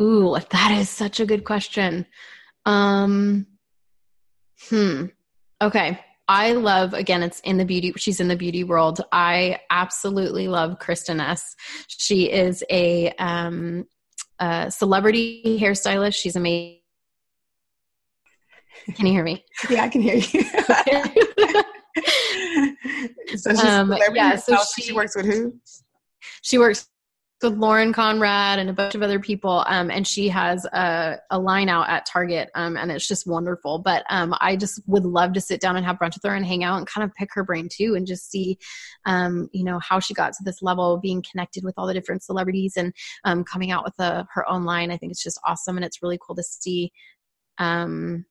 Ooh, 0.00 0.36
that 0.50 0.76
is 0.78 0.88
such 0.88 1.20
a 1.20 1.26
good 1.26 1.44
question. 1.44 2.06
Um, 2.66 3.46
hmm. 4.68 5.06
Okay. 5.62 6.00
I 6.30 6.52
love 6.52 6.94
again. 6.94 7.24
It's 7.24 7.40
in 7.40 7.56
the 7.56 7.64
beauty. 7.64 7.92
She's 7.96 8.20
in 8.20 8.28
the 8.28 8.36
beauty 8.36 8.62
world. 8.62 9.00
I 9.10 9.58
absolutely 9.68 10.46
love 10.46 10.78
Kristin 10.78 11.20
Ess. 11.20 11.56
She 11.88 12.30
is 12.30 12.62
a, 12.70 13.10
um, 13.18 13.88
a 14.38 14.70
celebrity 14.70 15.58
hairstylist. 15.60 16.14
She's 16.14 16.36
amazing. 16.36 16.78
Can 18.94 19.06
you 19.06 19.12
hear 19.12 19.24
me? 19.24 19.44
Yeah, 19.68 19.82
I 19.82 19.88
can 19.88 20.02
hear 20.02 20.14
you. 20.14 20.22
so 23.36 23.50
she's 23.50 23.64
um, 23.64 23.92
yeah, 24.14 24.36
so 24.36 24.56
she, 24.76 24.82
she 24.82 24.92
works 24.92 25.16
with 25.16 25.26
who? 25.26 25.58
She 26.42 26.58
works 26.58 26.89
with 27.42 27.54
Lauren 27.54 27.92
Conrad 27.92 28.58
and 28.58 28.68
a 28.68 28.72
bunch 28.72 28.94
of 28.94 29.02
other 29.02 29.18
people. 29.18 29.64
Um, 29.66 29.90
and 29.90 30.06
she 30.06 30.28
has 30.28 30.64
a, 30.66 31.18
a 31.30 31.38
line 31.38 31.68
out 31.68 31.88
at 31.88 32.06
Target, 32.06 32.50
um, 32.54 32.76
and 32.76 32.90
it's 32.90 33.08
just 33.08 33.26
wonderful. 33.26 33.78
But 33.78 34.04
um, 34.10 34.34
I 34.40 34.56
just 34.56 34.82
would 34.86 35.04
love 35.04 35.32
to 35.34 35.40
sit 35.40 35.60
down 35.60 35.76
and 35.76 35.86
have 35.86 35.96
brunch 35.96 36.14
with 36.14 36.24
her 36.24 36.34
and 36.34 36.44
hang 36.44 36.64
out 36.64 36.78
and 36.78 36.86
kind 36.86 37.04
of 37.04 37.14
pick 37.14 37.30
her 37.32 37.44
brain 37.44 37.68
too, 37.70 37.94
and 37.94 38.06
just 38.06 38.30
see, 38.30 38.58
um, 39.06 39.48
you 39.52 39.64
know, 39.64 39.78
how 39.78 40.00
she 40.00 40.14
got 40.14 40.32
to 40.34 40.44
this 40.44 40.62
level, 40.62 40.98
being 40.98 41.24
connected 41.30 41.64
with 41.64 41.74
all 41.76 41.86
the 41.86 41.94
different 41.94 42.22
celebrities 42.22 42.74
and 42.76 42.92
um, 43.24 43.44
coming 43.44 43.70
out 43.70 43.84
with 43.84 43.98
a, 43.98 44.26
her 44.32 44.48
own 44.48 44.64
line. 44.64 44.90
I 44.90 44.96
think 44.96 45.12
it's 45.12 45.22
just 45.22 45.40
awesome, 45.46 45.76
and 45.76 45.84
it's 45.84 46.02
really 46.02 46.18
cool 46.24 46.36
to 46.36 46.42
see. 46.42 46.92
Um, 47.58 48.24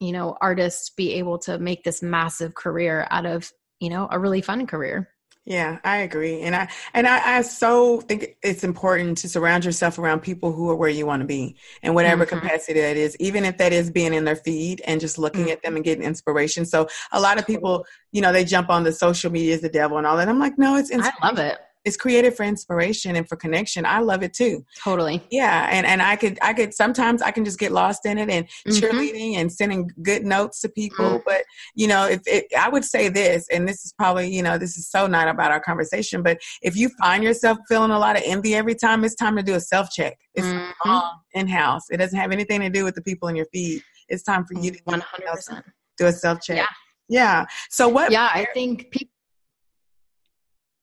you 0.00 0.12
know, 0.12 0.36
artists 0.40 0.90
be 0.90 1.14
able 1.14 1.38
to 1.38 1.58
make 1.58 1.84
this 1.84 2.02
massive 2.02 2.54
career 2.54 3.06
out 3.10 3.24
of, 3.24 3.50
you 3.80 3.88
know, 3.88 4.08
a 4.10 4.18
really 4.18 4.42
fun 4.42 4.66
career. 4.66 5.08
Yeah, 5.46 5.78
I 5.84 5.98
agree. 5.98 6.40
And 6.40 6.56
I 6.56 6.68
and 6.94 7.06
I, 7.06 7.36
I 7.36 7.42
so 7.42 8.00
think 8.00 8.36
it's 8.42 8.64
important 8.64 9.18
to 9.18 9.28
surround 9.28 9.66
yourself 9.66 9.98
around 9.98 10.20
people 10.20 10.52
who 10.52 10.70
are 10.70 10.74
where 10.74 10.88
you 10.88 11.04
want 11.04 11.20
to 11.20 11.26
be 11.26 11.56
in 11.82 11.92
whatever 11.92 12.24
mm-hmm. 12.24 12.38
capacity 12.38 12.80
that 12.80 12.96
is, 12.96 13.14
even 13.20 13.44
if 13.44 13.58
that 13.58 13.72
is 13.72 13.90
being 13.90 14.14
in 14.14 14.24
their 14.24 14.36
feed 14.36 14.80
and 14.86 15.02
just 15.02 15.18
looking 15.18 15.42
mm-hmm. 15.42 15.52
at 15.52 15.62
them 15.62 15.76
and 15.76 15.84
getting 15.84 16.02
inspiration. 16.02 16.64
So 16.64 16.88
a 17.12 17.20
lot 17.20 17.38
of 17.38 17.46
people, 17.46 17.84
you 18.10 18.22
know, 18.22 18.32
they 18.32 18.44
jump 18.44 18.70
on 18.70 18.84
the 18.84 18.92
social 18.92 19.30
media 19.30 19.54
is 19.54 19.60
the 19.60 19.68
devil 19.68 19.98
and 19.98 20.06
all 20.06 20.16
that. 20.16 20.30
I'm 20.30 20.38
like, 20.38 20.56
no, 20.56 20.76
it's 20.76 20.90
I 20.90 21.10
love 21.22 21.38
it 21.38 21.58
it's 21.84 21.96
created 21.96 22.34
for 22.34 22.44
inspiration 22.44 23.16
and 23.16 23.28
for 23.28 23.36
connection. 23.36 23.84
I 23.84 24.00
love 24.00 24.22
it 24.22 24.32
too. 24.32 24.64
Totally. 24.82 25.22
Yeah. 25.30 25.68
And 25.70 25.86
and 25.86 26.00
I 26.00 26.16
could 26.16 26.38
I 26.40 26.54
could 26.54 26.72
sometimes 26.72 27.20
I 27.20 27.30
can 27.30 27.44
just 27.44 27.58
get 27.58 27.72
lost 27.72 28.06
in 28.06 28.18
it 28.18 28.30
and 28.30 28.46
mm-hmm. 28.46 28.70
cheerleading 28.70 29.36
and 29.36 29.52
sending 29.52 29.90
good 30.02 30.24
notes 30.24 30.60
to 30.62 30.68
people. 30.68 31.04
Mm-hmm. 31.04 31.24
But 31.26 31.44
you 31.74 31.86
know, 31.86 32.06
if 32.06 32.22
it, 32.26 32.46
I 32.58 32.68
would 32.68 32.84
say 32.84 33.08
this, 33.08 33.46
and 33.52 33.68
this 33.68 33.84
is 33.84 33.92
probably, 33.98 34.34
you 34.34 34.42
know, 34.42 34.56
this 34.56 34.76
is 34.78 34.90
so 34.90 35.06
not 35.06 35.28
about 35.28 35.52
our 35.52 35.60
conversation, 35.60 36.22
but 36.22 36.38
if 36.62 36.76
you 36.76 36.88
find 37.00 37.22
yourself 37.22 37.58
feeling 37.68 37.90
a 37.90 37.98
lot 37.98 38.16
of 38.16 38.22
envy 38.24 38.54
every 38.54 38.74
time, 38.74 39.04
it's 39.04 39.14
time 39.14 39.36
to 39.36 39.42
do 39.42 39.54
a 39.54 39.60
self 39.60 39.90
check. 39.90 40.18
It's 40.34 40.46
mm-hmm. 40.46 41.38
in 41.38 41.48
house. 41.48 41.82
It 41.90 41.98
doesn't 41.98 42.18
have 42.18 42.32
anything 42.32 42.60
to 42.60 42.70
do 42.70 42.84
with 42.84 42.94
the 42.94 43.02
people 43.02 43.28
in 43.28 43.36
your 43.36 43.46
feed. 43.52 43.82
It's 44.08 44.22
time 44.22 44.44
for 44.44 44.54
you 44.58 44.70
to 44.70 44.82
100%. 44.84 45.62
do 45.98 46.06
a 46.06 46.12
self 46.12 46.40
check. 46.40 46.56
Yeah. 46.56 46.66
Yeah. 47.08 47.44
So 47.70 47.88
what? 47.88 48.10
Yeah, 48.10 48.30
I 48.32 48.46
think 48.54 48.90
people 48.90 49.13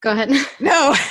Go 0.01 0.11
ahead. 0.11 0.31
No. 0.59 0.95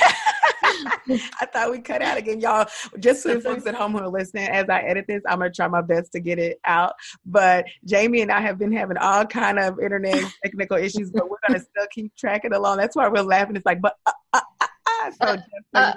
I 1.40 1.46
thought 1.53 1.70
we 1.70 1.81
cut 1.81 2.03
out 2.03 2.16
again, 2.16 2.40
y'all. 2.40 2.66
Just 2.98 3.22
for 3.22 3.35
the 3.35 3.40
folks 3.40 3.66
at 3.66 3.74
home 3.74 3.92
who 3.92 3.98
are 3.98 4.09
listening, 4.09 4.48
as 4.48 4.68
I 4.68 4.81
edit 4.81 5.07
this, 5.09 5.22
I'm 5.29 5.38
gonna 5.38 5.50
try 5.50 5.66
my 5.66 5.83
best 5.83 6.12
to 6.12 6.20
get 6.20 6.38
it 6.38 6.61
out. 6.64 6.94
But 7.26 7.64
Jamie 7.85 8.22
and 8.22 8.31
I 8.31 8.40
have 8.40 8.59
been 8.59 8.72
having 8.72 8.96
all 8.96 9.26
kind 9.26 9.59
of 9.59 9.81
internet 9.81 10.22
technical 10.44 10.76
issues, 10.76 11.11
but 11.11 11.29
we're 11.29 11.37
gonna 11.46 11.61
still 11.61 11.87
keep 11.90 12.14
tracking 12.16 12.53
along. 12.53 12.79
That's 12.79 12.94
why 12.96 13.09
we're 13.09 13.22
laughing. 13.22 13.57
It's 13.57 13.66
like, 13.66 13.81
but 13.81 13.96
uh, 14.07 14.12
uh, 14.33 14.40
uh, 14.61 14.66
uh. 14.87 15.11
so 15.11 15.37
uh, 15.74 15.94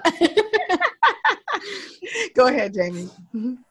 go 2.36 2.48
ahead, 2.48 2.74
Jamie. 2.74 3.10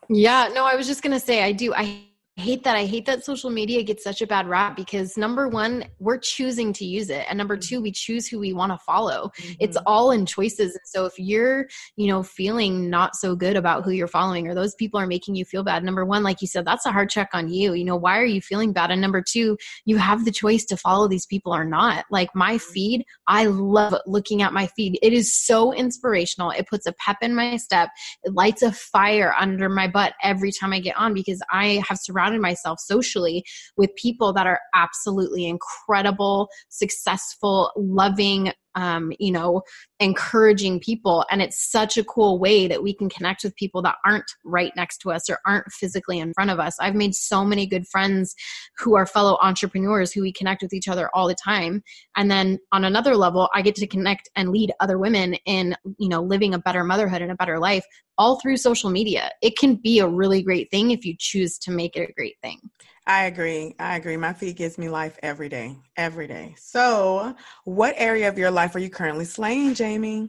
Yeah, 0.08 0.48
no, 0.54 0.64
I 0.64 0.76
was 0.76 0.86
just 0.86 1.02
gonna 1.02 1.20
say 1.20 1.42
I 1.42 1.52
do. 1.52 1.74
I 1.74 2.04
hate 2.42 2.64
that. 2.64 2.76
I 2.76 2.84
hate 2.84 3.06
that 3.06 3.24
social 3.24 3.50
media 3.50 3.82
gets 3.82 4.02
such 4.04 4.20
a 4.20 4.26
bad 4.26 4.48
rap 4.48 4.76
because 4.76 5.16
number 5.16 5.48
one, 5.48 5.84
we're 5.98 6.18
choosing 6.18 6.72
to 6.74 6.84
use 6.84 7.08
it. 7.08 7.24
And 7.28 7.38
number 7.38 7.56
two, 7.56 7.80
we 7.80 7.92
choose 7.92 8.26
who 8.26 8.38
we 8.38 8.52
want 8.52 8.72
to 8.72 8.78
follow. 8.78 9.30
Mm-hmm. 9.38 9.52
It's 9.60 9.76
all 9.86 10.10
in 10.10 10.26
choices. 10.26 10.74
And 10.74 10.82
so 10.84 11.06
if 11.06 11.18
you're, 11.18 11.68
you 11.96 12.08
know, 12.08 12.22
feeling 12.22 12.90
not 12.90 13.14
so 13.16 13.36
good 13.36 13.56
about 13.56 13.84
who 13.84 13.92
you're 13.92 14.08
following 14.08 14.48
or 14.48 14.54
those 14.54 14.74
people 14.74 14.98
are 14.98 15.06
making 15.06 15.36
you 15.36 15.44
feel 15.44 15.62
bad, 15.62 15.84
number 15.84 16.04
one, 16.04 16.22
like 16.22 16.42
you 16.42 16.48
said, 16.48 16.64
that's 16.64 16.84
a 16.84 16.92
hard 16.92 17.10
check 17.10 17.30
on 17.32 17.48
you. 17.48 17.74
You 17.74 17.84
know, 17.84 17.96
why 17.96 18.18
are 18.18 18.26
you 18.26 18.40
feeling 18.40 18.72
bad? 18.72 18.90
And 18.90 19.00
number 19.00 19.22
two, 19.22 19.56
you 19.84 19.96
have 19.98 20.24
the 20.24 20.32
choice 20.32 20.64
to 20.66 20.76
follow 20.76 21.08
these 21.08 21.26
people 21.26 21.54
or 21.54 21.64
not. 21.64 22.04
Like 22.10 22.30
my 22.34 22.56
mm-hmm. 22.56 22.72
feed, 22.72 23.04
I 23.28 23.46
love 23.46 23.94
looking 24.06 24.42
at 24.42 24.52
my 24.52 24.66
feed. 24.66 24.98
It 25.00 25.12
is 25.12 25.32
so 25.32 25.72
inspirational. 25.72 26.50
It 26.50 26.68
puts 26.68 26.86
a 26.86 26.92
pep 26.94 27.18
in 27.22 27.34
my 27.34 27.56
step. 27.56 27.90
It 28.24 28.34
lights 28.34 28.62
a 28.62 28.72
fire 28.72 29.34
under 29.38 29.68
my 29.68 29.86
butt 29.86 30.14
every 30.22 30.50
time 30.50 30.72
I 30.72 30.80
get 30.80 30.96
on 30.96 31.14
because 31.14 31.40
I 31.52 31.82
have 31.88 31.98
surrounded 31.98 32.31
surrounded 32.32 32.42
myself 32.42 32.78
socially 32.80 33.44
with 33.76 33.94
people 33.96 34.32
that 34.32 34.46
are 34.46 34.60
absolutely 34.74 35.46
incredible, 35.46 36.48
successful, 36.68 37.70
loving, 37.76 38.52
um, 38.74 39.12
you 39.18 39.32
know, 39.32 39.62
encouraging 40.00 40.80
people. 40.80 41.24
And 41.30 41.42
it's 41.42 41.70
such 41.70 41.96
a 41.96 42.04
cool 42.04 42.38
way 42.38 42.66
that 42.68 42.82
we 42.82 42.94
can 42.94 43.08
connect 43.08 43.44
with 43.44 43.56
people 43.56 43.82
that 43.82 43.96
aren't 44.04 44.30
right 44.44 44.72
next 44.76 44.98
to 44.98 45.12
us 45.12 45.28
or 45.28 45.38
aren't 45.46 45.70
physically 45.72 46.18
in 46.18 46.32
front 46.34 46.50
of 46.50 46.58
us. 46.58 46.76
I've 46.80 46.94
made 46.94 47.14
so 47.14 47.44
many 47.44 47.66
good 47.66 47.86
friends 47.86 48.34
who 48.78 48.96
are 48.96 49.06
fellow 49.06 49.38
entrepreneurs 49.42 50.12
who 50.12 50.22
we 50.22 50.32
connect 50.32 50.62
with 50.62 50.72
each 50.72 50.88
other 50.88 51.10
all 51.14 51.28
the 51.28 51.34
time. 51.34 51.82
And 52.16 52.30
then 52.30 52.58
on 52.72 52.84
another 52.84 53.16
level, 53.16 53.48
I 53.54 53.62
get 53.62 53.74
to 53.76 53.86
connect 53.86 54.28
and 54.36 54.50
lead 54.50 54.72
other 54.80 54.98
women 54.98 55.34
in, 55.46 55.76
you 55.98 56.08
know, 56.08 56.22
living 56.22 56.54
a 56.54 56.58
better 56.58 56.84
motherhood 56.84 57.22
and 57.22 57.32
a 57.32 57.36
better 57.36 57.58
life 57.58 57.84
all 58.18 58.38
through 58.40 58.56
social 58.56 58.90
media. 58.90 59.30
It 59.40 59.58
can 59.58 59.76
be 59.76 59.98
a 59.98 60.08
really 60.08 60.42
great 60.42 60.70
thing 60.70 60.90
if 60.90 61.04
you 61.04 61.14
choose 61.18 61.58
to 61.58 61.70
make 61.70 61.96
it 61.96 62.10
a 62.10 62.12
great 62.12 62.36
thing. 62.42 62.60
I 63.06 63.24
agree. 63.24 63.74
I 63.78 63.96
agree. 63.96 64.16
My 64.16 64.32
feet 64.32 64.56
gives 64.56 64.78
me 64.78 64.88
life 64.88 65.18
every 65.22 65.48
day, 65.48 65.76
every 65.96 66.28
day. 66.28 66.54
So, 66.56 67.34
what 67.64 67.94
area 67.96 68.28
of 68.28 68.38
your 68.38 68.50
life 68.50 68.74
are 68.76 68.78
you 68.78 68.90
currently 68.90 69.24
slaying, 69.24 69.74
Jamie? 69.74 70.28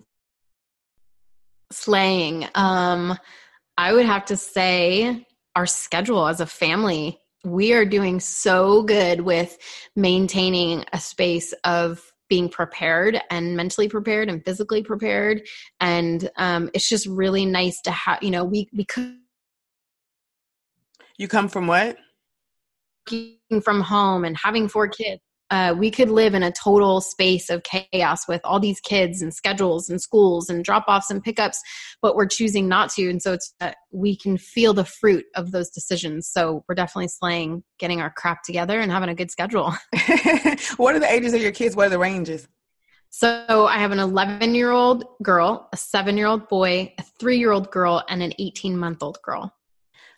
Slaying. 1.71 2.47
Um, 2.55 3.17
I 3.77 3.93
would 3.93 4.07
have 4.07 4.25
to 4.25 4.37
say 4.37 5.25
our 5.55 5.67
schedule 5.67 6.27
as 6.27 6.39
a 6.39 6.47
family. 6.47 7.19
We 7.43 7.73
are 7.73 7.85
doing 7.85 8.19
so 8.19 8.81
good 8.81 9.21
with 9.21 9.57
maintaining 9.95 10.83
a 10.93 10.99
space 10.99 11.53
of 11.63 12.01
being 12.29 12.49
prepared 12.49 13.21
and 13.29 13.55
mentally 13.55 13.87
prepared 13.87 14.29
and 14.29 14.43
physically 14.43 14.81
prepared. 14.81 15.43
And 15.79 16.27
um, 16.37 16.71
it's 16.73 16.89
just 16.89 17.05
really 17.05 17.45
nice 17.45 17.81
to 17.81 17.91
have, 17.91 18.23
you 18.23 18.31
know, 18.31 18.43
we, 18.43 18.67
we 18.73 18.85
could. 18.85 19.17
You 21.17 21.27
come 21.27 21.47
from 21.47 21.67
what? 21.67 21.97
Working 23.11 23.61
from 23.63 23.81
home 23.81 24.25
and 24.25 24.37
having 24.37 24.67
four 24.67 24.87
kids 24.87 25.21
uh, 25.53 25.71
we 25.77 25.91
could 25.91 26.09
live 26.09 26.33
in 26.33 26.41
a 26.41 26.51
total 26.51 26.99
space 26.99 27.51
of 27.51 27.61
chaos 27.61 28.27
with 28.27 28.41
all 28.43 28.59
these 28.59 28.79
kids 28.79 29.21
and 29.21 29.31
schedules 29.31 29.87
and 29.87 30.01
schools 30.01 30.49
and 30.49 30.65
drop 30.65 30.85
offs 30.87 31.11
and 31.11 31.23
pickups, 31.23 31.61
but 32.01 32.15
we're 32.15 32.25
choosing 32.25 32.67
not 32.67 32.89
to. 32.89 33.07
And 33.07 33.21
so 33.21 33.33
it's 33.33 33.53
uh, 33.61 33.73
we 33.91 34.17
can 34.17 34.35
feel 34.35 34.73
the 34.73 34.83
fruit 34.83 35.25
of 35.35 35.51
those 35.51 35.69
decisions. 35.69 36.27
So 36.27 36.65
we're 36.67 36.73
definitely 36.73 37.09
slaying 37.09 37.63
getting 37.77 38.01
our 38.01 38.09
crap 38.09 38.41
together 38.41 38.79
and 38.79 38.91
having 38.91 39.09
a 39.09 39.13
good 39.13 39.29
schedule. 39.29 39.71
what 40.77 40.95
are 40.95 40.99
the 40.99 41.07
ages 41.07 41.35
of 41.35 41.41
your 41.41 41.51
kids? 41.51 41.75
What 41.75 41.85
are 41.85 41.91
the 41.91 41.99
ranges? 41.99 42.47
So 43.11 43.67
I 43.67 43.77
have 43.77 43.91
an 43.91 43.99
11 43.99 44.55
year 44.55 44.71
old 44.71 45.05
girl, 45.21 45.69
a 45.71 45.77
seven 45.77 46.17
year 46.17 46.25
old 46.25 46.49
boy, 46.49 46.95
a 46.97 47.03
three 47.19 47.37
year 47.37 47.51
old 47.51 47.69
girl, 47.69 48.03
and 48.09 48.23
an 48.23 48.33
18 48.39 48.75
month 48.75 49.03
old 49.03 49.19
girl. 49.21 49.53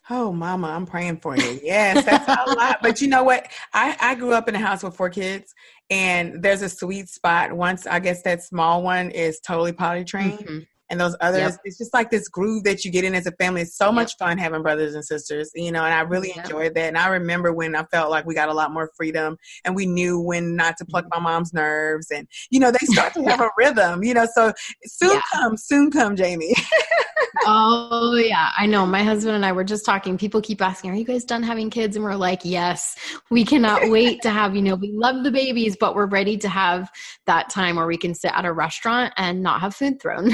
Oh, 0.09 0.31
mama, 0.31 0.67
I'm 0.67 0.85
praying 0.85 1.17
for 1.17 1.35
you. 1.35 1.59
Yes, 1.63 2.05
that's 2.05 2.27
a 2.27 2.53
lot. 2.53 2.77
But 2.81 3.01
you 3.01 3.07
know 3.07 3.23
what? 3.23 3.47
I, 3.73 3.97
I 3.99 4.15
grew 4.15 4.33
up 4.33 4.47
in 4.47 4.53
a 4.53 4.59
house 4.59 4.83
with 4.83 4.95
four 4.95 5.09
kids, 5.09 5.53
and 5.89 6.43
there's 6.43 6.61
a 6.61 6.69
sweet 6.69 7.09
spot. 7.09 7.53
Once 7.53 7.87
I 7.87 7.99
guess 7.99 8.21
that 8.21 8.43
small 8.43 8.83
one 8.83 9.09
is 9.09 9.39
totally 9.39 9.73
potty 9.73 10.03
trained, 10.03 10.39
mm-hmm. 10.39 10.59
And 10.95 11.01
those 11.01 11.15
others. 11.19 11.51
Yep. 11.51 11.59
It's 11.65 11.77
just 11.77 11.93
like 11.93 12.09
this 12.09 12.29
groove 12.29 12.63
that 12.63 12.85
you 12.85 12.91
get 12.91 13.03
in 13.03 13.13
as 13.13 13.27
a 13.27 13.31
family. 13.33 13.61
It's 13.61 13.77
so 13.77 13.87
yep. 13.87 13.95
much 13.95 14.17
fun 14.17 14.37
having 14.37 14.61
brothers 14.61 14.95
and 14.95 15.03
sisters, 15.03 15.51
you 15.53 15.71
know, 15.71 15.83
and 15.83 15.93
I 15.93 16.01
really 16.01 16.29
yep. 16.29 16.45
enjoyed 16.45 16.73
that. 16.75 16.87
And 16.87 16.97
I 16.97 17.09
remember 17.09 17.51
when 17.51 17.75
I 17.75 17.83
felt 17.85 18.09
like 18.09 18.25
we 18.25 18.33
got 18.33 18.49
a 18.49 18.53
lot 18.53 18.71
more 18.71 18.89
freedom 18.95 19.37
and 19.65 19.75
we 19.75 19.85
knew 19.85 20.19
when 20.19 20.55
not 20.55 20.77
to 20.77 20.85
pluck 20.85 21.05
mm-hmm. 21.05 21.21
my 21.23 21.31
mom's 21.31 21.53
nerves. 21.53 22.11
And, 22.11 22.27
you 22.49 22.59
know, 22.59 22.71
they 22.71 22.85
start 22.85 23.13
to 23.15 23.23
have 23.27 23.41
a 23.41 23.49
rhythm, 23.57 24.03
you 24.03 24.13
know, 24.13 24.25
so 24.33 24.53
soon 24.85 25.11
yeah. 25.11 25.21
come, 25.33 25.57
soon 25.57 25.91
come, 25.91 26.15
Jamie. 26.15 26.55
oh, 27.45 28.15
yeah. 28.15 28.51
I 28.57 28.65
know. 28.65 28.85
My 28.85 29.03
husband 29.03 29.35
and 29.35 29.45
I 29.45 29.51
were 29.51 29.63
just 29.63 29.85
talking. 29.85 30.17
People 30.17 30.41
keep 30.41 30.61
asking, 30.61 30.91
Are 30.91 30.95
you 30.95 31.03
guys 31.03 31.25
done 31.25 31.43
having 31.43 31.69
kids? 31.69 31.95
And 31.95 32.05
we're 32.05 32.15
like, 32.15 32.41
Yes, 32.43 32.95
we 33.29 33.43
cannot 33.43 33.81
wait 33.89 34.21
to 34.21 34.29
have, 34.29 34.55
you 34.55 34.61
know, 34.61 34.75
we 34.75 34.91
love 34.91 35.23
the 35.23 35.31
babies, 35.31 35.75
but 35.77 35.95
we're 35.95 36.05
ready 36.05 36.37
to 36.37 36.49
have 36.49 36.89
that 37.25 37.49
time 37.49 37.75
where 37.75 37.87
we 37.87 37.97
can 37.97 38.13
sit 38.13 38.31
at 38.33 38.45
a 38.45 38.53
restaurant 38.53 39.13
and 39.17 39.41
not 39.41 39.61
have 39.61 39.75
food 39.75 40.01
thrown. 40.01 40.31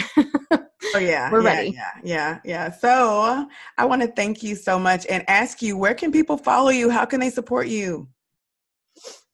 Oh 0.95 0.99
yeah 0.99 1.31
we're 1.31 1.43
yeah, 1.43 1.47
ready 1.47 1.69
yeah 1.69 1.91
yeah 2.03 2.39
yeah 2.43 2.71
so 2.71 3.47
i 3.77 3.85
want 3.85 4.01
to 4.01 4.07
thank 4.09 4.43
you 4.43 4.55
so 4.55 4.79
much 4.79 5.05
and 5.07 5.23
ask 5.27 5.61
you 5.61 5.77
where 5.77 5.93
can 5.93 6.11
people 6.11 6.37
follow 6.37 6.69
you 6.69 6.89
how 6.89 7.05
can 7.05 7.19
they 7.19 7.29
support 7.29 7.67
you 7.67 8.07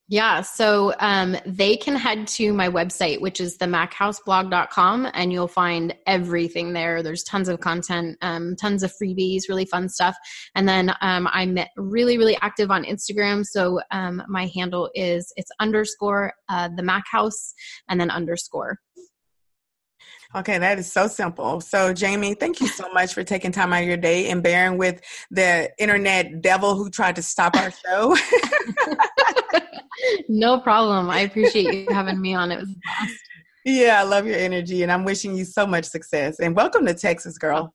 yeah, 0.10 0.40
so 0.40 0.94
um, 1.02 1.36
they 1.46 1.76
can 1.76 1.98
head 1.98 2.28
to 2.28 2.54
my 2.54 2.70
website, 2.70 3.20
which 3.20 3.42
is 3.42 3.58
the 3.58 3.66
machouseblog.com, 3.66 5.10
and 5.14 5.34
you'll 5.34 5.50
find 5.50 5.94
everything 6.06 6.72
there. 6.72 7.04
There's 7.04 7.24
tons 7.24 7.50
of 7.50 7.60
content, 7.60 8.18
um, 8.22 8.56
tons 8.56 8.84
of 8.84 8.94
freebies, 8.94 9.50
really 9.50 9.66
fun 9.66 9.90
stuff. 9.90 10.16
And 10.56 10.68
then 10.68 10.94
um, 11.02 11.28
I'm 11.34 11.58
really, 11.76 12.18
really 12.18 12.38
active 12.42 12.72
on 12.72 12.86
Instagram. 12.86 13.46
So 13.46 13.82
um, 13.92 14.24
my 14.30 14.50
handle 14.56 14.90
is 14.96 15.34
it's 15.36 15.52
underscore 15.60 16.32
uh, 16.48 16.70
the 16.74 16.84
Mac 16.84 17.04
House 17.12 17.54
and 17.90 18.00
then 18.00 18.10
underscore. 18.10 18.80
Okay, 20.38 20.60
that 20.60 20.78
is 20.78 20.92
so 20.92 21.08
simple. 21.08 21.60
So, 21.62 21.94
Jamie, 21.94 22.36
thank 22.36 22.62
you 22.62 22.68
so 22.68 22.88
much 22.94 23.16
for 23.16 23.24
taking 23.24 23.52
time 23.52 23.74
out 23.74 23.82
of 23.82 23.88
your 23.88 23.98
day 23.98 24.30
and 24.30 24.44
bearing 24.44 24.78
with 24.78 25.02
the 25.32 25.72
internet 25.80 26.44
devil 26.44 26.76
who 26.76 26.92
tried 26.92 27.16
to 27.16 27.24
stop 27.24 27.56
our 27.56 27.72
show. 27.72 28.16
no 30.30 30.60
problem. 30.60 31.10
I 31.10 31.22
appreciate 31.22 31.74
you 31.74 31.92
having 31.92 32.22
me 32.22 32.36
on. 32.36 32.52
It 32.52 32.60
was 32.60 32.70
blast. 32.84 33.20
Yeah, 33.66 34.00
I 34.00 34.04
love 34.04 34.28
your 34.28 34.38
energy 34.38 34.84
and 34.84 34.92
I'm 34.92 35.06
wishing 35.06 35.36
you 35.36 35.44
so 35.44 35.66
much 35.66 35.86
success. 35.86 36.40
And 36.40 36.56
welcome 36.56 36.86
to 36.86 36.94
Texas, 36.94 37.40
girl. 37.40 37.74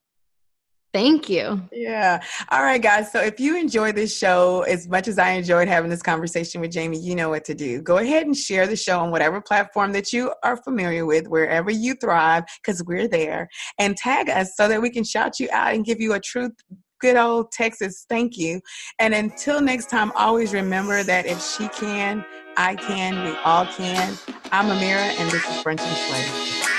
Thank 0.93 1.31
you. 1.31 1.63
Yeah. 1.73 2.23
All 2.51 2.63
right, 2.63 2.81
guys. 2.81 3.11
So 3.11 3.21
if 3.21 3.41
you 3.41 3.59
enjoy 3.59 3.93
this 3.93 4.17
show 4.17 4.63
as 4.63 4.87
much 4.89 5.09
as 5.09 5.19
I 5.19 5.31
enjoyed 5.31 5.67
having 5.67 5.89
this 5.89 6.03
conversation 6.03 6.61
with 6.61 6.71
Jamie, 6.71 6.99
you 6.99 7.15
know 7.15 7.31
what 7.31 7.45
to 7.47 7.55
do. 7.55 7.81
Go 7.81 7.97
ahead 7.97 8.27
and 8.27 8.37
share 8.37 8.67
the 8.67 8.77
show 8.77 9.01
on 9.01 9.11
whatever 9.11 9.41
platform 9.41 9.93
that 9.93 10.13
you 10.13 10.35
are 10.43 10.59
familiar 10.59 11.07
with, 11.07 11.29
wherever 11.29 11.71
you 11.71 11.95
thrive, 11.95 12.45
because 12.63 12.85
we're 12.85 13.09
there. 13.09 13.49
And 13.79 13.97
tag 13.97 14.29
us 14.29 14.55
so 14.55 14.69
that 14.69 14.83
we 14.83 14.91
can 14.91 15.03
shout 15.03 15.41
you 15.41 15.49
out 15.51 15.73
and 15.73 15.85
give 15.85 16.01
you 16.01 16.13
a 16.13 16.21
truth 16.21 16.53
good 17.01 17.17
old 17.17 17.51
Texas 17.51 18.07
thank 18.09 18.39
you. 18.39 18.61
And 19.01 19.13
until 19.13 19.61
next 19.61 19.91
time, 19.91 20.13
always 20.15 20.55
remember 20.55 21.03
that 21.03 21.27
if 21.27 21.43
she 21.43 21.67
can, 21.69 22.25
I 22.57 22.77
can, 22.77 23.25
we 23.25 23.37
all 23.45 23.67
can. 23.67 24.17
I'm 24.53 24.67
Amira, 24.67 25.19
and 25.19 25.31
this 25.31 25.43
is 25.43 25.65
Brunch 25.65 25.81
and 25.81 26.61
Slay. 26.61 26.72